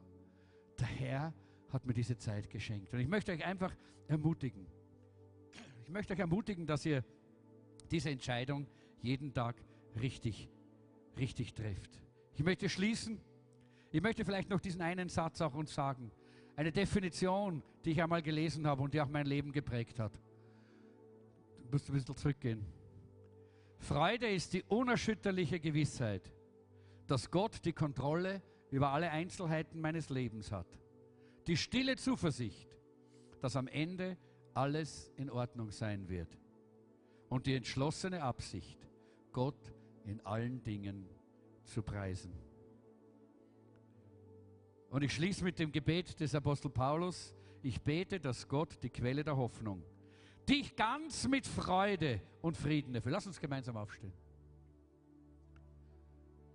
der 0.80 0.88
Herr 0.88 1.34
hat 1.72 1.86
mir 1.86 1.94
diese 1.94 2.18
Zeit 2.18 2.50
geschenkt. 2.50 2.92
Und 2.92 2.98
ich 2.98 3.06
möchte 3.06 3.30
euch 3.30 3.44
einfach 3.44 3.72
ermutigen. 4.08 4.66
Ich 5.84 5.88
möchte 5.88 6.14
euch 6.14 6.18
ermutigen, 6.18 6.66
dass 6.66 6.84
ihr 6.84 7.04
diese 7.92 8.10
Entscheidung 8.10 8.66
jeden 9.02 9.32
Tag 9.32 9.54
richtig, 10.00 10.48
richtig 11.16 11.54
trefft. 11.54 12.02
Ich 12.34 12.42
möchte 12.42 12.68
schließen. 12.68 13.20
Ich 13.92 14.02
möchte 14.02 14.24
vielleicht 14.24 14.50
noch 14.50 14.60
diesen 14.60 14.82
einen 14.82 15.08
Satz 15.08 15.40
auch 15.40 15.54
uns 15.54 15.72
sagen 15.72 16.10
eine 16.56 16.72
Definition, 16.72 17.62
die 17.84 17.92
ich 17.92 18.02
einmal 18.02 18.22
gelesen 18.22 18.66
habe 18.66 18.82
und 18.82 18.94
die 18.94 19.00
auch 19.00 19.08
mein 19.08 19.26
Leben 19.26 19.52
geprägt 19.52 20.00
hat. 20.00 20.12
Du 21.64 21.72
musst 21.72 21.88
ein 21.88 21.92
bisschen 21.92 22.16
zurückgehen. 22.16 22.64
Freude 23.78 24.28
ist 24.28 24.54
die 24.54 24.62
unerschütterliche 24.62 25.60
Gewissheit, 25.60 26.32
dass 27.06 27.30
Gott 27.30 27.64
die 27.64 27.74
Kontrolle 27.74 28.42
über 28.70 28.90
alle 28.90 29.10
Einzelheiten 29.10 29.80
meines 29.80 30.08
Lebens 30.08 30.50
hat. 30.50 30.66
Die 31.46 31.56
stille 31.56 31.96
Zuversicht, 31.96 32.68
dass 33.40 33.54
am 33.54 33.68
Ende 33.68 34.16
alles 34.54 35.12
in 35.16 35.30
Ordnung 35.30 35.70
sein 35.70 36.08
wird. 36.08 36.38
Und 37.28 37.46
die 37.46 37.54
entschlossene 37.54 38.22
Absicht, 38.22 38.88
Gott 39.32 39.72
in 40.04 40.24
allen 40.24 40.62
Dingen 40.64 41.08
zu 41.64 41.82
preisen. 41.82 42.45
Und 44.96 45.02
ich 45.02 45.12
schließe 45.12 45.44
mit 45.44 45.58
dem 45.58 45.70
Gebet 45.70 46.18
des 46.18 46.34
Apostel 46.34 46.70
Paulus. 46.70 47.34
Ich 47.62 47.78
bete, 47.82 48.18
dass 48.18 48.48
Gott 48.48 48.82
die 48.82 48.88
Quelle 48.88 49.22
der 49.22 49.36
Hoffnung 49.36 49.82
dich 50.48 50.74
ganz 50.74 51.28
mit 51.28 51.46
Freude 51.46 52.22
und 52.40 52.56
Frieden 52.56 52.94
erfüllt. 52.94 53.12
Lass 53.12 53.26
uns 53.26 53.38
gemeinsam 53.38 53.76
aufstehen. 53.76 54.14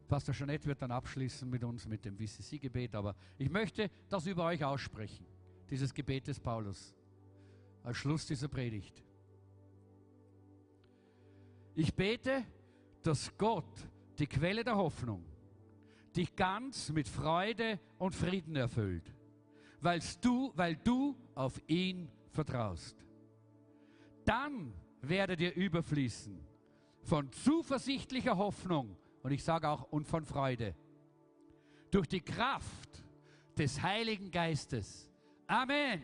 Pastor 0.07 0.33
Jeanette 0.33 0.65
wird 0.65 0.81
dann 0.81 0.89
abschließen 0.89 1.47
mit 1.47 1.63
uns 1.63 1.85
mit 1.85 2.03
dem 2.03 2.17
VCC-Gebet, 2.17 2.95
aber 2.95 3.15
ich 3.37 3.51
möchte 3.51 3.91
das 4.09 4.25
über 4.25 4.45
euch 4.45 4.63
aussprechen, 4.63 5.23
dieses 5.69 5.93
Gebet 5.93 6.25
des 6.25 6.39
Paulus, 6.39 6.95
als 7.83 7.97
Schluss 7.97 8.25
dieser 8.25 8.47
Predigt. 8.47 9.03
Ich 11.75 11.93
bete, 11.93 12.43
dass 13.03 13.37
Gott, 13.37 13.87
die 14.17 14.25
Quelle 14.25 14.63
der 14.63 14.77
Hoffnung, 14.77 15.30
dich 16.15 16.35
ganz 16.35 16.89
mit 16.89 17.07
Freude 17.07 17.79
und 17.97 18.15
Frieden 18.15 18.55
erfüllt, 18.55 19.13
weil's 19.79 20.19
du, 20.19 20.51
weil 20.55 20.75
du 20.75 21.15
auf 21.35 21.61
ihn 21.67 22.09
vertraust. 22.29 23.05
Dann 24.25 24.73
werde 25.01 25.35
dir 25.35 25.55
überfließen 25.55 26.39
von 27.03 27.31
zuversichtlicher 27.31 28.37
Hoffnung 28.37 28.95
und 29.23 29.31
ich 29.31 29.43
sage 29.43 29.67
auch 29.67 29.83
und 29.91 30.07
von 30.07 30.25
Freude. 30.25 30.75
Durch 31.89 32.07
die 32.07 32.21
Kraft 32.21 33.03
des 33.57 33.81
Heiligen 33.81 34.31
Geistes. 34.31 35.11
Amen. 35.47 36.01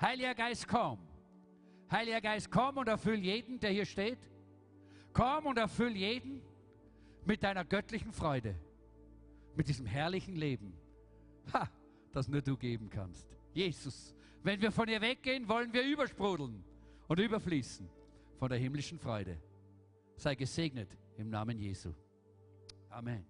Heiliger 0.00 0.34
Geist, 0.34 0.68
komm. 0.68 0.98
Heiliger 1.90 2.20
Geist, 2.20 2.50
komm 2.50 2.76
und 2.76 2.88
erfüll 2.88 3.18
jeden, 3.18 3.58
der 3.58 3.70
hier 3.70 3.86
steht. 3.86 4.18
Komm 5.12 5.46
und 5.46 5.58
erfüll 5.58 5.96
jeden 5.96 6.42
mit 7.24 7.42
deiner 7.42 7.64
göttlichen 7.64 8.12
Freude, 8.12 8.54
mit 9.58 9.66
diesem 9.66 9.86
herrlichen 9.86 10.36
Leben, 10.36 10.72
ha, 11.52 11.68
das 12.12 12.28
nur 12.28 12.40
du 12.40 12.56
geben 12.56 12.88
kannst. 12.88 13.26
Jesus, 13.52 14.14
wenn 14.44 14.60
wir 14.60 14.70
von 14.70 14.86
dir 14.86 15.00
weggehen, 15.00 15.48
wollen 15.48 15.72
wir 15.72 15.82
übersprudeln 15.82 16.64
und 17.08 17.18
überfließen 17.18 17.88
von 18.38 18.48
der 18.48 18.58
himmlischen 18.58 19.00
Freude. 19.00 19.36
Sei 20.16 20.36
gesegnet 20.36 20.96
im 21.16 21.28
Namen 21.28 21.58
Jesu. 21.58 21.92
Amen. 22.88 23.26